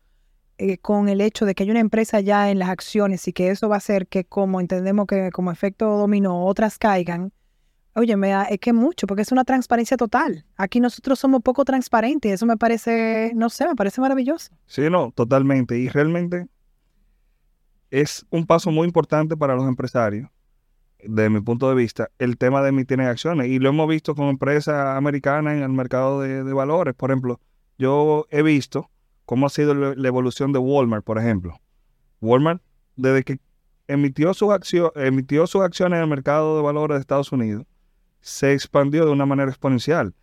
eh, 0.57 0.79
con 0.79 1.09
el 1.09 1.21
hecho 1.21 1.47
de 1.47 1.55
que 1.55 1.65
hay 1.65 1.71
una 1.71 1.81
empresa 1.81 2.21
ya 2.21 2.49
en 2.51 2.61
las 2.61 2.69
acciones 2.69 3.27
y 3.27 3.33
que 3.33 3.51
eso 3.51 3.69
va 3.69 3.75
a 3.75 3.79
hacer 3.79 4.07
que, 4.07 4.25
como 4.25 4.61
entendemos 4.61 5.07
que 5.07 5.31
como 5.33 5.51
efecto 5.51 5.97
dominó, 5.97 6.47
otras 6.47 6.79
caigan. 6.79 7.33
Oye, 7.97 8.17
me 8.17 8.33
es 8.51 8.59
que 8.61 8.73
mucho, 8.73 9.07
porque 9.07 9.23
es 9.23 9.33
una 9.33 9.45
transparencia 9.45 9.97
total. 9.97 10.45
Aquí 10.57 10.79
nosotros 10.79 11.19
somos 11.19 11.43
poco 11.43 11.65
transparentes 11.65 12.31
y 12.31 12.35
eso 12.35 12.47
me 12.47 12.57
parece, 12.57 13.33
no 13.35 13.51
sé, 13.51 13.67
me 13.67 13.75
parece 13.75 14.01
maravilloso. 14.01 14.53
Sí, 14.67 14.89
no, 14.91 15.13
totalmente. 15.13 15.77
Y 15.77 15.89
realmente 15.89 16.47
es 17.91 18.25
un 18.31 18.47
paso 18.47 18.71
muy 18.71 18.87
importante 18.87 19.37
para 19.37 19.55
los 19.57 19.67
empresarios, 19.67 20.29
desde 20.99 21.31
mi 21.31 21.41
punto 21.41 21.69
de 21.69 21.75
vista, 21.75 22.11
el 22.19 22.37
tema 22.37 22.63
de 22.63 22.69
emitir 22.69 23.01
acciones. 23.01 23.49
Y 23.49 23.59
lo 23.59 23.69
hemos 23.71 23.89
visto 23.89 24.15
con 24.15 24.27
empresas 24.27 24.97
americanas 24.97 25.57
en 25.57 25.63
el 25.63 25.71
mercado 25.71 26.21
de 26.21 26.53
valores. 26.53 26.95
Por 26.95 27.11
ejemplo, 27.11 27.41
yo 27.77 28.27
he 28.31 28.43
visto 28.43 28.91
cómo 29.25 29.47
ha 29.47 29.51
sido 29.51 29.75
la, 29.75 30.09
evolución 30.09 30.53
de 30.53 30.59
Walmart, 30.59 31.05
por 31.05 31.19
ejemplo. 31.19 31.61
Walmart, 32.21 32.63
desde 32.97 33.23
que 33.23 33.41
emitió 33.89 34.35
sus, 34.35 34.51
emitió 34.95 35.47
sus 35.47 35.63
acciones 35.63 35.99
en 35.99 36.03
el 36.03 36.09
mercado 36.09 36.57
de 36.57 36.63
valores 36.63 36.97
de 36.97 37.01
Estados 37.01 37.33
Unidos, 37.33 37.67
se 38.21 38.53
expandió 38.53 39.05
de 39.05 39.13
una 39.13 39.27
manera 39.27 39.51
exponencial, 39.51 40.15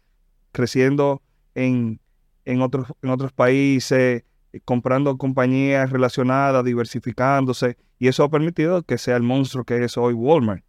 creciendo 0.52 1.22
en, 1.54 1.99
en, 2.45 2.62
otros, 2.62 2.88
en 3.02 3.10
otros 3.10 3.32
países, 3.32 4.24
comprando 4.66 5.18
compañías 5.18 5.89
relacionadas, 5.91 6.66
diversificándose 6.66 7.78
Y 7.99 8.08
eso 8.08 8.24
ha 8.24 8.30
permitido 8.30 8.84
que 8.84 8.97
sea 8.97 9.16
el 9.16 9.24
monstruo 9.24 9.64
que 9.64 9.84
es 9.84 9.97
hoy 9.97 10.14
Walmart. 10.14 10.64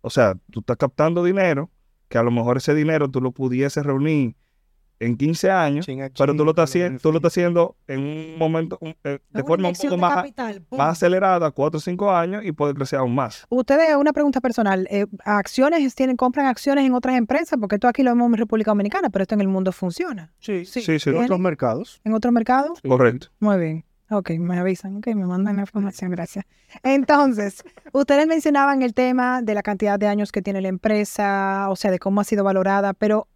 O 0.00 0.10
sea, 0.10 0.36
tú 0.50 0.60
estás 0.60 0.76
captando 0.76 1.24
dinero, 1.24 1.70
que 2.08 2.18
a 2.18 2.22
lo 2.22 2.30
mejor 2.30 2.58
ese 2.58 2.74
dinero 2.74 3.10
tú 3.10 3.20
lo 3.20 3.32
pudieses 3.32 3.84
reunir 3.84 4.36
en 4.98 5.16
15 5.16 5.50
años, 5.50 5.86
pero 6.18 6.34
tú 6.34 6.44
lo 6.44 6.50
estás 6.52 6.70
haciendo, 6.70 6.98
tú 7.00 7.12
lo 7.12 7.18
estás 7.18 7.32
haciendo 7.32 7.76
en 7.86 8.00
un 8.00 8.38
momento, 8.38 8.78
un- 8.80 8.94
eh, 9.04 9.18
de 9.30 9.42
forma 9.44 9.68
un 9.68 9.74
poco 9.74 9.96
más, 9.98 10.14
capital, 10.16 10.62
más 10.70 10.92
acelerada, 10.92 11.50
4 11.50 11.78
o 11.78 11.80
5 11.80 12.10
años, 12.10 12.44
y 12.44 12.52
poder 12.52 12.74
crecer 12.74 12.98
aún 12.98 13.14
más. 13.14 13.44
Ustedes, 13.50 13.94
una 13.96 14.12
pregunta 14.12 14.40
personal, 14.40 14.86
eh, 14.90 15.06
¿acciones 15.24 15.94
tienen, 15.94 16.16
compran 16.16 16.46
acciones 16.46 16.84
en 16.84 16.94
otras 16.94 17.16
empresas? 17.16 17.58
Porque 17.60 17.76
esto 17.76 17.88
aquí 17.88 18.02
lo 18.02 18.10
vemos 18.12 18.28
en 18.28 18.34
República 18.38 18.70
Dominicana, 18.70 19.10
pero 19.10 19.22
esto 19.22 19.34
en 19.34 19.42
el 19.42 19.48
mundo 19.48 19.72
funciona. 19.72 20.32
Sí, 20.38 20.64
Sí. 20.64 20.80
Sí, 20.82 20.98
sí, 20.98 21.10
En 21.10 21.16
otros 21.24 21.40
mercados. 21.40 22.00
¿En 22.04 22.14
otros 22.14 22.32
mercados? 22.32 22.80
correcto. 22.86 23.28
Muy 23.40 23.58
bien. 23.58 23.84
Ok, 24.08 24.30
me 24.38 24.56
avisan, 24.58 24.96
ok, 24.98 25.08
me 25.08 25.26
mandan 25.26 25.56
la 25.56 25.62
información, 25.62 26.12
gracias. 26.12 26.44
Entonces, 26.84 27.64
ustedes 27.92 28.26
mencionaban 28.28 28.82
el 28.82 28.94
tema 28.94 29.42
de 29.42 29.52
la 29.54 29.62
cantidad 29.62 29.98
de 29.98 30.06
años 30.06 30.30
que 30.30 30.42
tiene 30.42 30.60
la 30.60 30.68
empresa, 30.68 31.66
o 31.68 31.74
sea, 31.76 31.90
de 31.90 31.98
cómo 31.98 32.20
ha 32.20 32.24
sido 32.24 32.44
valorada, 32.44 32.92
pero 32.94 33.26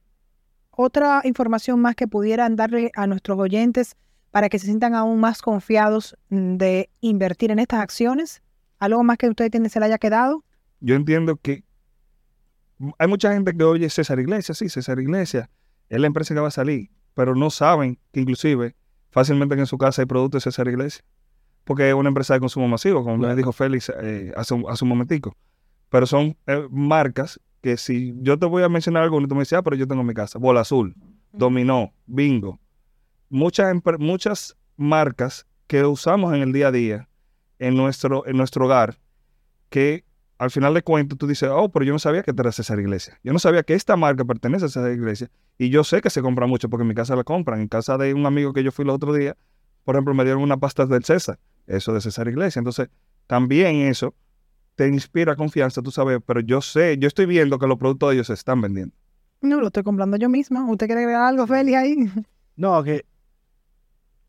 otra 0.81 1.21
información 1.25 1.81
más 1.81 1.95
que 1.95 2.09
pudieran 2.09 2.57
darle 2.57 2.91
a 2.95 3.07
nuestros 3.07 3.39
oyentes 3.39 3.97
para 4.31 4.49
que 4.49 4.59
se 4.59 4.67
sientan 4.67 4.95
aún 4.95 5.21
más 5.21 5.43
confiados 5.43 6.17
mm, 6.31 6.57
de 6.57 6.89
invertir 7.01 7.51
en 7.51 7.59
estas 7.59 7.81
acciones, 7.81 8.43
algo 8.79 9.03
más 9.05 9.19
que 9.19 9.29
ustedes 9.29 9.51
tienen, 9.51 9.69
se 9.71 9.79
le 9.81 9.87
haya 9.87 9.99
quedado. 9.99 10.43
Yo 10.81 10.95
entiendo 10.95 11.37
que 11.37 11.65
hay 12.99 13.09
mucha 13.09 13.33
gente 13.33 13.55
que 13.55 13.63
oye 13.65 13.91
César 13.91 14.19
Iglesias, 14.19 14.57
sí, 14.57 14.69
César 14.71 14.99
Iglesias 14.99 15.49
es 15.91 16.01
la 16.01 16.07
empresa 16.07 16.33
que 16.33 16.41
va 16.41 16.49
a 16.49 16.53
salir, 16.53 16.91
pero 17.15 17.35
no 17.35 17.51
saben 17.51 17.99
que 18.13 18.21
inclusive 18.21 18.75
fácilmente 19.11 19.55
en 19.57 19.67
su 19.67 19.77
casa 19.77 20.01
hay 20.03 20.07
productos 20.07 20.45
de 20.45 20.51
César 20.51 20.69
Iglesias, 20.69 21.05
porque 21.65 21.89
es 21.89 21.95
una 21.95 22.09
empresa 22.09 22.33
de 22.35 22.41
consumo 22.41 22.69
masivo, 22.69 23.03
como 23.03 23.17
me 23.17 23.25
Claro. 23.25 23.37
dijo 23.37 23.53
Félix 23.53 23.93
eh, 24.03 24.33
hace, 24.37 24.55
un, 24.55 24.65
hace 24.69 24.85
un 24.85 24.89
momentico. 24.89 25.37
Pero 25.91 26.07
son 26.07 26.37
eh, 26.47 26.67
marcas 26.71 27.39
que 27.61 27.77
si 27.77 28.15
yo 28.23 28.39
te 28.39 28.47
voy 28.47 28.63
a 28.63 28.69
mencionar 28.69 29.03
algo 29.03 29.21
y 29.21 29.27
tú 29.27 29.35
me 29.35 29.43
dices, 29.43 29.59
ah, 29.59 29.63
pero 29.63 29.77
yo 29.77 29.87
tengo 29.87 30.01
en 30.01 30.07
mi 30.07 30.15
casa, 30.15 30.39
Bola 30.39 30.61
Azul, 30.61 30.95
Dominó, 31.33 31.93
Bingo, 32.07 32.59
muchas, 33.29 33.75
muchas 33.99 34.57
marcas 34.77 35.47
que 35.67 35.85
usamos 35.85 36.35
en 36.35 36.43
el 36.43 36.53
día 36.53 36.69
a 36.69 36.73
día 36.73 37.09
en 37.59 37.77
nuestro, 37.77 38.27
en 38.27 38.37
nuestro 38.37 38.65
hogar, 38.65 38.99
que 39.69 40.05
al 40.39 40.51
final 40.51 40.73
de 40.73 40.83
cuentas 40.83 41.19
tú 41.19 41.27
dices, 41.27 41.51
oh, 41.53 41.69
pero 41.69 41.85
yo 41.85 41.93
no 41.93 41.99
sabía 41.99 42.23
que 42.23 42.33
era 42.37 42.51
César 42.51 42.81
Iglesias. 42.81 43.19
Yo 43.23 43.33
no 43.35 43.39
sabía 43.39 43.63
que 43.63 43.75
esta 43.75 43.95
marca 43.97 44.25
pertenece 44.25 44.65
a 44.65 44.69
César 44.69 44.91
Iglesias. 44.91 45.31
Y 45.59 45.69
yo 45.69 45.85
sé 45.85 46.01
que 46.01 46.09
se 46.09 46.23
compra 46.23 46.47
mucho 46.47 46.71
porque 46.71 46.83
en 46.83 46.89
mi 46.89 46.95
casa 46.95 47.15
la 47.15 47.25
compran. 47.25 47.61
En 47.61 47.69
casa 47.69 47.99
de 47.99 48.15
un 48.15 48.25
amigo 48.25 48.55
que 48.55 48.65
yo 48.65 48.73
fui 48.73 48.85
el 48.85 48.89
otro 48.89 49.13
día, 49.13 49.37
por 49.85 49.97
ejemplo, 49.97 50.15
me 50.15 50.25
dieron 50.25 50.43
una 50.43 50.57
pasta 50.57 50.87
del 50.87 51.05
César, 51.05 51.39
eso 51.67 51.93
de 51.93 52.01
César 52.01 52.27
Iglesias. 52.27 52.57
Entonces, 52.57 52.89
también 53.27 53.83
eso 53.83 54.15
te 54.77 54.89
inspira 54.89 55.37
confianza, 55.37 55.83
tú 55.83 55.91
sabes, 55.91 56.19
pero 56.25 56.41
yo 56.41 56.61
sé, 56.63 56.97
yo 56.99 57.07
estoy 57.09 57.27
viendo 57.27 57.59
que 57.59 57.67
los 57.67 57.77
productos 57.79 58.09
de 58.11 58.15
ellos 58.17 58.27
se 58.29 58.35
están 58.35 58.61
vendiendo. 58.61 58.95
No, 59.43 59.61
lo 59.61 59.67
estoy 59.69 59.83
comprando 59.83 60.17
yo 60.17 60.29
misma. 60.29 60.69
¿Usted 60.71 60.87
quiere 60.87 61.03
agregar 61.03 61.23
algo, 61.23 61.47
Feli, 61.47 61.75
ahí? 61.75 61.97
No, 62.57 62.83
que, 62.83 63.05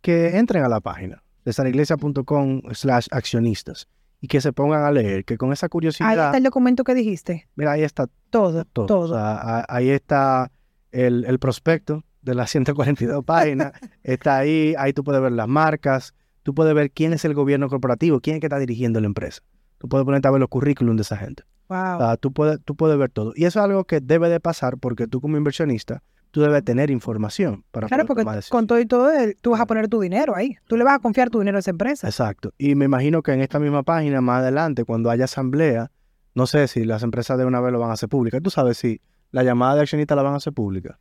que 0.02 0.38
entren 0.38 0.64
a 0.64 0.70
la 0.70 0.80
página 0.80 1.24
cesariglesia.com 1.44 2.62
slash 2.74 3.08
accionistas 3.12 3.88
y 4.20 4.28
que 4.28 4.40
se 4.42 4.54
pongan 4.54 4.84
a 4.84 4.92
leer, 4.92 5.26
que 5.26 5.38
con 5.38 5.52
esa 5.52 5.66
Ahí 5.66 5.70
curiosidad, 5.70 6.12
está 6.28 6.38
el 6.38 6.44
documento 6.44 6.84
que 6.84 6.94
dijiste. 6.94 7.48
mira, 7.56 7.72
ahí 7.72 7.84
está 7.84 8.08
Todo, 8.30 8.64
todo. 8.66 8.86
todo. 8.86 9.00
O 9.16 9.18
sea, 9.18 9.34
a- 9.38 9.66
ahí 9.68 9.90
está 9.90 10.52
el, 10.92 11.26
el 11.26 11.40
prospecto 11.40 12.04
de 12.22 12.36
las 12.36 12.52
142 12.52 13.24
páginas, 13.26 13.74
está 14.04 14.38
ahí, 14.38 14.76
ahí 14.78 14.94
tú 14.94 15.04
puedes 15.04 15.22
ver 15.22 15.32
las 15.32 15.48
marcas, 15.48 16.14
tú 16.44 16.54
puedes 16.54 16.74
ver 16.76 16.92
quién 16.92 17.14
es 17.14 17.26
el 17.26 17.34
gobierno 17.34 17.68
corporativo, 17.70 18.20
quién 18.22 18.36
es 18.36 18.40
que 18.42 18.46
está 18.48 18.60
dirigiendo 18.60 19.00
la 19.02 19.08
empresa. 19.08 19.42
Tú 19.82 19.90
puedes 19.90 20.06
ponerte 20.06 20.28
a 20.28 20.32
ver 20.32 20.40
los 20.40 20.48
currículums 20.50 20.96
de 20.98 21.02
esa 21.02 21.18
gente. 21.18 21.42
wow. 21.70 21.96
O 21.96 21.98
sea, 21.98 22.18
tú 22.18 22.32
puedes, 22.32 22.60
tú 22.64 22.76
puedes 22.76 22.96
ver 23.00 23.10
todo. 23.10 23.34
Y 23.36 23.46
eso 23.46 23.60
es 23.60 23.66
algo 23.66 23.84
que 23.86 24.00
debe 24.00 24.30
de 24.30 24.40
pasar 24.40 24.78
porque 24.78 25.08
tú 25.08 25.20
como 25.22 25.38
inversionista, 25.38 26.04
tú 26.30 26.42
debes 26.42 26.64
tener 26.64 26.92
información 26.92 27.66
para 27.72 27.88
Claro, 27.88 28.06
poder 28.06 28.24
porque 28.26 28.48
con 28.50 28.68
todo 28.68 28.80
y 28.80 28.86
todo, 28.86 29.10
tú 29.42 29.50
vas 29.50 29.60
a 29.62 29.66
poner 29.66 29.88
tu 29.88 30.00
dinero 30.00 30.36
ahí. 30.36 30.56
Tú 30.68 30.78
le 30.78 30.84
vas 30.84 30.98
a 30.98 31.00
confiar 31.00 31.32
tu 31.32 31.40
dinero 31.40 31.58
a 31.58 31.62
esa 31.62 31.72
empresa. 31.72 32.08
Exacto. 32.08 32.54
Y 32.60 32.76
me 32.76 32.86
imagino 32.86 33.24
que 33.24 33.34
en 33.34 33.42
esta 33.42 33.58
misma 33.58 33.82
página, 33.82 34.22
más 34.22 34.44
adelante, 34.44 34.86
cuando 34.86 35.10
haya 35.10 35.26
asamblea, 35.26 35.90
no 36.36 36.46
sé 36.46 36.68
si 36.68 36.86
las 36.86 37.02
empresas 37.02 37.40
de 37.40 37.46
una 37.46 37.60
vez 37.60 37.74
lo 37.74 37.80
van 37.80 37.90
a 37.90 37.94
hacer 37.94 38.08
pública. 38.08 38.40
Tú 38.40 38.52
sabes 38.52 38.78
si 38.78 39.02
la 39.32 39.42
llamada 39.44 39.76
de 39.76 39.82
accionistas 39.82 40.16
la 40.16 40.22
van 40.22 40.34
a 40.34 40.38
hacer 40.38 40.54
pública. 40.54 41.00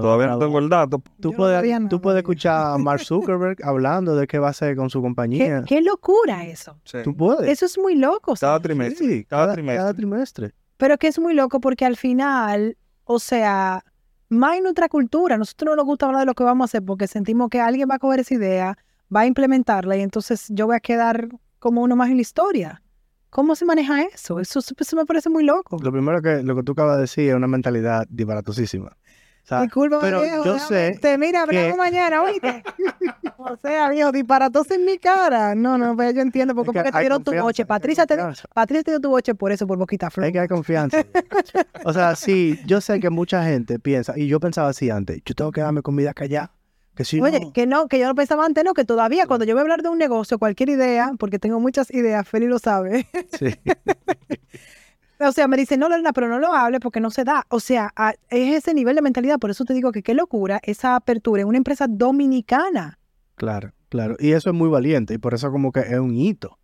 Todavía 0.00 0.26
no 0.28 0.38
tengo 0.38 0.58
el 0.58 0.68
dato. 0.68 1.02
Tú 1.20 1.30
Yo 1.30 1.36
puedes, 1.36 1.88
tú 1.88 2.10
escuchar 2.10 2.74
a 2.74 2.78
Mark 2.78 3.00
Zuckerberg 3.00 3.58
hablando 3.64 4.16
de 4.16 4.26
qué 4.26 4.38
va 4.38 4.48
a 4.48 4.50
hacer 4.50 4.76
con 4.76 4.90
su 4.90 4.98
¿Qué, 4.98 5.02
compañía. 5.02 5.62
qué 5.66 5.80
locura 5.80 6.44
eso. 6.44 6.78
Sí. 6.84 6.98
Tú 7.04 7.16
puedes. 7.16 7.48
Eso 7.48 7.66
es 7.66 7.78
muy 7.78 7.96
loco. 7.96 8.34
Cada 8.38 8.60
trimestre. 8.60 9.06
Sí, 9.06 9.24
cada 9.24 9.44
cada, 9.44 9.54
trimestre. 9.54 9.78
cada 9.78 9.94
trimestre. 9.94 10.54
Pero 10.76 10.98
que 10.98 11.08
es 11.08 11.18
muy 11.18 11.34
loco 11.34 11.60
porque 11.60 11.84
al 11.84 11.96
final, 11.96 12.76
o 13.04 13.18
sea, 13.18 13.84
más 14.28 14.56
en 14.56 14.64
nuestra 14.64 14.88
cultura, 14.88 15.38
nosotros 15.38 15.70
no 15.70 15.76
nos 15.76 15.84
gusta 15.84 16.06
hablar 16.06 16.20
de 16.20 16.26
lo 16.26 16.34
que 16.34 16.44
vamos 16.44 16.64
a 16.64 16.66
hacer 16.66 16.82
porque 16.84 17.06
sentimos 17.06 17.48
que 17.48 17.60
alguien 17.60 17.88
va 17.90 17.96
a 17.96 17.98
coger 17.98 18.20
esa 18.20 18.34
idea, 18.34 18.78
va 19.14 19.20
a 19.20 19.26
implementarla 19.26 19.96
y 19.96 20.00
entonces 20.00 20.46
yo 20.50 20.66
voy 20.66 20.76
a 20.76 20.80
quedar 20.80 21.28
como 21.58 21.82
uno 21.82 21.96
más 21.96 22.10
en 22.10 22.16
la 22.16 22.22
historia. 22.22 22.82
¿Cómo 23.30 23.56
se 23.56 23.64
maneja 23.64 24.02
eso? 24.02 24.38
Eso, 24.38 24.60
eso 24.60 24.96
me 24.96 25.06
parece 25.06 25.28
muy 25.28 25.44
loco. 25.44 25.76
Lo 25.82 25.90
primero 25.90 26.22
que 26.22 26.42
lo 26.44 26.54
que 26.54 26.62
tú 26.62 26.72
acabas 26.72 26.96
de 26.96 27.02
decir 27.02 27.30
es 27.30 27.34
una 27.34 27.48
mentalidad 27.48 28.06
disparatosísima. 28.08 28.96
Sea, 29.46 29.60
Disculpa, 29.60 29.98
pero 30.00 30.22
viejo, 30.22 30.42
yo 30.42 30.58
sé 30.58 30.98
Te 31.02 31.18
mira, 31.18 31.42
hablamos 31.42 31.72
que- 31.72 31.76
mañana, 31.76 32.22
¿oíste? 32.22 32.62
o 33.36 33.56
sea, 33.58 33.90
viejo, 33.90 34.10
disparatos 34.10 34.70
en 34.70 34.86
mi 34.86 34.96
cara. 34.98 35.54
No, 35.54 35.76
no, 35.76 35.94
pues 35.94 36.14
yo 36.14 36.22
entiendo 36.22 36.54
porque, 36.54 36.70
Es 36.70 36.72
que 36.72 36.78
porque 36.78 36.92
te 36.92 36.96
hay 36.98 37.02
dieron 37.04 37.22
tu 37.22 37.34
boche. 37.34 37.62
hay 37.62 37.66
Patricia 37.66 38.06
te, 38.06 38.14
confianza. 38.16 38.48
Patricia 38.54 38.82
te 38.84 38.90
dio 38.92 39.00
tu 39.00 39.10
boche 39.10 39.34
por 39.34 39.52
eso, 39.52 39.66
por 39.66 39.76
boquita 39.76 40.08
flor. 40.10 40.24
Hay 40.24 40.32
que 40.32 40.38
dar 40.38 40.48
confianza. 40.48 41.04
o 41.84 41.92
sea, 41.92 42.16
sí, 42.16 42.58
yo 42.64 42.80
sé 42.80 43.00
que 43.00 43.10
mucha 43.10 43.44
gente 43.44 43.78
piensa, 43.78 44.14
y 44.16 44.28
yo 44.28 44.40
pensaba 44.40 44.68
así 44.70 44.88
antes, 44.88 45.20
yo 45.26 45.34
tengo 45.34 45.52
que 45.52 45.60
darme 45.60 45.82
comida 45.82 46.14
callada. 46.14 46.50
Que 46.94 47.04
si 47.04 47.20
Oye, 47.20 47.40
no, 47.40 47.52
que 47.52 47.66
no, 47.66 47.86
que 47.88 47.98
yo 47.98 48.06
no 48.06 48.14
pensaba 48.14 48.46
antes, 48.46 48.64
no, 48.64 48.72
que 48.72 48.84
todavía 48.86 49.26
cuando 49.26 49.44
yo 49.44 49.52
voy 49.54 49.58
a 49.58 49.62
hablar 49.62 49.82
de 49.82 49.88
un 49.90 49.98
negocio, 49.98 50.38
cualquier 50.38 50.70
idea, 50.70 51.12
porque 51.18 51.38
tengo 51.38 51.60
muchas 51.60 51.92
ideas, 51.92 52.26
Feli 52.26 52.46
lo 52.46 52.58
sabe. 52.58 53.06
sí. 53.38 53.46
o 55.28 55.32
sea, 55.32 55.48
me 55.48 55.56
dice, 55.56 55.76
no, 55.76 55.88
Lorena, 55.88 56.12
pero 56.12 56.28
no 56.28 56.38
lo 56.38 56.52
hable 56.52 56.80
porque 56.80 57.00
no 57.00 57.10
se 57.10 57.24
da. 57.24 57.44
O 57.48 57.60
sea, 57.60 57.92
es 58.30 58.56
ese 58.56 58.74
nivel 58.74 58.96
de 58.96 59.02
mentalidad, 59.02 59.38
por 59.38 59.50
eso 59.50 59.64
te 59.64 59.74
digo 59.74 59.92
que 59.92 60.02
qué 60.02 60.14
locura 60.14 60.60
esa 60.62 60.96
apertura 60.96 61.42
en 61.42 61.48
una 61.48 61.58
empresa 61.58 61.86
dominicana. 61.88 62.98
Claro, 63.36 63.72
claro. 63.88 64.16
Y 64.18 64.32
eso 64.32 64.50
es 64.50 64.56
muy 64.56 64.68
valiente 64.68 65.14
y 65.14 65.18
por 65.18 65.34
eso 65.34 65.50
como 65.50 65.72
que 65.72 65.80
es 65.80 65.98
un 65.98 66.14
hito. 66.14 66.58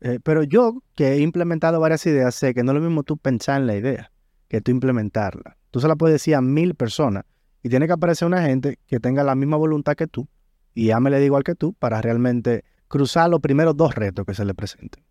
Eh, 0.00 0.18
pero 0.22 0.42
yo, 0.42 0.82
que 0.94 1.12
he 1.12 1.20
implementado 1.20 1.78
varias 1.78 2.04
ideas, 2.06 2.34
sé 2.34 2.54
que 2.54 2.64
no 2.64 2.72
es 2.72 2.78
lo 2.78 2.84
mismo 2.84 3.04
tú 3.04 3.16
pensar 3.16 3.60
en 3.60 3.66
la 3.66 3.76
idea 3.76 4.10
que 4.48 4.60
tú 4.60 4.70
implementarla. 4.70 5.56
Tú 5.70 5.80
se 5.80 5.88
la 5.88 5.96
puedes 5.96 6.14
decir 6.14 6.34
a 6.34 6.42
mil 6.42 6.74
personas 6.74 7.24
y 7.62 7.68
tiene 7.68 7.86
que 7.86 7.92
aparecer 7.92 8.26
una 8.26 8.42
gente 8.42 8.78
que 8.86 9.00
tenga 9.00 9.22
la 9.22 9.34
misma 9.34 9.56
voluntad 9.56 9.94
que 9.94 10.06
tú 10.06 10.28
y 10.74 10.90
ámele 10.90 11.24
igual 11.24 11.44
que 11.44 11.54
tú 11.54 11.72
para 11.72 12.02
realmente 12.02 12.64
cruzar 12.88 13.30
los 13.30 13.40
primeros 13.40 13.76
dos 13.76 13.94
retos 13.94 14.26
que 14.26 14.34
se 14.34 14.44
le 14.44 14.54
presenten. 14.54 15.02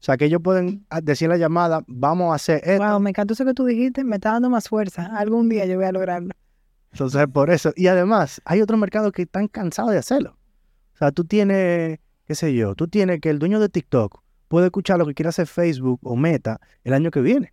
O 0.00 0.04
sea, 0.06 0.16
que 0.16 0.26
ellos 0.26 0.40
pueden 0.42 0.86
ah, 0.90 1.00
decir 1.00 1.28
la 1.28 1.36
llamada, 1.36 1.82
vamos 1.86 2.32
a 2.32 2.36
hacer 2.36 2.60
esto. 2.64 2.84
Wow, 2.84 3.00
me 3.00 3.10
encantó 3.10 3.34
eso 3.34 3.44
que 3.44 3.54
tú 3.54 3.64
dijiste, 3.64 4.04
me 4.04 4.16
está 4.16 4.32
dando 4.32 4.50
más 4.50 4.68
fuerza. 4.68 5.06
Algún 5.16 5.48
día 5.48 5.64
yo 5.66 5.76
voy 5.76 5.86
a 5.86 5.92
lograrlo. 5.92 6.32
Entonces, 6.92 7.26
por 7.32 7.50
eso. 7.50 7.72
Y 7.76 7.88
además, 7.88 8.40
hay 8.44 8.62
otros 8.62 8.78
mercados 8.78 9.12
que 9.12 9.22
están 9.22 9.48
cansados 9.48 9.92
de 9.92 9.98
hacerlo. 9.98 10.36
O 10.94 10.98
sea, 10.98 11.12
tú 11.12 11.24
tienes, 11.24 11.98
qué 12.24 12.34
sé 12.34 12.54
yo, 12.54 12.74
tú 12.74 12.88
tienes 12.88 13.20
que 13.20 13.30
el 13.30 13.38
dueño 13.38 13.58
de 13.60 13.68
TikTok 13.68 14.22
puede 14.48 14.66
escuchar 14.66 14.98
lo 14.98 15.06
que 15.06 15.14
quiere 15.14 15.28
hacer 15.28 15.46
Facebook 15.46 16.00
o 16.02 16.16
Meta 16.16 16.60
el 16.84 16.94
año 16.94 17.10
que 17.10 17.20
viene. 17.20 17.52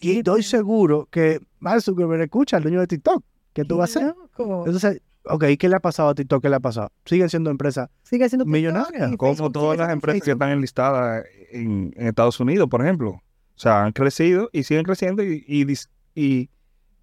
Y 0.00 0.18
estoy 0.18 0.42
seguro 0.42 1.06
que 1.10 1.40
Mark 1.58 1.82
Zuckerberg 1.82 2.22
escucha 2.22 2.56
al 2.56 2.62
dueño 2.62 2.80
de 2.80 2.86
TikTok. 2.86 3.22
¿Qué 3.52 3.64
tú 3.64 3.76
vas 3.76 3.96
a 3.96 4.00
hacer? 4.00 4.14
Entonces, 4.38 5.02
ok, 5.24 5.44
¿qué 5.58 5.68
le 5.68 5.76
ha 5.76 5.80
pasado 5.80 6.10
a 6.10 6.14
TikTok? 6.14 6.42
¿Qué 6.42 6.48
le 6.48 6.56
ha 6.56 6.60
pasado? 6.60 6.90
Siguen 7.04 7.28
siendo 7.28 7.50
empresas. 7.50 7.88
Sigue 8.02 8.28
siendo 8.28 8.44
TikTok 8.44 8.52
millonaria, 8.54 9.08
y 9.12 9.16
Como 9.16 9.32
Facebook 9.34 9.52
todas 9.52 9.74
sigue 9.76 9.84
las 9.84 9.92
empresas 9.92 10.22
que 10.22 10.30
están 10.32 10.50
enlistadas 10.50 11.24
en, 11.50 11.92
en 11.96 12.06
Estados 12.08 12.38
Unidos, 12.40 12.68
por 12.68 12.82
ejemplo. 12.82 13.10
O 13.10 13.58
sea, 13.62 13.84
han 13.84 13.92
crecido 13.92 14.48
y 14.52 14.62
siguen 14.64 14.84
creciendo 14.84 15.22
y, 15.22 15.44
y 15.46 15.64
dis- 15.64 15.88
y, 16.14 16.50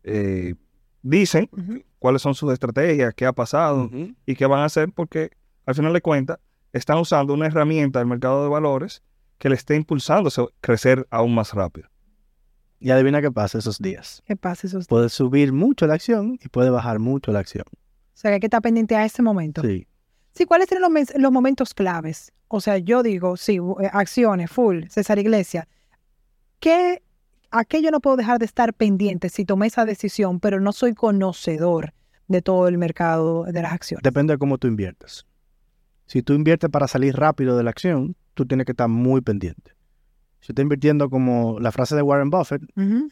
eh, 0.04 0.56
dicen 1.02 1.50
cuáles 2.00 2.22
son 2.22 2.36
sus 2.36 2.52
estrategias, 2.52 3.14
qué 3.14 3.26
ha 3.26 3.34
pasado 3.34 3.90
y 4.26 4.36
qué 4.36 4.46
van 4.46 4.60
a 4.62 4.66
hacer 4.66 4.92
porque 4.94 5.32
al 5.66 5.76
final 5.76 5.94
de 5.94 6.02
cuentas 6.02 6.40
están 6.74 6.98
usando 6.98 7.34
una 7.34 7.48
herramienta 7.48 8.00
del 8.00 8.08
mercado 8.08 8.44
de 8.44 8.50
valores 8.50 9.02
que 9.38 9.50
le 9.50 9.56
esté 9.56 9.76
impulsando 9.76 10.30
a 10.30 10.48
crecer 10.62 11.08
aún 11.10 11.34
más 11.34 11.54
rápido. 11.54 11.88
Y 12.82 12.92
adivina 12.92 13.22
qué 13.22 13.32
pasa 13.32 13.58
esos 13.58 13.78
días. 13.80 14.22
¿Qué 14.26 14.36
pasa 14.36 14.68
eso? 14.68 14.80
O 14.80 14.82
Puede 14.84 15.10
subir 15.10 15.52
mucho 15.54 15.86
la 15.88 15.94
acción 15.96 16.38
y 16.42 16.48
puede 16.50 16.70
bajar 16.70 17.00
mucho 17.00 17.32
la 17.32 17.40
acción. 17.40 17.66
Sea, 18.20 18.32
que 18.32 18.36
hay 18.36 18.40
que 18.40 18.48
estar 18.48 18.62
pendiente 18.62 18.96
a 18.96 19.06
ese 19.06 19.22
momento. 19.22 19.62
Sí. 19.62 19.88
Sí, 20.34 20.46
¿cuáles 20.46 20.70
serían 20.70 20.94
los, 21.18 21.32
momentos 21.32 21.74
claves? 21.74 22.32
O 22.48 22.62
sea, 22.62 22.78
yo 22.78 23.04
digo, 23.04 23.38
sí, 23.38 23.58
eh, 23.58 23.90
acciones, 23.92 24.52
full, 24.52 24.84
César 24.90 25.20
Iglesia. 25.20 25.68
¿Qué, 26.60 27.02
¿A 27.52 27.66
qué 27.66 27.82
yo 27.82 27.92
no 27.92 28.00
puedo 28.00 28.18
dejar 28.18 28.40
de 28.40 28.46
estar 28.46 28.74
pendiente 28.74 29.30
si 29.30 29.46
tomé 29.46 29.68
esa 29.68 29.86
decisión, 29.86 30.40
pero 30.40 30.60
no 30.60 30.72
soy 30.72 30.94
conocedor 30.94 31.94
de 32.28 32.42
todo 32.42 32.68
el 32.68 32.78
mercado 32.78 33.46
de 33.46 33.62
las 33.62 33.74
acciones? 33.74 34.04
Depende 34.04 34.34
de 34.34 34.38
cómo 34.38 34.58
tú 34.58 34.68
inviertes. 34.68 35.26
Si 36.06 36.22
tú 36.22 36.34
inviertes 36.34 36.70
para 36.70 36.88
salir 36.88 37.16
rápido 37.16 37.56
de 37.56 37.64
la 37.64 37.70
acción, 37.70 38.16
tú 38.34 38.46
tienes 38.46 38.66
que 38.66 38.72
estar 38.72 38.90
muy 38.90 39.22
pendiente. 39.22 39.74
Si 40.42 40.52
estás 40.52 40.64
invirtiendo 40.64 41.10
como 41.10 41.60
la 41.60 41.72
frase 41.72 41.96
de 41.96 42.02
Warren 42.02 42.30
Buffett, 42.30 42.62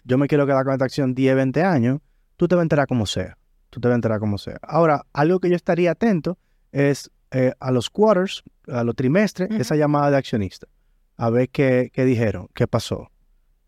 yo 0.04 0.18
me 0.18 0.28
quiero 0.28 0.46
quedar 0.46 0.64
con 0.64 0.74
esta 0.74 0.86
acción 0.86 1.14
10, 1.14 1.36
20 1.36 1.64
años, 1.64 2.00
tú 2.38 2.48
te 2.48 2.56
vas 2.56 2.62
a 2.62 2.64
enterar 2.64 2.88
como 2.88 3.06
sea. 3.06 3.38
Tú 3.70 3.80
te 3.80 3.88
vas 3.88 3.94
a 3.94 3.96
enterar 3.96 4.20
como 4.20 4.38
sea. 4.38 4.58
Ahora, 4.62 5.06
algo 5.14 5.40
que 5.40 5.50
yo 5.50 5.56
estaría 5.56 5.92
atento 5.92 6.38
es 6.72 7.12
eh, 7.32 7.54
a 7.60 7.72
los 7.72 7.90
quarters, 7.90 8.44
a 8.68 8.84
los 8.84 8.96
trimestres, 8.96 9.50
esa 9.52 9.76
llamada 9.76 10.12
de 10.12 10.18
accionista. 10.18 10.68
A 11.18 11.30
ver 11.30 11.50
qué, 11.50 11.90
qué 11.94 12.06
dijeron, 12.06 12.48
qué 12.54 12.68
pasó. 12.68 13.10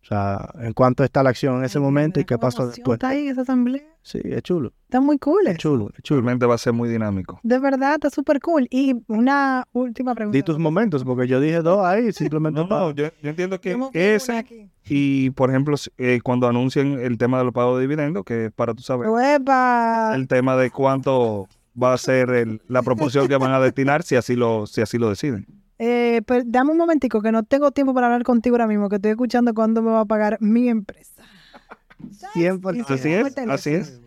O 0.02 0.06
sea, 0.10 0.50
en 0.62 0.74
cuánto 0.74 1.04
está 1.04 1.22
la 1.22 1.30
acción 1.30 1.58
en 1.58 1.66
ese 1.66 1.78
Ay, 1.78 1.84
momento 1.84 2.20
me 2.20 2.22
y 2.22 2.26
qué 2.26 2.38
pasó 2.38 2.68
después. 2.68 2.96
estar 2.96 3.12
ahí 3.12 3.26
en 3.26 3.32
esa 3.34 3.42
asamblea. 3.42 3.84
Sí, 4.02 4.20
es 4.24 4.42
chulo. 4.42 4.72
Está 4.86 5.02
muy 5.02 5.20
cool. 5.20 5.46
Es 5.46 5.58
chulo, 5.58 5.90
es 5.96 6.02
chulo. 6.04 6.22
Realmente 6.22 6.46
va 6.46 6.56
a 6.56 6.58
ser 6.58 6.72
muy 6.74 6.88
dinámico. 6.90 7.40
De 7.44 7.60
verdad, 7.60 7.96
está 7.96 8.10
súper 8.10 8.40
cool. 8.40 8.66
Y 8.72 8.96
una 9.08 9.66
última 9.74 10.16
pregunta. 10.16 10.36
Di 10.38 10.42
tus 10.42 10.58
momentos, 10.58 11.04
porque 11.04 11.28
yo 11.28 11.40
dije 11.42 11.62
dos 11.62 11.86
ahí, 11.86 12.12
simplemente 12.14 12.64
No, 12.66 12.92
yo, 12.92 13.08
yo 13.22 13.30
entiendo 13.30 13.60
que 13.60 13.78
ese 13.94 14.70
y, 14.86 15.30
por 15.32 15.50
ejemplo, 15.50 15.76
eh, 15.98 16.22
cuando 16.24 16.48
anuncien 16.48 16.94
el 17.00 17.18
tema 17.18 17.38
de 17.38 17.44
los 17.44 17.54
pagos 17.54 17.76
de 17.78 17.82
dividendos, 17.82 18.24
que 18.24 18.46
es 18.46 18.52
para 18.54 18.74
tú 18.74 18.82
saber 18.82 19.10
Uepa. 19.10 20.14
el 20.16 20.28
tema 20.28 20.56
de 20.56 20.72
cuánto 20.72 21.48
va 21.82 21.94
a 21.94 21.98
ser 21.98 22.30
el- 22.32 22.62
la 22.68 22.82
proporción 22.82 23.28
que 23.28 23.38
van 23.38 23.52
a 23.52 23.60
destinar 23.60 24.02
si 24.04 24.16
así 24.16 24.36
lo, 24.36 24.66
si 24.66 24.82
así 24.82 24.98
lo 24.98 25.10
deciden. 25.10 25.46
Eh, 25.80 26.22
pero 26.28 26.44
dame 26.46 26.72
un 26.72 26.78
momentico, 26.78 27.22
que 27.22 27.32
no 27.32 27.44
tengo 27.44 27.72
tiempo 27.72 27.94
para 27.94 28.08
hablar 28.08 28.24
contigo 28.24 28.56
ahora 28.56 28.68
mismo, 28.68 28.90
que 28.90 28.98
estoy 28.98 29.12
escuchando 29.12 29.54
cuándo 29.54 29.82
me 29.82 29.92
va 29.92 30.02
a 30.02 30.06
pagar 30.06 30.38
mi 30.42 30.68
empresa. 30.68 31.24
100%. 32.36 32.86
Así 32.90 33.14
es, 33.14 33.38
así 33.50 33.70
es. 33.74 34.02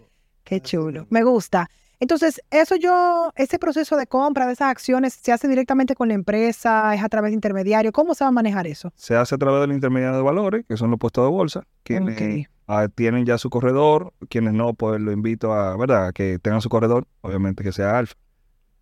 Qué 0.44 0.60
chulo. 0.60 1.06
Me 1.10 1.22
gusta. 1.22 1.68
Entonces, 2.02 2.42
eso 2.50 2.74
yo, 2.74 3.32
ese 3.36 3.60
proceso 3.60 3.96
de 3.96 4.08
compra 4.08 4.46
de 4.46 4.54
esas 4.54 4.68
acciones, 4.70 5.14
¿se 5.14 5.30
hace 5.30 5.46
directamente 5.46 5.94
con 5.94 6.08
la 6.08 6.14
empresa? 6.14 6.92
¿Es 6.96 7.02
a 7.02 7.08
través 7.08 7.30
de 7.30 7.34
intermediario? 7.34 7.92
¿Cómo 7.92 8.14
se 8.14 8.24
va 8.24 8.28
a 8.28 8.32
manejar 8.32 8.66
eso? 8.66 8.92
Se 8.96 9.14
hace 9.14 9.36
a 9.36 9.38
través 9.38 9.60
del 9.60 9.72
intermediario 9.72 10.16
de 10.16 10.22
valores, 10.24 10.64
que 10.66 10.76
son 10.76 10.90
los 10.90 10.98
puestos 10.98 11.24
de 11.24 11.30
bolsa, 11.30 11.62
quienes 11.84 12.48
ah, 12.66 12.88
tienen 12.92 13.24
ya 13.24 13.38
su 13.38 13.50
corredor, 13.50 14.12
quienes 14.28 14.52
no, 14.52 14.74
pues 14.74 15.00
lo 15.00 15.12
invito 15.12 15.52
a, 15.52 15.76
¿verdad? 15.76 16.08
A 16.08 16.12
que 16.12 16.40
tengan 16.40 16.60
su 16.60 16.68
corredor, 16.68 17.06
obviamente 17.20 17.62
que 17.62 17.70
sea 17.70 17.96
alfa, 17.98 18.16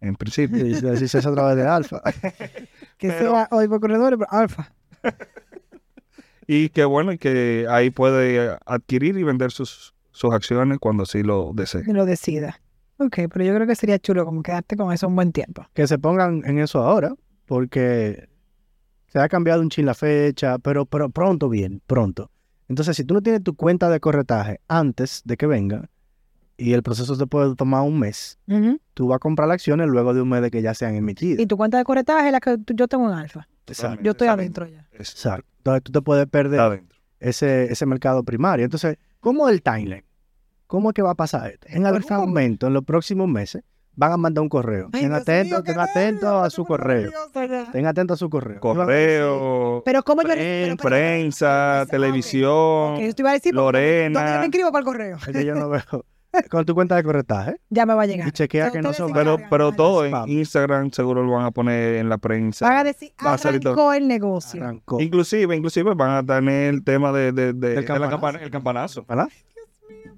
en 0.01 0.15
principio. 0.17 0.59
Sí, 0.65 0.75
sí, 0.75 0.97
sí, 0.99 1.09
se 1.09 1.19
hace 1.19 1.29
a 1.29 1.33
través 1.33 1.57
de 1.57 1.67
Alfa. 1.67 2.01
Que 2.99 3.09
Pero- 3.09 3.31
sea 3.33 3.49
hoy 3.51 3.67
por 3.69 3.81
corredores, 3.81 4.19
pero 4.19 4.31
alfa. 4.31 4.73
Y 6.47 6.69
que 6.71 6.85
bueno, 6.85 7.13
y 7.13 7.19
que 7.19 7.67
ahí 7.71 7.91
puede 7.91 8.57
adquirir 8.67 9.17
y 9.17 9.23
vender 9.23 9.53
sus, 9.53 9.95
sus 10.11 10.33
acciones 10.35 10.79
cuando 10.79 11.05
así 11.05 11.23
lo 11.23 11.53
desee. 11.55 11.83
Que 11.85 11.93
lo 11.93 12.05
decida. 12.07 12.61
Ok, 12.99 13.19
pero 13.33 13.45
yo 13.45 13.55
creo 13.55 13.67
que 13.67 13.77
sería 13.77 13.99
chulo 13.99 14.25
como 14.25 14.43
quedarte 14.43 14.77
con 14.77 14.93
eso 14.93 15.07
un 15.09 15.15
buen 15.17 15.33
tiempo. 15.33 15.65
que 15.75 15.87
se 15.87 15.99
pongan 15.99 16.43
en 16.45 16.59
eso 16.59 16.81
ahora, 16.83 17.15
porque 17.47 18.29
se 19.07 19.19
ha 19.19 19.29
cambiado 19.29 19.61
un 19.63 19.71
chin 19.71 19.87
la 19.87 19.95
fecha, 19.95 20.59
pero, 20.59 20.87
pero 20.87 21.09
pronto 21.09 21.49
bien, 21.49 21.81
pronto. 21.87 22.31
Entonces, 22.69 22.97
si 22.97 23.05
tú 23.05 23.15
no 23.15 23.23
tienes 23.23 23.43
tu 23.43 23.55
cuenta 23.57 23.89
de 23.89 23.99
corretaje 24.01 24.61
antes 24.69 25.23
de 25.25 25.37
que 25.37 25.47
venga, 25.47 25.89
y 26.61 26.73
el 26.75 26.83
proceso 26.83 27.15
se 27.15 27.27
puede 27.27 27.55
tomar 27.57 27.83
un 27.83 27.99
mes, 27.99 28.39
tú 28.95 29.09
vas 29.09 29.17
a 29.17 29.19
comprar 29.19 29.49
las 29.49 29.55
acciones 29.55 29.89
luego 29.89 30.13
de 30.15 30.21
un 30.23 30.29
mes 30.29 30.43
de 30.43 30.51
que 30.51 30.61
ya 30.63 30.75
sean 30.75 30.95
emitidas. 30.95 31.41
Y 31.41 31.47
tu 31.47 31.57
cuenta 31.57 31.79
de 31.79 31.85
corretaje 31.85 32.27
es 32.27 32.33
la 32.33 32.41
que 32.41 32.59
tú- 32.59 32.75
yo 32.75 32.87
tengo 32.87 33.09
en 33.11 33.17
alfa. 33.17 33.49
Exacto. 33.67 34.03
Yo 34.03 34.11
estoy 34.13 34.27
Exacto. 34.27 34.41
adentro 34.41 34.67
ya. 34.67 34.87
Exacto. 34.93 35.47
Entonces, 35.59 35.83
tú 35.85 35.93
te 35.93 36.03
puedes 36.03 36.27
perder 36.27 36.61
adentro. 36.61 36.99
ese, 37.21 37.65
ese 37.73 37.87
mercado 37.87 38.23
primario. 38.25 38.65
Entonces, 38.65 38.97
¿cómo 39.21 39.49
es 39.49 39.55
el 39.55 39.63
timeline? 39.63 40.05
¿Cómo 40.67 40.91
es 40.91 40.95
que 40.95 41.03
va 41.03 41.11
a 41.11 41.15
pasar 41.15 41.51
esto? 41.51 41.67
En 41.69 41.79
Por 41.83 41.87
algún 41.87 42.03
favor. 42.03 42.27
momento, 42.29 42.67
en 42.67 42.75
los 42.75 42.85
próximos 42.85 43.29
meses, 43.29 43.63
van 43.97 44.13
a 44.13 44.17
mandar 44.17 44.43
un 44.43 44.49
correo. 44.49 44.89
Estén 44.93 45.13
atentos, 45.13 45.59
estén 45.59 45.79
atentos 45.81 46.31
a 46.47 46.49
su 46.51 46.65
correo. 46.65 47.11
Estén 47.67 47.87
atentos 47.87 48.15
a 48.15 48.19
su 48.19 48.31
correo. 48.31 48.61
Correo, 48.61 49.83
Pero 49.85 50.03
cómo 50.03 50.23
yo... 50.23 50.29
Prensa, 50.81 51.87
televisión, 51.91 52.99
yo 53.01 53.15
te 53.15 53.23
iba 53.23 53.31
a 53.31 53.35
decir, 53.35 53.53
¿dónde 53.55 53.79
yo 53.79 54.11
Lorena. 54.11 54.39
me 54.39 54.47
inscribo 54.47 54.71
para 54.73 54.81
el 54.81 54.85
correo? 54.85 55.17
Es 55.17 55.37
que 55.37 55.45
yo 55.45 55.55
no 55.55 55.69
veo. 55.71 56.05
Con 56.51 56.65
tu 56.65 56.75
cuenta 56.75 56.97
de 56.97 57.03
corretaje. 57.03 57.57
Ya 57.71 57.87
me 57.87 57.95
va 57.95 58.03
a 58.03 58.07
llegar. 58.07 58.29
Y 58.29 58.31
chequea 58.33 58.69
O 58.69 58.71
sea, 58.71 58.81
que 58.81 58.87
no 58.87 58.93
se 58.93 59.03
Pero, 59.13 59.37
pero 59.51 59.73
todo 59.73 60.05
en. 60.05 60.15
Instagram 60.29 60.91
seguro 60.93 61.25
lo 61.25 61.33
van 61.33 61.45
a 61.47 61.51
poner 61.51 61.97
en 61.97 62.09
la 62.09 62.19
prensa. 62.19 62.69
Van 62.69 62.77
a 62.79 62.85
decir, 62.85 63.13
Va 63.25 63.35
a 63.35 63.39
salir 63.39 63.61
todo. 63.61 63.73
arrancó 63.73 63.93
el 63.95 64.07
negocio. 64.09 64.63
Arrancó. 64.63 65.01
Inclusive, 65.01 65.57
inclusive 65.57 65.95
van 65.95 66.11
a 66.11 66.23
tener 66.25 66.75
el 66.75 66.85
tema 66.85 67.13
de, 67.13 67.33
de, 67.33 67.53
de- 67.53 67.53
Del 67.53 67.75
de 67.85 67.99
la 67.99 68.09
campanazo. 68.11 68.45
el 68.45 68.51
campanazo. 68.51 69.05
¿Verdad? 69.09 69.29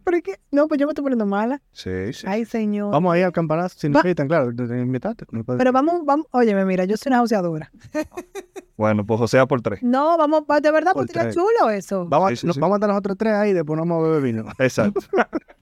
¿Pero 0.05 0.19
qué? 0.21 0.35
No, 0.51 0.67
pues 0.67 0.81
yo 0.81 0.87
me 0.87 0.91
estoy 0.91 1.03
poniendo 1.05 1.27
mala. 1.27 1.63
Sí, 1.71 2.13
sí. 2.13 2.27
Ay, 2.29 2.45
señor. 2.45 2.91
Vamos 2.91 3.15
ahí 3.15 3.23
al 3.23 3.31
campanazo. 3.33 3.79
Si 3.79 3.89
nos 3.89 4.05
invitan, 4.05 4.27
claro. 4.27 4.53
te- 4.55 4.67
te 4.67 4.81
invitaste, 4.81 5.25
no 5.31 5.45
Pero 5.45 5.71
vamos, 5.73 6.05
vamos, 6.05 6.27
óyeme, 6.33 6.65
mira, 6.65 6.85
yo 6.85 6.97
soy 6.97 7.11
una 7.11 7.19
auseadora. 7.19 7.71
Bueno, 8.75 9.05
pues 9.07 9.21
José 9.21 9.47
por 9.47 9.61
tres. 9.63 9.81
No, 9.83 10.17
vamos, 10.19 10.43
va- 10.51 10.59
de 10.61 10.73
verdad, 10.73 10.93
Por 10.93 11.03
pues 11.07 11.13
sería 11.13 11.23
tres. 11.31 11.35
chulo 11.37 11.71
eso. 11.71 12.05
Vamos, 12.09 12.27
a- 12.27 12.31
Sí, 12.31 12.37
sí, 12.39 12.47
nos- 12.49 12.55
sí. 12.57 12.61
vamos 12.61 12.75
a 12.75 12.77
estar 12.79 12.89
nosotros 12.89 13.17
tres 13.17 13.33
ahí 13.35 13.51
y 13.51 13.53
después 13.53 13.77
nos 13.79 13.87
vamos 13.87 14.03
a 14.05 14.09
beber 14.09 14.23
vino. 14.23 14.45
Exacto. 14.59 15.01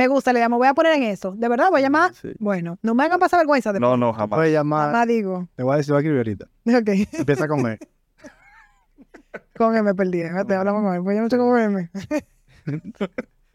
Me 0.00 0.08
gusta, 0.08 0.32
le 0.32 0.40
llamo, 0.40 0.56
voy 0.56 0.66
a 0.66 0.72
poner 0.72 0.94
en 0.94 1.02
eso. 1.02 1.32
De 1.32 1.46
verdad, 1.46 1.68
voy 1.68 1.80
a 1.80 1.82
llamar. 1.82 2.14
Sí. 2.14 2.30
Bueno, 2.38 2.78
no 2.80 2.94
me 2.94 3.04
hagan 3.04 3.20
pasar 3.20 3.38
vergüenza 3.40 3.70
después. 3.70 3.86
No, 3.90 3.98
no, 3.98 4.14
jamás. 4.14 4.34
Puedes 4.38 4.50
llamar. 4.50 4.86
Mamá 4.92 5.04
digo. 5.04 5.46
Te 5.56 5.62
voy 5.62 5.74
a 5.74 5.76
decir, 5.76 5.92
voy 5.92 5.98
a 5.98 6.00
escribir 6.00 6.18
ahorita. 6.20 6.46
Ok, 6.80 7.18
Empieza 7.18 7.46
con 7.46 7.70
E. 7.70 7.78
con 9.58 9.84
me 9.84 9.94
perdí. 9.94 10.22
Te 10.48 10.54
hablamos 10.54 10.82
con 10.84 10.94
él. 10.94 11.02
Pues 11.02 11.16
yo 11.18 11.22
no 11.22 11.28
sé 11.28 11.36
cómo 11.36 11.52
verme. 11.52 11.90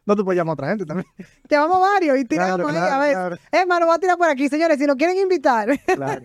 No, 0.05 0.15
tú 0.15 0.23
puedes 0.23 0.37
llamar 0.37 0.51
a 0.51 0.53
otra 0.53 0.67
gente 0.67 0.85
también. 0.85 1.07
Llamamos 1.49 1.79
varios 1.79 2.19
y 2.19 2.25
tiramos 2.25 2.57
Claro, 2.57 2.67
ahí, 2.69 2.75
claro, 2.75 2.93
a 2.93 2.99
ver. 2.99 3.11
claro, 3.13 3.35
Es 3.51 3.65
más, 3.67 3.79
lo 3.79 3.87
voy 3.87 3.95
a 3.95 3.97
tirar 3.99 4.17
por 4.19 4.29
aquí, 4.29 4.49
señores. 4.49 4.77
Si 4.77 4.85
lo 4.85 4.95
quieren 4.97 5.17
invitar, 5.17 5.67
claro. 5.95 6.21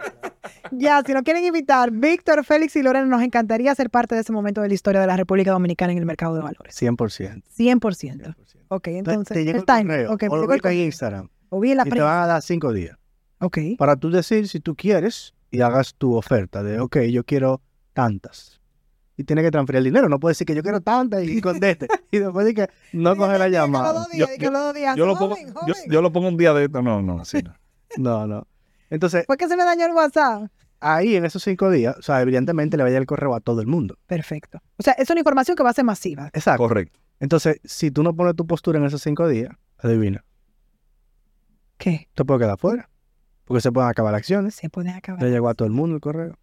ya, 0.70 1.00
si 1.02 1.14
lo 1.14 1.22
quieren 1.22 1.46
invitar, 1.46 1.90
Víctor, 1.90 2.44
Félix 2.44 2.76
y 2.76 2.82
Lorena, 2.82 3.06
nos 3.06 3.22
encantaría 3.22 3.74
ser 3.74 3.88
parte 3.88 4.14
de 4.14 4.20
ese 4.20 4.32
momento 4.32 4.60
de 4.60 4.68
la 4.68 4.74
historia 4.74 5.00
de 5.00 5.06
la 5.06 5.16
República 5.16 5.52
Dominicana 5.52 5.92
en 5.92 5.98
el 5.98 6.04
mercado 6.04 6.34
de 6.34 6.42
valores. 6.42 6.76
100%. 6.78 7.42
100%. 7.56 8.34
Ok, 8.72 8.86
entonces, 8.88 9.34
te 9.34 9.42
el 9.42 9.56
el 9.56 9.64
time. 9.64 9.82
correo, 9.84 10.12
Ok, 10.12 10.22
o 10.22 10.24
me 10.24 10.28
lo 10.28 10.40
llegó 10.42 10.52
el 10.52 10.58
buscas 10.58 10.72
en. 10.72 10.78
Instagram. 10.78 11.28
O 11.48 11.58
vi 11.60 11.72
en 11.72 11.76
la 11.78 11.82
Y 11.86 11.90
te 11.90 12.00
van 12.00 12.22
a 12.22 12.26
dar 12.26 12.42
cinco 12.42 12.72
días. 12.72 12.96
Ok. 13.40 13.58
Para 13.76 13.96
tú 13.96 14.10
decir 14.10 14.46
si 14.48 14.60
tú 14.60 14.76
quieres 14.76 15.34
y 15.50 15.60
hagas 15.62 15.94
tu 15.94 16.14
oferta 16.14 16.62
de, 16.62 16.78
ok, 16.78 16.98
yo 17.10 17.24
quiero 17.24 17.60
tantas. 17.92 18.60
Y 19.16 19.24
tienes 19.24 19.44
que 19.44 19.50
transferir 19.50 19.78
el 19.78 19.84
dinero. 19.84 20.08
No 20.08 20.18
puedes 20.20 20.36
decir 20.36 20.46
que 20.46 20.54
yo 20.54 20.62
quiero 20.62 20.80
tantas 20.80 21.24
y 21.24 21.40
conteste. 21.40 21.88
y 22.12 22.18
después 22.18 22.46
de 22.46 22.54
que 22.54 22.68
no 22.92 23.16
coge 23.16 23.38
la 23.38 23.48
llamada. 23.48 24.06
Yo- 24.14 24.26
Yo 24.96 25.06
lo 25.06 25.16
pongo, 25.18 25.36
yo, 25.66 25.74
yo 25.88 26.00
lo 26.02 26.12
pongo 26.12 26.28
un 26.28 26.36
día 26.36 26.54
de 26.54 26.64
esto. 26.66 26.80
No, 26.80 27.02
no, 27.02 27.20
así 27.20 27.42
no. 27.42 27.54
No, 27.98 28.26
no. 28.26 28.46
Entonces, 28.88 29.26
¿Por 29.26 29.36
qué 29.36 29.48
se 29.48 29.56
me 29.56 29.64
dañó 29.64 29.86
el 29.86 29.92
WhatsApp? 29.92 30.44
ahí 30.82 31.14
en 31.16 31.24
esos 31.26 31.42
cinco 31.42 31.68
días, 31.70 31.94
o 31.98 32.02
sea, 32.02 32.22
evidentemente 32.22 32.76
le 32.78 32.82
va 32.82 32.86
a 32.86 32.90
llegar 32.90 33.02
el 33.02 33.06
correo 33.06 33.34
a 33.34 33.40
todo 33.40 33.60
el 33.60 33.66
mundo. 33.66 33.98
Perfecto. 34.06 34.60
O 34.78 34.82
sea, 34.82 34.94
es 34.94 35.10
una 35.10 35.20
información 35.20 35.54
que 35.56 35.62
va 35.62 35.70
a 35.70 35.74
ser 35.74 35.84
masiva. 35.84 36.28
Exacto. 36.32 36.62
Correcto. 36.62 36.98
Entonces, 37.20 37.60
si 37.64 37.90
tú 37.90 38.02
no 38.02 38.14
pones 38.14 38.34
tu 38.34 38.46
postura 38.46 38.78
en 38.78 38.84
esos 38.86 39.02
cinco 39.02 39.28
días, 39.28 39.50
adivina, 39.78 40.24
¿Qué? 41.78 42.08
te 42.14 42.24
puede 42.24 42.40
quedar 42.40 42.58
fuera. 42.58 42.88
Porque 43.44 43.60
se 43.60 43.72
pueden 43.72 43.90
acabar 43.90 44.14
acciones. 44.14 44.54
Se 44.54 44.68
pueden 44.70 44.94
acabar. 44.94 45.22
Le 45.22 45.30
llegó 45.30 45.48
a 45.48 45.54
todo 45.54 45.66
el 45.66 45.72
mundo 45.74 45.96
el 45.96 46.00
correo. 46.00 46.36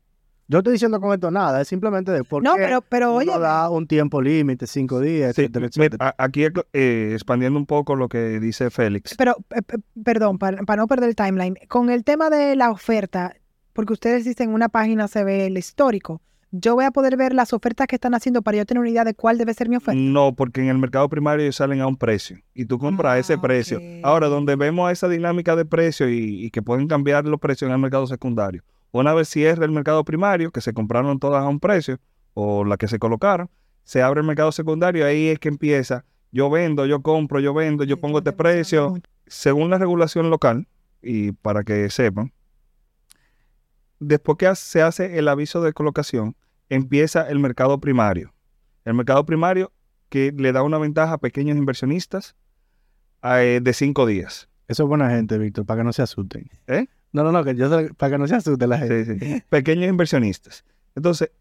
Yo 0.49 0.59
estoy 0.59 0.73
diciendo 0.73 1.01
con 1.01 1.13
esto 1.13 1.29
nada, 1.29 1.59
es 1.61 1.67
simplemente 1.67 2.11
de 2.11 2.23
por 2.23 2.41
No, 2.41 2.55
qué 2.55 2.61
pero, 2.61 2.81
pero 2.81 3.09
uno 3.11 3.33
oye, 3.33 3.39
da 3.39 3.69
un 3.69 3.85
tiempo 3.85 4.21
límite, 4.21 4.65
cinco 4.65 5.01
días, 5.01 5.35
Sí, 5.35 5.41
etcétera, 5.41 5.65
etcétera. 5.65 6.15
aquí 6.17 6.45
eh, 6.71 7.09
expandiendo 7.13 7.59
un 7.59 7.65
poco 7.65 7.95
lo 7.97 8.07
que 8.07 8.39
dice 8.39 8.69
Félix. 8.69 9.15
pero, 9.17 9.35
eh, 9.53 9.59
eh, 9.67 9.77
perdón, 10.05 10.37
para, 10.37 10.63
para 10.63 10.81
no 10.81 10.87
perder 10.87 11.09
el 11.09 11.15
timeline, 11.17 11.55
con 11.67 11.89
el 11.89 12.05
tema 12.05 12.29
de 12.29 12.55
la 12.55 12.71
oferta, 12.71 13.35
porque 13.73 13.91
ustedes 13.91 14.23
dicen 14.23 14.49
en 14.49 14.55
una 14.55 14.69
página 14.69 15.09
se 15.09 15.25
ve 15.25 15.47
el 15.47 15.57
histórico, 15.57 16.21
yo 16.51 16.75
voy 16.75 16.85
a 16.85 16.91
poder 16.91 17.17
ver 17.17 17.33
las 17.33 17.53
ofertas 17.53 17.87
que 17.87 17.95
están 17.95 18.13
haciendo 18.13 18.41
para 18.41 18.57
yo 18.57 18.65
tener 18.65 18.81
una 18.81 18.89
idea 18.89 19.03
de 19.03 19.13
cuál 19.13 19.37
debe 19.37 19.53
ser 19.53 19.69
mi 19.69 19.75
oferta. 19.75 19.99
No, 19.99 20.33
porque 20.33 20.61
en 20.61 20.69
el 20.69 20.77
mercado 20.77 21.09
primario 21.09 21.51
salen 21.51 21.81
a 21.81 21.87
un 21.87 21.97
precio 21.97 22.37
y 22.53 22.65
tú 22.65 22.79
compras 22.79 23.11
a 23.11 23.13
Ah, 23.15 23.19
ese 23.19 23.37
precio. 23.37 23.79
Ahora, 24.03 24.27
donde 24.27 24.55
vemos 24.55 24.91
esa 24.91 25.07
dinámica 25.09 25.55
de 25.55 25.65
precio 25.65 26.09
y, 26.09 26.45
y 26.45 26.51
que 26.51 26.61
pueden 26.61 26.87
cambiar 26.87 27.25
los 27.25 27.39
precios 27.39 27.67
en 27.67 27.73
el 27.73 27.79
mercado 27.81 28.07
secundario. 28.07 28.63
Una 28.91 29.13
vez 29.13 29.27
cierra 29.27 29.65
el 29.65 29.71
mercado 29.71 30.03
primario, 30.03 30.51
que 30.51 30.61
se 30.61 30.73
compraron 30.73 31.19
todas 31.19 31.43
a 31.43 31.47
un 31.47 31.59
precio, 31.59 31.99
o 32.33 32.63
las 32.63 32.77
que 32.77 32.87
se 32.87 32.99
colocaron, 32.99 33.49
se 33.83 34.01
abre 34.01 34.21
el 34.21 34.27
mercado 34.27 34.51
secundario, 34.51 35.05
ahí 35.05 35.27
es 35.27 35.39
que 35.39 35.49
empieza, 35.49 36.05
yo 36.31 36.49
vendo, 36.49 36.85
yo 36.85 37.01
compro, 37.01 37.39
yo 37.39 37.53
vendo, 37.53 37.83
yo 37.83 37.97
pongo 37.99 38.19
este 38.19 38.31
precio. 38.33 38.95
Según 39.25 39.69
la 39.69 39.77
regulación 39.77 40.29
local, 40.29 40.67
y 41.01 41.31
para 41.33 41.63
que 41.63 41.89
sepan, 41.89 42.31
después 43.99 44.37
que 44.37 44.53
se 44.55 44.81
hace 44.81 45.17
el 45.17 45.27
aviso 45.27 45.61
de 45.61 45.73
colocación, 45.73 46.35
empieza 46.69 47.29
el 47.29 47.39
mercado 47.39 47.79
primario. 47.79 48.33
El 48.85 48.93
mercado 48.93 49.25
primario 49.25 49.71
que 50.09 50.31
le 50.35 50.51
da 50.51 50.63
una 50.63 50.77
ventaja 50.77 51.13
a 51.13 51.17
pequeños 51.17 51.57
inversionistas 51.57 52.35
eh, 53.23 53.59
de 53.61 53.73
cinco 53.73 54.05
días. 54.05 54.49
Eso 54.67 54.83
es 54.83 54.89
buena 54.89 55.09
gente, 55.09 55.37
Víctor, 55.37 55.65
para 55.65 55.81
que 55.81 55.83
no 55.83 55.93
se 55.93 56.01
asusten. 56.01 56.49
¿Eh? 56.67 56.87
No, 57.11 57.23
no, 57.23 57.31
no, 57.31 57.43
que 57.43 57.55
yo 57.55 57.69
para 57.95 58.11
que 58.11 58.17
no 58.17 58.27
se 58.27 58.35
asuste 58.35 58.67
la 58.67 58.77
gente. 58.77 59.05
Sí, 59.05 59.19
sí. 59.19 59.43
Pequeños 59.49 59.89
inversionistas. 59.89 60.65
Entonces, 60.95 61.31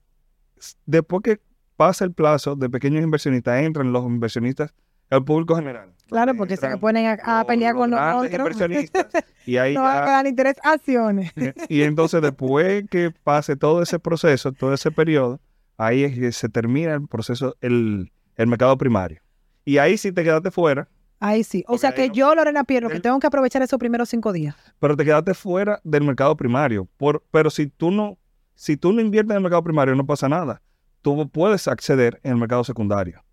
después 0.86 1.22
que 1.22 1.40
pasa 1.76 2.04
el 2.04 2.12
plazo 2.12 2.56
de 2.56 2.70
pequeños 2.70 3.02
inversionistas, 3.02 3.62
entran 3.62 3.92
los 3.92 4.04
inversionistas 4.04 4.72
el 5.10 5.24
público 5.24 5.56
general. 5.56 5.92
Claro, 6.08 6.34
porque 6.36 6.56
se 6.56 6.66
Entran 6.66 6.80
ponen 6.80 7.06
a, 7.24 7.40
a 7.40 7.44
pelear 7.44 7.74
con 7.74 7.90
los 7.90 8.30
inversionistas 8.32 9.06
y 9.44 9.56
ahí 9.58 9.74
No 9.74 9.82
van 9.82 10.26
a 10.26 10.28
interés 10.28 10.56
acciones. 10.62 11.32
y 11.68 11.82
entonces 11.82 12.22
después 12.22 12.84
que 12.88 13.10
pase 13.24 13.56
todo 13.56 13.82
ese 13.82 13.98
proceso, 13.98 14.52
todo 14.52 14.72
ese 14.72 14.90
periodo, 14.92 15.40
ahí 15.76 16.04
es 16.04 16.14
que 16.16 16.30
se 16.32 16.48
termina 16.48 16.94
el 16.94 17.08
proceso, 17.08 17.56
el, 17.60 18.12
el 18.36 18.46
mercado 18.46 18.76
primario. 18.78 19.20
Y 19.64 19.78
ahí 19.78 19.98
sí 19.98 20.12
te 20.12 20.22
quedaste 20.22 20.50
fuera, 20.50 20.88
Ahí 21.18 21.44
sí. 21.44 21.64
O 21.66 21.78
sea 21.78 21.92
que 21.94 22.08
no- 22.08 22.12
yo, 22.14 22.34
Lorena 22.34 22.62
Pierro, 22.64 22.88
que 22.90 22.96
el- 22.96 23.02
tengo 23.02 23.18
que 23.18 23.26
aprovechar 23.26 23.62
esos 23.62 23.78
primeros 23.78 24.10
cinco 24.10 24.32
días. 24.34 24.54
pero 24.78 24.96
te 24.98 25.04
quedaste 25.04 25.32
fuera 25.32 25.80
del 25.82 26.04
mercado 26.04 26.36
primario. 26.36 26.86
Por, 26.98 27.24
pero 27.30 27.48
si 27.48 27.68
tú 27.68 27.90
no, 27.90 28.18
si 28.54 28.76
tú 28.76 28.92
no 28.92 29.00
inviertes 29.00 29.30
en 29.30 29.36
el 29.38 29.42
mercado 29.42 29.64
primario, 29.64 29.94
no 29.94 30.04
pasa 30.04 30.28
nada. 30.28 30.60
Tú 31.00 31.26
puedes 31.30 31.66
acceder 31.68 32.20
en 32.22 32.32
el 32.32 32.36
mercado 32.38 32.64
secundario. 32.64 33.24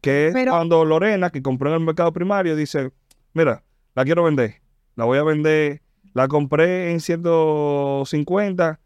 Que 0.00 0.28
es 0.28 0.32
Pero- 0.34 0.52
cuando 0.52 0.84
Lorena, 0.84 1.30
que 1.30 1.42
compró 1.42 1.70
en 1.70 1.76
el 1.76 1.80
mercado 1.84 2.12
primario, 2.12 2.56
dice, 2.56 2.90
mira, 3.32 3.62
la 3.94 4.04
quiero 4.04 4.24
vender. 4.24 4.56
La 4.96 5.04
voy 5.04 5.18
a 5.18 5.22
vender. 5.22 5.80
La 6.14 6.28
compré 6.28 6.92
en 6.92 7.00
150, 7.00 8.80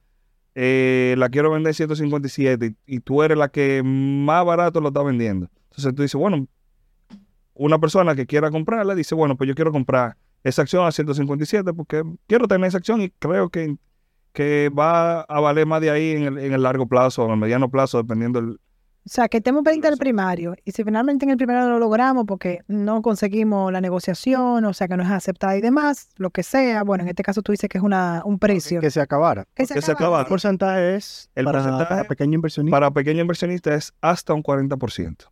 eh, 0.54 1.14
la 1.18 1.28
quiero 1.28 1.50
vender 1.50 1.70
en 1.70 1.74
157 1.74 2.74
y, 2.86 2.96
y 2.96 3.00
tú 3.00 3.22
eres 3.22 3.36
la 3.36 3.48
que 3.48 3.82
más 3.84 4.44
barato 4.44 4.80
lo 4.80 4.88
está 4.88 5.02
vendiendo. 5.02 5.48
Entonces 5.70 5.94
tú 5.94 6.02
dices, 6.02 6.18
bueno, 6.18 6.46
una 7.54 7.78
persona 7.78 8.14
que 8.14 8.26
quiera 8.26 8.50
comprarla 8.50 8.94
dice, 8.94 9.14
bueno, 9.14 9.36
pues 9.36 9.46
yo 9.48 9.54
quiero 9.54 9.72
comprar 9.72 10.16
esa 10.42 10.62
acción 10.62 10.86
a 10.86 10.92
157 10.92 11.72
porque 11.74 12.02
quiero 12.26 12.48
tener 12.48 12.68
esa 12.68 12.78
acción 12.78 13.02
y 13.02 13.10
creo 13.18 13.50
que, 13.50 13.76
que 14.32 14.70
va 14.76 15.20
a 15.22 15.40
valer 15.40 15.66
más 15.66 15.80
de 15.80 15.90
ahí 15.90 16.12
en 16.12 16.22
el, 16.24 16.38
en 16.38 16.52
el 16.54 16.62
largo 16.62 16.86
plazo 16.86 17.22
o 17.22 17.26
en 17.26 17.32
el 17.32 17.38
mediano 17.38 17.70
plazo, 17.70 17.98
dependiendo 17.98 18.40
del... 18.40 18.58
O 19.06 19.10
sea, 19.10 19.28
que 19.28 19.38
estemos 19.38 19.62
pendientes 19.64 19.90
del 19.90 19.98
primario. 19.98 20.54
Y 20.64 20.72
si 20.72 20.84
finalmente 20.84 21.24
en 21.24 21.30
el 21.30 21.36
primario 21.36 21.62
no 21.62 21.70
lo 21.70 21.78
logramos 21.78 22.26
porque 22.26 22.60
no 22.68 23.00
conseguimos 23.00 23.72
la 23.72 23.80
negociación, 23.80 24.64
o 24.64 24.72
sea, 24.74 24.86
que 24.86 24.96
no 24.96 25.02
es 25.02 25.10
aceptada 25.10 25.56
y 25.56 25.60
demás, 25.60 26.10
lo 26.16 26.30
que 26.30 26.42
sea, 26.42 26.82
bueno, 26.82 27.04
en 27.04 27.08
este 27.08 27.22
caso 27.22 27.40
tú 27.40 27.52
dices 27.52 27.70
que 27.70 27.78
es 27.78 27.84
una, 27.84 28.22
un 28.24 28.38
precio. 28.38 28.80
Que 28.80 28.90
se 28.90 29.00
acabara. 29.00 29.44
Que 29.54 29.66
que 29.66 29.80
se 29.80 29.92
acaba. 29.92 29.92
acaba. 29.92 30.20
El 30.20 30.26
porcentaje 30.26 30.96
es 30.96 31.30
El 31.34 31.46
para, 31.46 31.58
porcentaje 31.58 31.88
para 31.88 32.04
pequeño 32.04 32.34
inversionista. 32.34 32.76
Para 32.76 32.90
pequeño 32.90 33.20
inversionista 33.22 33.74
es 33.74 33.92
hasta 34.02 34.34
un 34.34 34.42
40%. 34.42 35.28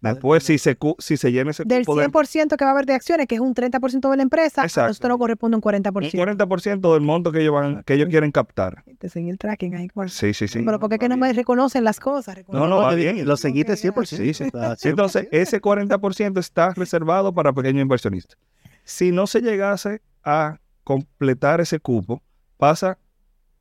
Después, 0.00 0.44
si 0.44 0.58
se, 0.58 0.76
cu- 0.76 0.94
si 1.00 1.16
se 1.16 1.32
llena 1.32 1.50
ese 1.50 1.64
Del 1.64 1.84
cupo 1.84 1.98
de 1.98 2.06
100% 2.08 2.56
que 2.56 2.64
va 2.64 2.70
a 2.70 2.74
haber 2.74 2.86
de 2.86 2.94
acciones, 2.94 3.26
que 3.26 3.34
es 3.34 3.40
un 3.40 3.52
30% 3.54 4.08
de 4.10 4.16
la 4.16 4.22
empresa, 4.22 4.62
a 4.62 4.64
Exacto. 4.64 4.88
nosotros 4.88 5.08
nos 5.10 5.18
corresponde 5.18 5.56
un 5.56 5.62
un 5.64 5.72
40%. 5.72 6.12
40% 6.12 6.92
del 6.92 7.02
monto 7.02 7.32
que 7.32 7.40
ellos, 7.40 7.52
van, 7.54 7.82
que 7.82 7.94
ellos 7.94 8.08
quieren 8.08 8.30
captar. 8.30 8.84
Te 8.98 9.08
seguí 9.08 9.28
el 9.28 9.38
tracking 9.38 9.74
ahí. 9.74 9.88
Juan. 9.92 10.08
Sí, 10.08 10.32
sí, 10.34 10.46
sí. 10.46 10.60
Pero 10.64 10.78
¿por 10.78 10.88
qué 10.88 10.98
que 10.98 11.08
no 11.08 11.16
me 11.16 11.32
reconocen 11.32 11.82
las 11.82 11.98
cosas? 11.98 12.36
No, 12.48 12.68
no, 12.68 12.76
va 12.76 12.94
bien. 12.94 13.26
Lo 13.26 13.36
seguiste 13.36 13.72
Ok, 13.72 13.78
100%. 13.78 14.04
Sí, 14.06 14.34
sí. 14.34 14.44
100%. 14.44 14.78
Entonces, 14.88 15.28
ese 15.32 15.60
40% 15.60 16.38
está 16.38 16.72
reservado 16.74 17.34
para 17.34 17.52
pequeños 17.52 17.82
inversionistas. 17.82 18.38
Si 18.84 19.10
no 19.10 19.26
se 19.26 19.40
llegase 19.40 20.00
a 20.22 20.60
completar 20.84 21.60
ese 21.60 21.80
cupo, 21.80 22.22
pasa 22.56 22.98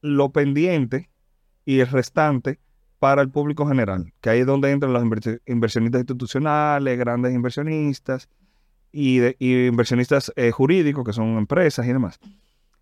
lo 0.01 0.29
pendiente 0.31 1.09
y 1.65 1.79
el 1.79 1.88
restante 1.88 2.59
para 2.99 3.21
el 3.21 3.29
público 3.29 3.67
general, 3.67 4.11
que 4.21 4.29
ahí 4.31 4.39
es 4.39 4.45
donde 4.45 4.71
entran 4.71 4.91
los 4.93 5.03
inver- 5.03 5.41
inversionistas 5.45 6.01
institucionales, 6.01 6.97
grandes 6.97 7.33
inversionistas 7.33 8.29
y, 8.91 9.19
de- 9.19 9.35
y 9.39 9.67
inversionistas 9.67 10.31
eh, 10.35 10.51
jurídicos, 10.51 11.05
que 11.05 11.13
son 11.13 11.37
empresas 11.37 11.85
y 11.85 11.89
demás. 11.93 12.19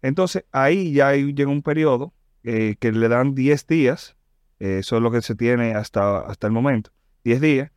Entonces, 0.02 0.46
ahí 0.52 0.94
ya 0.94 1.10
hay- 1.10 1.34
llega 1.34 1.50
un 1.52 1.62
periodo 1.62 2.14
eh, 2.44 2.76
que 2.80 2.92
le 2.92 3.08
dan 3.10 3.34
10 3.36 3.66
días, 3.68 4.16
eh, 4.60 4.78
eso 4.80 4.98
es 4.98 5.02
lo 5.02 5.12
que 5.12 5.22
se 5.22 5.36
tiene 5.36 5.74
hasta, 5.74 6.20
hasta 6.20 6.46
el 6.48 6.54
momento, 6.54 6.92
10 7.24 7.42
días, 7.42 7.72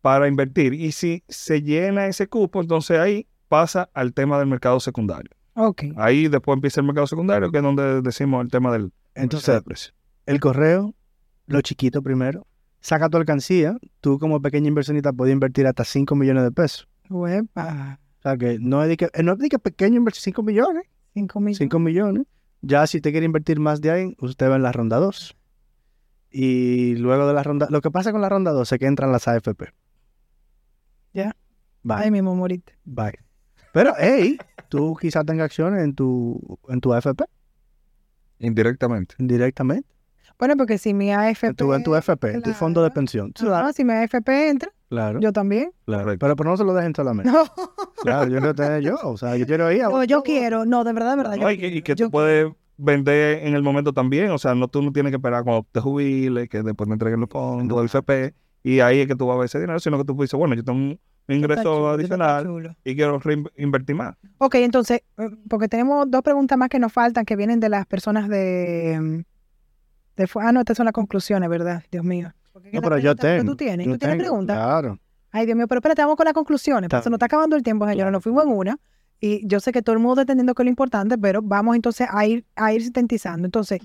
para 0.00 0.28
invertir. 0.28 0.72
Y 0.74 0.92
si 0.92 1.22
se 1.28 1.62
llena 1.62 2.06
ese 2.06 2.28
cupo, 2.28 2.60
entonces 2.60 2.98
ahí 2.98 3.26
pasa 3.48 3.90
al 3.92 4.14
tema 4.14 4.38
del 4.38 4.46
mercado 4.46 4.80
secundario. 4.80 5.30
Ok. 5.54 5.84
Ahí 5.96 6.28
después 6.28 6.56
empieza 6.56 6.80
el 6.80 6.86
mercado 6.86 7.06
secundario, 7.06 7.50
que 7.50 7.58
es 7.58 7.62
donde 7.62 8.00
decimos 8.02 8.42
el 8.44 8.50
tema 8.50 8.72
del 8.72 8.90
Entonces, 9.14 9.54
de 9.54 9.62
precio. 9.62 9.92
el 10.26 10.40
correo, 10.40 10.94
lo 11.46 11.60
chiquito 11.60 12.02
primero, 12.02 12.46
saca 12.80 13.08
tu 13.08 13.16
alcancía. 13.16 13.76
Tú 14.00 14.18
como 14.18 14.40
pequeño 14.40 14.68
inversionista 14.68 15.12
puedes 15.12 15.32
invertir 15.32 15.66
hasta 15.66 15.84
5 15.84 16.14
millones 16.14 16.44
de 16.44 16.52
pesos. 16.52 16.88
Huepa. 17.10 17.98
O 18.18 18.22
sea 18.22 18.36
que 18.36 18.58
no 18.60 18.82
es 18.82 18.88
de 18.88 18.96
que, 18.96 19.10
eh, 19.12 19.22
no 19.22 19.32
es 19.32 19.38
de 19.38 19.48
que 19.48 19.58
pequeño 19.58 19.96
inversión, 19.96 20.22
5 20.22 20.42
millones. 20.42 20.84
5 21.14 21.40
millones. 21.40 21.58
5 21.58 21.78
millones. 21.78 22.26
Ya 22.62 22.86
si 22.86 23.00
te 23.00 23.10
quiere 23.10 23.26
invertir 23.26 23.58
más 23.58 23.80
de 23.80 23.90
ahí, 23.90 24.16
usted 24.20 24.48
va 24.48 24.56
en 24.56 24.62
la 24.62 24.72
ronda 24.72 24.98
2. 24.98 25.36
Y 26.30 26.94
luego 26.96 27.26
de 27.26 27.34
la 27.34 27.42
ronda, 27.42 27.66
lo 27.70 27.80
que 27.80 27.90
pasa 27.90 28.12
con 28.12 28.20
la 28.20 28.28
ronda 28.28 28.52
2 28.52 28.72
es 28.72 28.78
que 28.78 28.86
entran 28.86 29.10
las 29.12 29.26
AFP. 29.28 29.72
Ya. 31.12 31.36
Bye, 31.82 31.96
Ay, 32.04 32.10
mismo 32.10 32.34
morite. 32.34 32.72
bye. 32.84 33.18
Pero, 33.72 33.92
hey, 33.98 34.38
tú 34.68 34.96
quizás 34.98 35.26
tengas 35.26 35.46
acciones 35.46 35.82
en 35.82 35.94
tu, 35.94 36.58
en 36.68 36.80
tu 36.80 36.92
AFP 36.94 37.24
Indirectamente. 38.38 39.14
indirectamente. 39.18 39.88
Bueno, 40.42 40.56
porque 40.56 40.76
si 40.76 40.92
mi 40.92 41.12
AFP. 41.12 41.46
En 41.46 41.54
tu, 41.54 41.72
en 41.72 41.84
tu 41.84 41.94
AFP, 41.94 42.24
en 42.34 42.42
tu 42.42 42.52
fondo 42.52 42.82
de 42.82 42.88
Claro. 42.88 42.94
pensión. 42.94 43.32
Ajá, 43.48 43.72
si 43.72 43.84
mi 43.84 43.92
AFP 43.92 44.48
entra, 44.48 44.72
Claro, 44.88 45.20
yo 45.20 45.32
también. 45.32 45.70
claro. 45.84 46.16
Pero, 46.18 46.34
pero 46.34 46.50
no 46.50 46.56
se 46.56 46.64
lo 46.64 46.74
dejen 46.74 46.92
solamente. 46.96 47.30
No, 47.30 47.44
Claro, 48.02 48.24
yo 48.28 48.38
quiero 48.40 48.52
tener 48.52 48.82
yo. 48.82 48.96
O 49.04 49.16
sea, 49.16 49.36
yo 49.36 49.46
quiero 49.46 49.70
ir 49.70 49.84
a 49.84 49.88
no, 49.88 50.02
yo 50.02 50.24
quiero. 50.24 50.64
No, 50.64 50.82
de 50.82 50.92
verdad, 50.94 51.10
de 51.10 51.16
verdad. 51.18 51.36
No, 51.36 51.42
yo 51.42 51.50
y 51.52 51.58
que, 51.58 51.68
y 51.68 51.82
que 51.82 51.94
yo 51.94 52.06
tú 52.06 52.10
puedes 52.10 52.50
vender 52.76 53.46
en 53.46 53.54
el 53.54 53.62
momento 53.62 53.92
también. 53.92 54.32
O 54.32 54.38
sea, 54.38 54.56
no 54.56 54.66
tú 54.66 54.82
no 54.82 54.90
tienes 54.90 55.12
que 55.12 55.16
esperar 55.18 55.44
cuando 55.44 55.64
te 55.70 55.78
jubiles, 55.78 56.48
que 56.48 56.60
después 56.64 56.88
te 56.88 56.92
entreguen 56.92 57.20
los 57.20 57.28
fondos, 57.28 57.78
el 57.78 57.84
FP, 57.84 58.34
y 58.64 58.80
ahí 58.80 58.98
es 58.98 59.06
que 59.06 59.14
tú 59.14 59.28
vas 59.28 59.36
a 59.36 59.38
ver 59.38 59.44
ese 59.44 59.60
dinero, 59.60 59.78
sino 59.78 59.96
que 59.96 60.04
tú 60.04 60.20
dices, 60.20 60.36
bueno, 60.36 60.56
yo 60.56 60.64
tengo 60.64 60.76
un 60.76 61.00
ingreso 61.28 61.62
chulo, 61.62 61.90
adicional 61.90 62.76
y 62.82 62.96
quiero 62.96 63.20
reinvertir 63.20 63.94
más. 63.94 64.16
Ok, 64.38 64.56
entonces, 64.56 65.02
eh, 65.18 65.30
porque 65.48 65.68
tenemos 65.68 66.10
dos 66.10 66.22
preguntas 66.22 66.58
más 66.58 66.68
que 66.68 66.80
nos 66.80 66.92
faltan, 66.92 67.24
que 67.24 67.36
vienen 67.36 67.60
de 67.60 67.68
las 67.68 67.86
personas 67.86 68.28
de... 68.28 69.24
ah, 70.40 70.52
no, 70.52 70.60
estas 70.60 70.76
son 70.76 70.86
las 70.86 70.92
conclusiones, 70.92 71.48
¿verdad? 71.48 71.82
Dios 71.90 72.04
mío. 72.04 72.32
No, 72.72 72.82
pero 72.82 72.98
yo 72.98 73.16
tengo. 73.16 73.44
¿Tú 73.44 73.56
tienes? 73.56 73.86
yo 73.86 73.92
¿Tú 73.92 73.98
tienes 73.98 74.18
preguntas? 74.18 74.56
Claro. 74.56 74.98
Ay, 75.30 75.46
Dios 75.46 75.56
mío, 75.56 75.66
pero 75.66 75.78
espérate, 75.78 76.02
vamos 76.02 76.16
con 76.16 76.24
las 76.24 76.34
conclusiones, 76.34 76.90
se 76.90 77.08
nos 77.08 77.16
está 77.16 77.26
acabando 77.26 77.56
el 77.56 77.62
tiempo, 77.62 77.88
señora. 77.88 78.10
Nos 78.10 78.22
fuimos 78.22 78.44
en 78.44 78.50
una 78.50 78.78
y 79.18 79.46
yo 79.46 79.60
sé 79.60 79.72
que 79.72 79.82
todo 79.82 79.94
el 79.94 80.00
mundo 80.00 80.20
está 80.20 80.22
entendiendo 80.22 80.54
que 80.54 80.62
es 80.62 80.66
lo 80.66 80.70
importante, 80.70 81.16
pero 81.16 81.40
vamos 81.42 81.76
entonces 81.76 82.06
a 82.10 82.26
ir, 82.26 82.44
a 82.56 82.72
ir 82.74 82.82
sintetizando. 82.82 83.46
Entonces, 83.46 83.80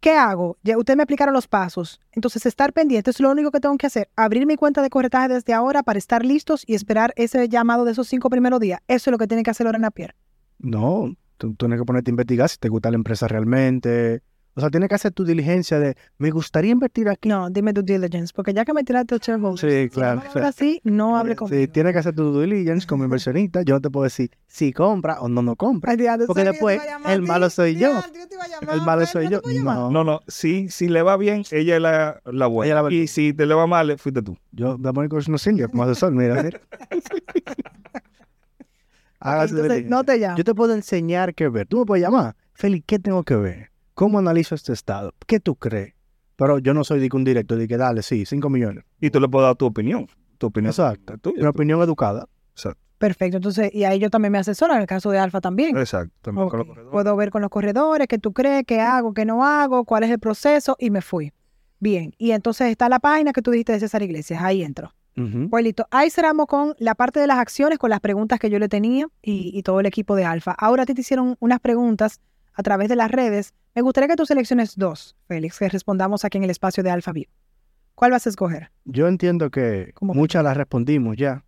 ¿qué 0.00 0.12
hago? 0.12 0.56
Ya 0.62 0.78
ustedes 0.78 0.96
me 0.96 1.02
explicaron 1.02 1.34
los 1.34 1.46
pasos. 1.46 2.00
Entonces, 2.12 2.46
estar 2.46 2.72
pendiente 2.72 3.10
es 3.10 3.20
lo 3.20 3.30
único 3.30 3.50
que 3.50 3.60
tengo 3.60 3.76
que 3.76 3.88
hacer. 3.88 4.08
Abrir 4.16 4.46
mi 4.46 4.56
cuenta 4.56 4.80
de 4.80 4.88
corretaje 4.88 5.28
desde 5.28 5.52
ahora 5.52 5.82
para 5.82 5.98
estar 5.98 6.24
listos 6.24 6.64
y 6.66 6.74
esperar 6.74 7.12
ese 7.16 7.48
llamado 7.48 7.84
de 7.84 7.92
esos 7.92 8.08
cinco 8.08 8.30
primeros 8.30 8.60
días. 8.60 8.80
Eso 8.88 9.10
es 9.10 9.12
lo 9.12 9.18
que 9.18 9.26
tiene 9.26 9.42
que 9.42 9.50
hacer 9.50 9.66
Lorena 9.66 9.90
Pierre. 9.90 10.14
No, 10.58 11.12
tú 11.36 11.48
tú 11.48 11.66
tienes 11.66 11.80
que 11.80 11.84
ponerte 11.84 12.10
a 12.10 12.12
investigar 12.12 12.48
si 12.48 12.56
te 12.56 12.68
gusta 12.68 12.90
la 12.90 12.96
empresa 12.96 13.28
realmente. 13.28 14.22
O 14.54 14.60
sea, 14.60 14.68
tienes 14.68 14.90
que 14.90 14.94
hacer 14.96 15.12
tu 15.12 15.24
diligencia 15.24 15.78
de, 15.78 15.96
me 16.18 16.30
gustaría 16.30 16.72
invertir 16.72 17.08
aquí. 17.08 17.26
No, 17.28 17.48
dime 17.48 17.72
tu 17.72 17.82
diligence, 17.82 18.32
porque 18.36 18.52
ya 18.52 18.66
que 18.66 18.74
me 18.74 18.84
tiraste 18.84 19.14
el 19.14 19.20
shareholder. 19.22 19.84
Sí, 19.84 19.88
claro, 19.88 20.22
Ahora 20.34 20.52
sí, 20.52 20.80
no 20.84 21.16
hable 21.16 21.32
Sí, 21.32 21.36
conmigo. 21.36 21.72
tienes 21.72 21.92
que 21.94 21.98
hacer 22.00 22.14
tu 22.14 22.38
diligence 22.38 22.86
como 22.86 23.04
inversionista. 23.04 23.62
Yo 23.62 23.74
no 23.76 23.80
te 23.80 23.88
puedo 23.88 24.04
decir 24.04 24.30
si 24.46 24.72
compra 24.74 25.20
o 25.22 25.28
no 25.30 25.40
no 25.40 25.56
compra. 25.56 25.92
Ay, 25.92 25.98
Porque 26.26 26.44
después 26.44 26.84
llamar 26.84 27.12
el 27.12 27.22
malo 27.22 27.48
soy 27.48 27.76
yo. 27.76 27.88
Llamar, 27.92 28.74
El 28.74 28.82
malo 28.82 29.06
soy 29.06 29.24
¿no 29.24 29.30
yo. 29.30 29.40
No, 29.62 29.90
No, 29.90 30.04
no, 30.04 30.20
si, 30.28 30.68
si 30.68 30.88
le 30.88 31.00
va 31.02 31.16
bien, 31.16 31.44
ella 31.50 31.76
es 31.76 31.82
la, 31.82 32.20
la 32.26 32.46
buena. 32.46 32.82
Y 32.90 33.06
si 33.06 33.32
te 33.32 33.46
le 33.46 33.54
va 33.54 33.66
mal, 33.66 33.98
fuiste 33.98 34.20
tú. 34.20 34.36
yo 34.50 34.76
voy 34.76 34.90
a 34.90 34.92
poner 34.92 35.08
con 35.08 35.38
Senior 35.38 35.70
como 35.70 35.84
asesor. 35.84 36.12
Mira, 36.12 36.42
mira. 36.42 36.60
Entonces, 39.24 39.56
diligencia. 39.56 39.88
no 39.88 40.04
te 40.04 40.18
llamo. 40.18 40.36
Yo 40.36 40.44
te 40.44 40.54
puedo 40.54 40.74
enseñar 40.74 41.34
qué 41.34 41.48
ver. 41.48 41.66
Tú 41.66 41.78
me 41.80 41.86
puedes 41.86 42.02
llamar. 42.04 42.34
Félix, 42.54 42.84
¿qué 42.86 42.98
tengo 42.98 43.22
que 43.22 43.36
ver? 43.36 43.71
¿Cómo 43.94 44.18
analizo 44.18 44.54
este 44.54 44.72
estado? 44.72 45.14
¿Qué 45.26 45.40
tú 45.40 45.54
crees? 45.56 45.94
Pero 46.36 46.58
yo 46.58 46.74
no 46.74 46.82
soy 46.84 47.00
de 47.00 47.08
que 47.08 47.16
un 47.16 47.24
directo, 47.24 47.56
de 47.56 47.68
que 47.68 47.76
dale, 47.76 48.02
sí, 48.02 48.24
5 48.26 48.48
millones. 48.50 48.84
Y 49.00 49.10
tú 49.10 49.20
le 49.20 49.28
puedes 49.28 49.46
dar 49.48 49.56
tu 49.56 49.66
opinión. 49.66 50.06
Tu 50.38 50.46
opinión. 50.46 50.70
Exacto. 50.70 51.18
tuya. 51.18 51.40
Una 51.40 51.50
opinión 51.50 51.80
educada. 51.82 52.26
Exacto. 52.52 52.80
Perfecto, 52.98 53.36
entonces, 53.38 53.74
y 53.74 53.84
ahí 53.84 53.98
yo 53.98 54.10
también 54.10 54.30
me 54.32 54.38
asesoro, 54.38 54.74
en 54.74 54.80
el 54.80 54.86
caso 54.86 55.10
de 55.10 55.18
Alfa 55.18 55.40
también. 55.40 55.76
Exacto. 55.76 56.12
También 56.22 56.48
con 56.48 56.58
los 56.58 56.64
Ok. 56.64 56.68
corredores. 56.74 56.92
Puedo 56.92 57.16
ver 57.16 57.30
con 57.30 57.42
los 57.42 57.50
corredores, 57.50 58.06
qué 58.08 58.18
tú 58.18 58.32
crees, 58.32 58.64
qué 58.66 58.80
hago, 58.80 59.12
qué 59.12 59.24
no 59.24 59.44
hago, 59.44 59.84
cuál 59.84 60.04
es 60.04 60.10
el 60.10 60.18
proceso, 60.20 60.76
y 60.78 60.90
me 60.90 61.02
fui. 61.02 61.32
Bien, 61.80 62.12
y 62.16 62.30
entonces 62.30 62.68
está 62.70 62.88
la 62.88 63.00
página 63.00 63.32
que 63.32 63.42
tú 63.42 63.50
dijiste 63.50 63.72
de 63.72 63.80
César 63.80 64.02
Iglesias, 64.02 64.40
ahí 64.42 64.62
entro. 64.62 64.94
Pues 65.50 65.62
listo, 65.62 65.86
ahí 65.90 66.08
cerramos 66.08 66.46
con 66.46 66.74
la 66.78 66.94
parte 66.94 67.20
de 67.20 67.26
las 67.26 67.38
acciones, 67.38 67.78
con 67.78 67.90
las 67.90 68.00
preguntas 68.00 68.38
que 68.40 68.48
yo 68.48 68.58
le 68.58 68.68
tenía 68.70 69.08
y, 69.20 69.50
y 69.52 69.62
todo 69.62 69.78
el 69.80 69.84
equipo 69.86 70.14
de 70.16 70.24
Alfa. 70.24 70.52
Ahora 70.52 70.84
a 70.84 70.86
ti 70.86 70.94
te 70.94 71.02
hicieron 71.02 71.36
unas 71.38 71.60
preguntas 71.60 72.20
a 72.54 72.62
través 72.62 72.88
de 72.88 72.96
las 72.96 73.10
redes. 73.10 73.54
Me 73.74 73.82
gustaría 73.82 74.08
que 74.08 74.16
tú 74.16 74.26
selecciones 74.26 74.76
dos, 74.76 75.16
Félix, 75.26 75.58
que 75.58 75.68
respondamos 75.68 76.24
aquí 76.24 76.38
en 76.38 76.44
el 76.44 76.50
espacio 76.50 76.82
de 76.82 76.90
Alfa. 76.90 77.12
¿Cuál 77.94 78.10
vas 78.10 78.26
a 78.26 78.30
escoger? 78.30 78.70
Yo 78.84 79.08
entiendo 79.08 79.50
que 79.50 79.92
¿Cómo? 79.94 80.14
muchas 80.14 80.42
las 80.44 80.56
respondimos 80.56 81.16
ya. 81.16 81.44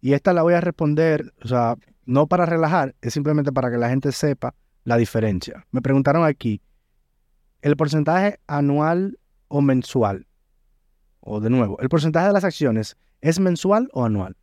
Y 0.00 0.12
esta 0.12 0.32
la 0.32 0.42
voy 0.42 0.54
a 0.54 0.60
responder, 0.60 1.32
o 1.42 1.48
sea, 1.48 1.76
no 2.04 2.26
para 2.26 2.46
relajar, 2.46 2.94
es 3.00 3.14
simplemente 3.14 3.52
para 3.52 3.70
que 3.70 3.78
la 3.78 3.88
gente 3.88 4.12
sepa 4.12 4.54
la 4.84 4.96
diferencia. 4.96 5.66
Me 5.70 5.80
preguntaron 5.80 6.24
aquí, 6.24 6.60
¿el 7.62 7.76
porcentaje 7.76 8.38
anual 8.46 9.18
o 9.48 9.62
mensual? 9.62 10.26
O 11.20 11.40
de 11.40 11.48
nuevo, 11.48 11.78
¿el 11.80 11.88
porcentaje 11.88 12.26
de 12.26 12.34
las 12.34 12.44
acciones 12.44 12.98
¿Es 13.24 13.40
mensual 13.40 13.88
o 13.94 14.04
anual? 14.04 14.36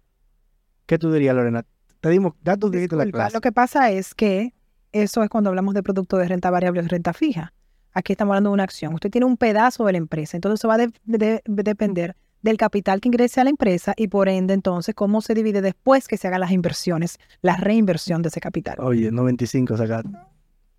¿Qué 0.88 0.97
tú 0.97 1.12
dirías, 1.14 1.36
Lorena? 1.36 1.64
Te 1.99 2.09
dimos, 2.09 2.34
da 2.41 2.57
tus 2.57 2.72
dígitos 2.72 2.97
la 2.97 3.05
clase. 3.05 3.36
Lo 3.36 3.39
que 3.39 3.51
pasa 3.51 3.91
es 3.91 4.16
que 4.16 4.55
eso 4.92 5.24
es 5.24 5.30
cuando 5.30 5.50
hablamos 5.50 5.74
de 5.74 5.84
producto 5.84 6.18
de 6.18 6.28
renta 6.28 6.50
variable 6.50 6.82
o 6.82 6.84
renta 6.88 7.14
fija. 7.14 7.54
Aquí 7.94 8.14
estamos 8.14 8.32
hablando 8.34 8.50
de 8.52 8.54
una 8.56 8.64
acción. 8.64 8.94
Usted 8.94 9.10
tiene 9.10 9.26
un 9.26 9.38
pedazo 9.38 9.86
de 9.86 9.92
la 9.94 9.98
empresa, 9.98 10.38
entonces 10.38 10.60
eso 10.60 10.68
va 10.68 10.76
a 10.76 10.78
de- 10.78 10.92
de- 11.06 11.42
de- 11.46 11.64
depender 11.64 12.16
del 12.42 12.58
capital 12.58 13.02
que 13.02 13.10
ingrese 13.10 13.39
a 13.39 13.44
la 13.44 13.50
empresa 13.52 13.94
y 13.98 14.08
por 14.08 14.28
ende 14.30 14.54
entonces 14.54 14.96
cómo 14.96 15.22
se 15.22 15.34
divide 15.36 15.62
después 15.62 16.08
que 16.08 16.18
se 16.18 16.28
hagan 16.28 16.39
las 16.39 16.52
inversiones, 16.52 17.20
la 17.42 17.56
reinversión 17.58 18.22
de 18.22 18.30
ese 18.30 18.39
capital. 18.39 18.78
Oye, 18.80 19.12
no 19.12 19.24
25 19.26 19.78
sacaste. 19.78 20.10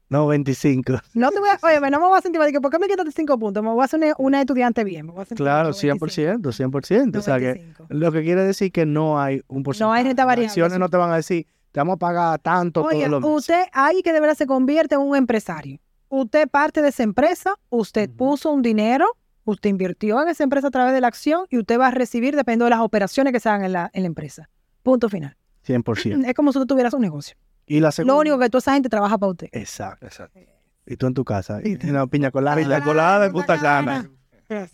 No 0.09 0.27
25. 0.27 0.95
No 1.15 1.31
te 1.31 1.39
voy 1.41 1.49
a, 1.49 1.59
oye, 1.67 1.81
no 1.91 1.99
me 2.01 2.07
voy 2.07 2.19
a 2.19 2.21
sentir 2.21 2.39
mal, 2.39 2.53
¿por 2.61 2.71
qué 2.71 2.79
me 2.79 2.87
quitaste 2.89 3.13
cinco 3.13 3.39
puntos? 3.39 3.63
Me 3.63 3.71
voy 3.71 3.81
a 3.81 3.85
hacer 3.85 3.99
una, 4.01 4.15
una 4.19 4.41
estudiante 4.41 4.85
bien. 4.85 5.07
me 5.07 5.13
voy 5.13 5.23
a 5.23 5.25
sentir 5.25 5.43
Claro, 5.45 5.71
mal, 5.71 5.75
100%, 5.75 6.53
100%. 6.53 7.19
O 7.19 7.23
sea 7.23 7.39
que 7.39 7.47
95. 7.55 7.87
lo 7.89 8.13
que 8.13 8.23
quiere 8.23 8.43
decir 8.45 8.73
que 8.73 8.85
no 8.85 9.19
hay 9.21 9.41
un 9.49 9.63
porcentaje. 9.63 9.89
No 9.89 9.93
hay 9.95 10.05
renta 10.05 10.23
Las 10.23 10.27
variable. 10.27 10.49
acciones 10.49 10.79
no 10.79 10.89
te 10.91 10.97
van 10.99 11.13
a 11.13 11.17
decir, 11.17 11.47
te 11.73 11.81
vamos 11.81 11.95
a 11.95 11.99
pagar 11.99 12.39
tanto 12.39 12.83
Oye, 12.85 12.99
todos 13.07 13.11
los 13.11 13.21
meses. 13.23 13.37
usted 13.37 13.65
ahí 13.73 14.03
que 14.03 14.13
de 14.13 14.21
verdad 14.21 14.37
se 14.37 14.47
convierte 14.47 14.95
en 14.95 15.01
un 15.01 15.17
empresario. 15.17 15.79
Usted 16.09 16.49
parte 16.49 16.83
de 16.83 16.89
esa 16.91 17.03
empresa, 17.03 17.55
usted 17.71 18.11
puso 18.11 18.51
un 18.51 18.61
dinero, 18.61 19.07
usted 19.45 19.71
invirtió 19.71 20.21
en 20.23 20.29
esa 20.29 20.45
empresa 20.45 20.69
a 20.69 20.71
través 20.71 20.93
de 20.93 21.01
la 21.01 21.09
acción 21.09 21.47
y 21.49 21.59
usted 21.59 21.81
va 21.81 21.89
a 21.89 21.91
recibir 21.91 22.37
dependiendo 22.37 22.67
de 22.67 22.71
las 22.71 22.81
operaciones 22.81 23.33
que 23.33 23.41
se 23.41 23.49
hagan 23.49 23.65
en 23.65 23.73
la, 23.73 23.91
en 23.95 24.03
la 24.03 24.07
empresa. 24.09 24.51
Punto 24.83 25.09
final. 25.09 25.37
100%. 25.67 26.25
Es 26.29 26.35
como 26.35 26.53
si 26.53 26.59
tú 26.59 26.67
tuvieras 26.67 26.93
un 26.93 27.01
negocio. 27.01 27.37
Y 27.67 27.81
la 27.81 27.91
segunda. 27.91 28.15
Lo 28.15 28.21
único 28.21 28.39
que 28.39 28.51
toda 28.51 28.59
esa 28.59 28.75
gente 28.75 28.89
trabaja 28.91 29.17
para 29.17 29.31
usted. 29.31 29.49
Exacto. 29.53 30.07
Exacto. 30.07 30.39
Y 30.85 30.97
tú 30.97 31.07
en 31.07 31.15
tu 31.15 31.25
casa. 31.25 31.61
Y 31.65 31.79
Y 31.83 31.91
una 31.91 32.07
piña 32.07 32.31
colada. 32.31 32.57
Piña 32.57 32.83
colada 32.83 33.21
de 33.21 33.31
Punta 33.31 33.59
Cana. 33.59 34.11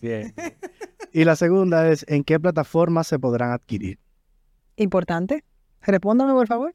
Bien. 0.01 0.35
Y 1.11 1.25
la 1.25 1.37
segunda 1.37 1.89
es, 1.89 2.05
¿en 2.07 2.23
qué 2.23 2.39
plataformas 2.39 3.07
se 3.07 3.19
podrán 3.19 3.53
adquirir? 3.53 3.99
Importante. 4.77 5.43
Respóndame, 5.81 6.35
por 6.35 6.47
favor. 6.47 6.75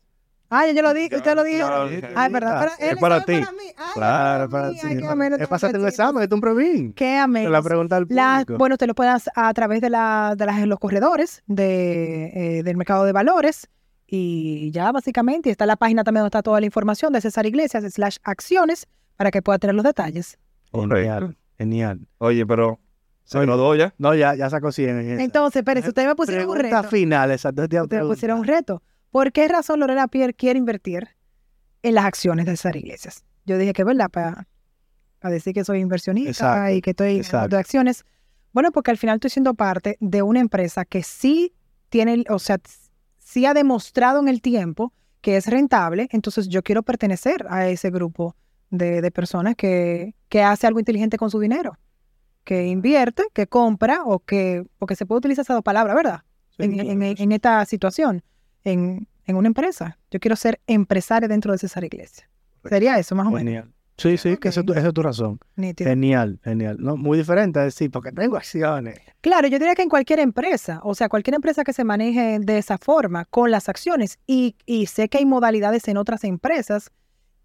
Ah, 0.53 0.65
ya 0.67 0.73
yo 0.73 0.81
lo 0.81 0.93
dije, 0.93 1.15
usted 1.15 1.35
lo 1.35 1.43
dijo. 1.43 1.67
Claro, 1.67 1.89
Ah, 2.15 2.25
es 2.27 2.31
verdad. 2.31 2.69
Es 2.79 2.91
él 2.91 2.97
para 2.99 3.25
ti. 3.25 3.33
mí. 3.33 3.41
Ay, 3.77 3.91
Claro, 3.93 4.49
para 4.49 4.63
para 4.71 4.73
mí. 4.73 5.35
ti. 5.37 5.41
Es 5.43 5.47
pasarte 5.47 5.77
un 5.77 5.81
tengo 5.81 5.87
examen, 5.87 6.23
es 6.23 6.31
un 6.31 6.41
provin. 6.41 6.93
Qué 6.93 7.17
ameno. 7.17 7.49
la 7.49 7.61
pregunta 7.61 7.95
al 7.97 8.05
La- 8.09 8.41
público. 8.45 8.57
bueno, 8.59 8.77
te 8.77 8.87
lo 8.87 8.93
puedes 8.95 9.29
a 9.35 9.53
través 9.53 9.81
de, 9.81 9.89
la, 9.89 10.35
de 10.37 10.45
las- 10.45 10.65
los 10.67 10.79
corredores 10.79 11.43
de, 11.47 12.59
eh, 12.59 12.63
del 12.63 12.77
mercado 12.77 13.05
de 13.05 13.11
valores 13.11 13.67
y 14.07 14.69
ya 14.71 14.91
básicamente 14.91 15.49
está 15.49 15.65
la 15.65 15.75
página 15.75 16.03
también 16.03 16.21
donde 16.21 16.27
está 16.29 16.43
toda 16.43 16.59
la 16.59 16.65
información 16.65 17.13
de 17.13 17.21
César 17.21 17.45
Iglesias 17.45 17.83
slash 17.91 18.17
acciones 18.23 18.87
para 19.17 19.31
que 19.31 19.41
pueda 19.41 19.57
tener 19.59 19.75
los 19.75 19.83
detalles. 19.83 20.37
Genial, 20.71 21.35
genial. 21.57 21.99
Oye, 22.19 22.45
pero 22.45 22.79
se 23.23 23.37
Oye. 23.37 23.47
graduó 23.47 23.75
ya. 23.75 23.93
No, 23.97 24.13
ya, 24.13 24.35
ya 24.35 24.49
sacó 24.49 24.71
100 24.71 24.99
en. 24.99 25.19
Entonces, 25.21 25.61
espérense, 25.61 25.89
ustedes 25.89 26.07
me 26.07 26.15
pusieron 26.15 26.45
un 26.47 26.53
Pregunta 26.55 26.81
reto. 26.81 26.89
final, 26.91 27.31
exacto. 27.31 27.63
Ustedes 27.63 27.87
me 27.89 28.05
pusieron 28.07 28.39
un 28.39 28.45
reto. 28.45 28.81
¿Por 29.13 29.31
qué 29.31 29.47
razón 29.47 29.79
Lorena 29.79 30.07
Pierre 30.07 30.33
quiere 30.33 30.57
invertir 30.57 31.07
en 31.83 31.93
las 31.93 32.05
acciones 32.05 32.47
de 32.47 32.53
César 32.57 32.75
Iglesias? 32.75 33.23
Yo 33.45 33.59
dije 33.59 33.71
que 33.71 33.83
es 33.83 33.85
verdad, 33.85 34.09
para, 34.09 34.47
decir 35.21 35.53
que 35.53 35.63
soy 35.63 35.81
inversionista 35.81 36.31
Exacto, 36.31 36.73
y 36.75 36.81
que 36.81 36.89
estoy 36.89 37.21
de 37.21 37.57
acciones. 37.57 38.05
Bueno, 38.53 38.71
porque 38.71 38.89
al 38.89 38.97
final 38.97 39.17
estoy 39.17 39.29
siendo 39.29 39.53
parte 39.53 39.97
de 39.99 40.23
una 40.23 40.39
empresa 40.39 40.83
que 40.83 41.03
sí 41.03 41.53
tiene, 41.89 42.23
o 42.27 42.39
sea, 42.39 42.59
sí 43.19 43.45
ha 43.45 43.53
demostrado 43.53 44.19
en 44.19 44.29
el 44.29 44.41
tiempo 44.41 44.93
que 45.21 45.37
es 45.37 45.45
rentable, 45.45 46.07
entonces 46.11 46.47
yo 46.49 46.63
quiero 46.63 46.81
pertenecer 46.81 47.45
a 47.51 47.67
ese 47.67 47.91
grupo 47.91 48.35
de, 48.71 48.99
de 49.03 49.11
personas 49.11 49.55
que, 49.55 50.15
que 50.27 50.41
hace 50.41 50.65
algo 50.65 50.79
inteligente 50.79 51.17
con 51.17 51.29
su 51.29 51.39
dinero, 51.39 51.77
que 52.43 52.65
invierte, 52.65 53.25
que 53.31 53.45
compra 53.45 54.01
o 54.05 54.17
que, 54.17 54.65
porque 54.79 54.95
se 54.95 55.05
puede 55.05 55.19
utilizar 55.19 55.43
esas 55.43 55.55
dos 55.55 55.63
palabras, 55.63 55.95
¿verdad? 55.95 56.21
Sí, 56.57 56.63
en, 56.63 56.79
en- 57.03 57.03
en 57.03 57.31
esta 57.31 57.63
situación, 57.65 58.23
en, 58.63 59.07
en 59.25 59.35
una 59.35 59.47
empresa. 59.47 59.97
Yo 60.11 60.19
quiero 60.19 60.35
ser 60.35 60.59
empresaria 60.67 61.27
dentro 61.27 61.51
de 61.51 61.57
César 61.57 61.83
Iglesia. 61.83 62.29
Sería 62.67 62.97
eso, 62.99 63.15
más 63.15 63.27
o 63.27 63.31
menos. 63.31 63.43
Genial. 63.43 63.71
Sí, 63.95 64.17
sí, 64.17 64.37
que 64.37 64.47
esa 64.47 64.61
es 64.61 64.65
tu- 64.65 64.73
esa 64.73 64.87
es 64.87 64.93
tu 64.93 65.03
razón. 65.03 65.39
Nítido. 65.55 65.87
Genial, 65.89 66.39
genial. 66.43 66.77
No, 66.79 66.97
muy 66.97 67.15
diferente 67.17 67.59
a 67.59 67.63
decir, 67.63 67.91
porque 67.91 68.11
tengo 68.11 68.37
acciones. 68.37 68.99
Claro, 69.21 69.47
yo 69.47 69.59
diría 69.59 69.75
que 69.75 69.83
en 69.83 69.89
cualquier 69.89 70.19
empresa, 70.19 70.79
o 70.83 70.95
sea, 70.95 71.09
cualquier 71.09 71.35
empresa 71.35 71.63
que 71.63 71.73
se 71.73 71.83
maneje 71.83 72.39
de 72.39 72.57
esa 72.57 72.79
forma, 72.79 73.25
con 73.25 73.51
las 73.51 73.69
acciones, 73.69 74.17
y, 74.25 74.55
y 74.65 74.87
sé 74.87 75.09
que 75.09 75.19
hay 75.19 75.25
modalidades 75.25 75.87
en 75.87 75.97
otras 75.97 76.23
empresas 76.23 76.89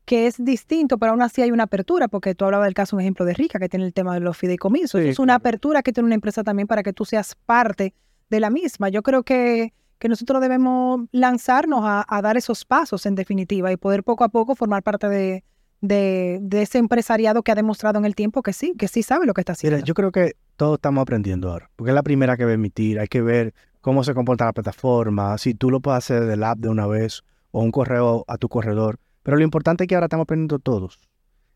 que 0.07 0.27
es 0.27 0.43
distinto, 0.43 0.97
pero 0.97 1.13
aún 1.13 1.21
así 1.21 1.43
hay 1.43 1.51
una 1.51 1.65
apertura, 1.65 2.09
porque 2.09 2.35
tú 2.35 2.47
hablabas 2.47 2.67
del 2.67 2.73
caso, 2.75 2.97
un 2.97 3.03
ejemplo 3.03 3.27
de 3.27 3.35
Rica, 3.35 3.59
que 3.59 3.69
tiene 3.69 3.85
el 3.85 3.93
tema 3.93 4.15
de 4.15 4.21
los 4.21 4.39
fideicomisos. 4.39 5.03
Sí, 5.03 5.07
es 5.09 5.19
una 5.19 5.33
claro. 5.35 5.37
apertura 5.41 5.83
que 5.83 5.93
tiene 5.93 6.07
una 6.07 6.15
empresa 6.15 6.43
también 6.43 6.67
para 6.67 6.83
que 6.83 6.95
tú 6.95 7.05
seas 7.05 7.35
parte 7.45 7.93
de 8.31 8.41
la 8.41 8.49
misma. 8.49 8.89
Yo 8.89 9.03
creo 9.03 9.23
que, 9.23 9.75
que 9.99 10.09
nosotros 10.09 10.41
debemos 10.41 11.03
lanzarnos 11.13 11.81
a, 11.85 12.05
a 12.09 12.23
dar 12.23 12.37
esos 12.37 12.65
pasos, 12.65 13.07
en 13.07 13.15
definitiva, 13.15 13.73
y 13.73 13.77
poder 13.77 14.05
poco 14.05 14.25
a 14.25 14.29
poco 14.29 14.55
formar 14.55 14.83
parte 14.83 15.09
de, 15.09 15.45
de, 15.81 16.39
de 16.41 16.63
ese 16.63 16.79
empresariado 16.79 17.43
que 17.43 17.53
ha 17.53 17.55
demostrado 17.55 17.99
en 17.99 18.05
el 18.05 18.15
tiempo 18.15 18.43
que 18.43 18.53
sí, 18.53 18.75
que 18.79 18.89
sí 18.89 19.03
sabe 19.03 19.27
lo 19.27 19.35
que 19.35 19.41
está 19.41 19.53
haciendo. 19.53 19.77
Mira, 19.77 19.87
yo 19.87 19.95
creo 19.95 20.13
que 20.13 20.35
todos 20.57 20.77
estamos 20.77 21.03
aprendiendo 21.03 21.51
ahora, 21.51 21.71
porque 21.77 21.91
es 21.91 21.95
la 21.95 22.03
primera 22.03 22.37
que 22.37 22.45
va 22.45 22.51
a 22.51 22.55
emitir. 22.55 22.99
Hay 22.99 23.09
que 23.09 23.23
ver 23.23 23.55
cómo 23.81 24.05
se 24.05 24.15
comporta 24.15 24.45
la 24.45 24.53
plataforma, 24.53 25.39
si 25.39 25.55
tú 25.55 25.71
lo 25.71 25.81
puedes 25.81 25.99
hacer 25.99 26.27
del 26.27 26.43
app 26.43 26.59
de 26.59 26.69
una 26.69 26.87
vez 26.87 27.23
o 27.51 27.63
un 27.63 27.71
correo 27.71 28.25
a 28.29 28.39
tu 28.39 28.49
corredor. 28.49 28.99
Pero 29.23 29.37
lo 29.37 29.45
importante 29.45 29.85
es 29.85 29.89
que 29.89 29.95
ahora 29.95 30.07
estamos 30.07 30.25
aprendiendo 30.25 30.59
todos. 30.59 30.99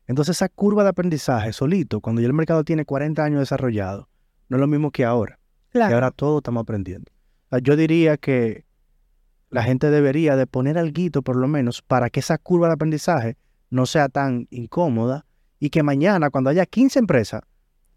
Entonces 0.07 0.36
esa 0.36 0.49
curva 0.49 0.82
de 0.82 0.90
aprendizaje 0.90 1.53
solito, 1.53 2.01
cuando 2.01 2.20
ya 2.20 2.26
el 2.26 2.32
mercado 2.32 2.64
tiene 2.64 2.84
40 2.84 3.22
años 3.24 3.40
desarrollado, 3.40 4.09
no 4.49 4.57
es 4.57 4.61
lo 4.61 4.66
mismo 4.66 4.90
que 4.90 5.05
ahora. 5.05 5.38
Claro. 5.70 5.90
Y 5.90 5.95
ahora 5.95 6.11
todos 6.11 6.38
estamos 6.40 6.62
aprendiendo. 6.62 7.11
Sea, 7.53 7.61
yo 7.62 7.76
diría 7.76 8.16
que 8.16 8.64
la 9.50 9.62
gente 9.62 9.90
debería 9.90 10.36
de 10.36 10.46
poner 10.46 10.78
algo 10.78 11.22
por 11.22 11.36
lo 11.36 11.46
menos 11.48 11.82
para 11.82 12.09
que 12.09 12.20
esa 12.20 12.38
curva 12.38 12.68
de 12.68 12.74
aprendizaje 12.74 13.36
no 13.68 13.84
sea 13.84 14.09
tan 14.09 14.48
incómoda 14.50 15.26
y 15.59 15.68
que 15.68 15.82
mañana 15.82 16.30
cuando 16.30 16.48
haya 16.48 16.64
15 16.64 17.00
empresas, 17.00 17.42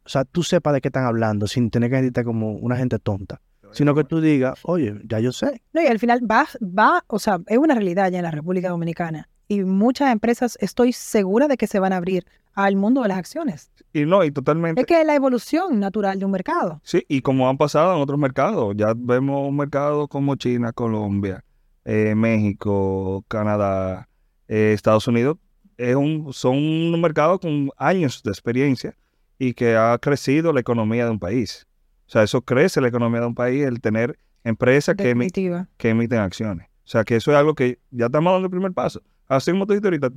o 0.05 0.09
sea, 0.09 0.25
tú 0.25 0.43
sepas 0.43 0.73
de 0.73 0.81
qué 0.81 0.89
están 0.89 1.05
hablando 1.05 1.47
sin 1.47 1.71
tener 1.71 1.89
que 1.89 1.95
sentirte 1.95 2.25
como 2.25 2.51
una 2.51 2.75
gente 2.75 2.99
tonta, 2.99 3.39
sino 3.71 3.95
que 3.95 4.03
tú 4.03 4.19
digas, 4.19 4.59
oye, 4.63 4.99
ya 5.05 5.19
yo 5.19 5.31
sé. 5.31 5.61
No, 5.71 5.81
y 5.81 5.87
al 5.87 5.99
final 5.99 6.19
va, 6.29 6.45
va, 6.61 7.05
o 7.07 7.17
sea, 7.17 7.39
es 7.47 7.57
una 7.57 7.75
realidad 7.75 8.11
ya 8.11 8.17
en 8.17 8.25
la 8.25 8.31
República 8.31 8.67
Dominicana. 8.67 9.29
Y 9.47 9.63
muchas 9.63 10.11
empresas 10.11 10.57
estoy 10.59 10.91
segura 10.91 11.47
de 11.47 11.55
que 11.55 11.67
se 11.67 11.79
van 11.79 11.93
a 11.93 11.97
abrir 11.97 12.25
al 12.55 12.75
mundo 12.75 13.01
de 13.01 13.09
las 13.09 13.17
acciones. 13.17 13.71
Y 13.93 14.05
no, 14.05 14.23
y 14.23 14.31
totalmente. 14.31 14.81
Es 14.81 14.87
que 14.87 14.99
es 15.01 15.05
la 15.05 15.15
evolución 15.15 15.79
natural 15.79 16.17
de 16.19 16.25
un 16.25 16.31
mercado. 16.31 16.81
Sí, 16.83 17.05
y 17.07 17.21
como 17.21 17.47
han 17.49 17.57
pasado 17.57 17.95
en 17.95 18.01
otros 18.01 18.17
mercados, 18.17 18.73
ya 18.77 18.93
vemos 18.95 19.53
mercados 19.53 20.07
como 20.07 20.35
China, 20.35 20.71
Colombia, 20.73 21.43
eh, 21.85 22.15
México, 22.15 23.23
Canadá, 23.27 24.07
eh, 24.47 24.71
Estados 24.73 25.07
Unidos, 25.07 25.37
es 25.77 25.95
un, 25.95 26.31
son 26.33 26.55
un 26.55 27.01
mercado 27.01 27.39
con 27.39 27.69
años 27.77 28.23
de 28.23 28.31
experiencia 28.31 28.95
y 29.37 29.53
que 29.53 29.75
ha 29.75 29.97
crecido 29.97 30.53
la 30.53 30.61
economía 30.61 31.05
de 31.05 31.11
un 31.11 31.19
país. 31.19 31.67
O 32.07 32.11
sea, 32.11 32.23
eso 32.23 32.41
crece 32.41 32.79
la 32.81 32.87
economía 32.87 33.19
de 33.21 33.27
un 33.27 33.35
país, 33.35 33.63
el 33.63 33.81
tener 33.81 34.17
empresas 34.43 34.95
que, 34.95 35.13
emi- 35.15 35.67
que 35.77 35.89
emiten 35.89 36.19
acciones. 36.19 36.67
O 36.85 36.87
sea, 36.87 37.03
que 37.03 37.15
eso 37.15 37.31
es 37.31 37.37
algo 37.37 37.55
que 37.55 37.79
ya 37.91 38.05
estamos 38.05 38.31
dando 38.31 38.45
el 38.45 38.51
primer 38.51 38.71
paso. 38.71 39.01
Así 39.27 39.51
como 39.51 39.65
tú 39.65 39.73
dijiste 39.73 39.87
ahorita, 39.87 40.09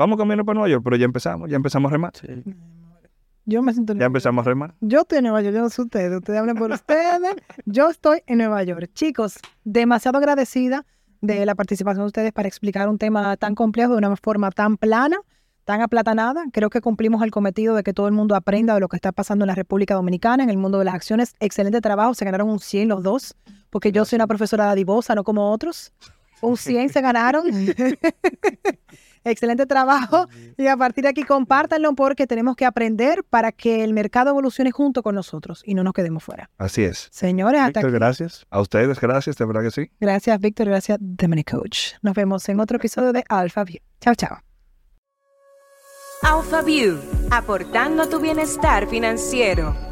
vamos 0.00 0.16
camino 0.16 0.46
para 0.46 0.54
Nueva 0.54 0.70
York, 0.70 0.82
pero 0.82 0.96
ya 0.96 1.04
empezamos, 1.04 1.50
ya 1.50 1.56
empezamos 1.56 1.90
a 1.90 1.92
remar. 1.92 2.12
Yo 3.44 3.62
me 3.62 3.74
siento 3.74 3.92
en 3.92 3.98
Ya 3.98 4.06
empezamos 4.06 4.46
a 4.46 4.48
remar. 4.48 4.74
Yo 4.80 5.00
estoy 5.00 5.18
en 5.18 5.24
Nueva 5.24 5.42
York, 5.42 5.54
yo 5.54 5.60
no 5.60 5.68
sé 5.68 5.82
ustedes, 5.82 6.16
ustedes 6.16 6.38
hablan 6.38 6.56
por 6.56 6.70
ustedes. 6.70 7.34
Yo 7.66 7.90
estoy 7.90 8.22
en 8.26 8.38
Nueva 8.38 8.62
York. 8.62 8.90
Chicos, 8.94 9.38
demasiado 9.64 10.16
agradecida 10.16 10.86
de 11.20 11.44
la 11.44 11.54
participación 11.54 12.04
de 12.04 12.06
ustedes 12.06 12.32
para 12.32 12.48
explicar 12.48 12.88
un 12.88 12.96
tema 12.96 13.36
tan 13.36 13.54
complejo 13.54 13.92
de 13.92 13.98
una 13.98 14.16
forma 14.16 14.50
tan 14.50 14.78
plana, 14.78 15.18
tan 15.64 15.82
aplatanada. 15.82 16.44
Creo 16.50 16.70
que 16.70 16.80
cumplimos 16.80 17.22
el 17.22 17.30
cometido 17.30 17.74
de 17.74 17.82
que 17.82 17.92
todo 17.92 18.06
el 18.06 18.14
mundo 18.14 18.34
aprenda 18.34 18.72
de 18.72 18.80
lo 18.80 18.88
que 18.88 18.96
está 18.96 19.12
pasando 19.12 19.44
en 19.44 19.48
la 19.48 19.54
República 19.54 19.94
Dominicana, 19.94 20.42
en 20.42 20.50
el 20.50 20.56
mundo 20.56 20.78
de 20.78 20.86
las 20.86 20.94
acciones. 20.94 21.34
Excelente 21.40 21.82
trabajo, 21.82 22.14
se 22.14 22.24
ganaron 22.24 22.48
un 22.48 22.58
100 22.58 22.88
los 22.88 23.02
dos, 23.02 23.36
porque 23.68 23.92
yo 23.92 24.06
soy 24.06 24.16
una 24.16 24.26
profesora 24.26 24.64
dadivosa, 24.64 25.14
no 25.14 25.24
como 25.24 25.52
otros. 25.52 25.92
Un 26.40 26.56
100 26.56 26.88
se 26.88 27.02
ganaron. 27.02 27.44
Excelente 29.24 29.66
trabajo. 29.66 30.28
Y 30.56 30.66
a 30.66 30.76
partir 30.76 31.04
de 31.04 31.10
aquí 31.10 31.24
compártanlo 31.24 31.94
porque 31.94 32.26
tenemos 32.26 32.56
que 32.56 32.64
aprender 32.64 33.24
para 33.24 33.52
que 33.52 33.84
el 33.84 33.92
mercado 33.92 34.30
evolucione 34.30 34.70
junto 34.70 35.02
con 35.02 35.14
nosotros 35.14 35.62
y 35.64 35.74
no 35.74 35.82
nos 35.82 35.92
quedemos 35.92 36.24
fuera. 36.24 36.50
Así 36.58 36.84
es. 36.84 37.08
Señores, 37.10 37.60
hasta 37.60 37.80
Víctor, 37.80 37.90
aquí. 37.90 37.98
gracias. 37.98 38.46
A 38.50 38.60
ustedes, 38.60 39.00
gracias, 39.00 39.36
de 39.36 39.44
verdad 39.44 39.62
que 39.62 39.70
sí. 39.70 39.90
Gracias, 40.00 40.40
Víctor. 40.40 40.68
Gracias, 40.68 40.98
The 41.16 41.28
Money 41.28 41.44
Coach. 41.44 41.92
Nos 42.02 42.14
vemos 42.14 42.48
en 42.48 42.60
otro 42.60 42.76
episodio 42.76 43.12
de 43.12 43.24
Alpha 43.28 43.64
View. 43.64 43.80
Chao, 44.00 44.14
chao. 44.14 44.38
Alpha 46.22 46.62
View, 46.62 46.98
aportando 47.30 48.08
tu 48.08 48.20
bienestar 48.20 48.86
financiero. 48.86 49.89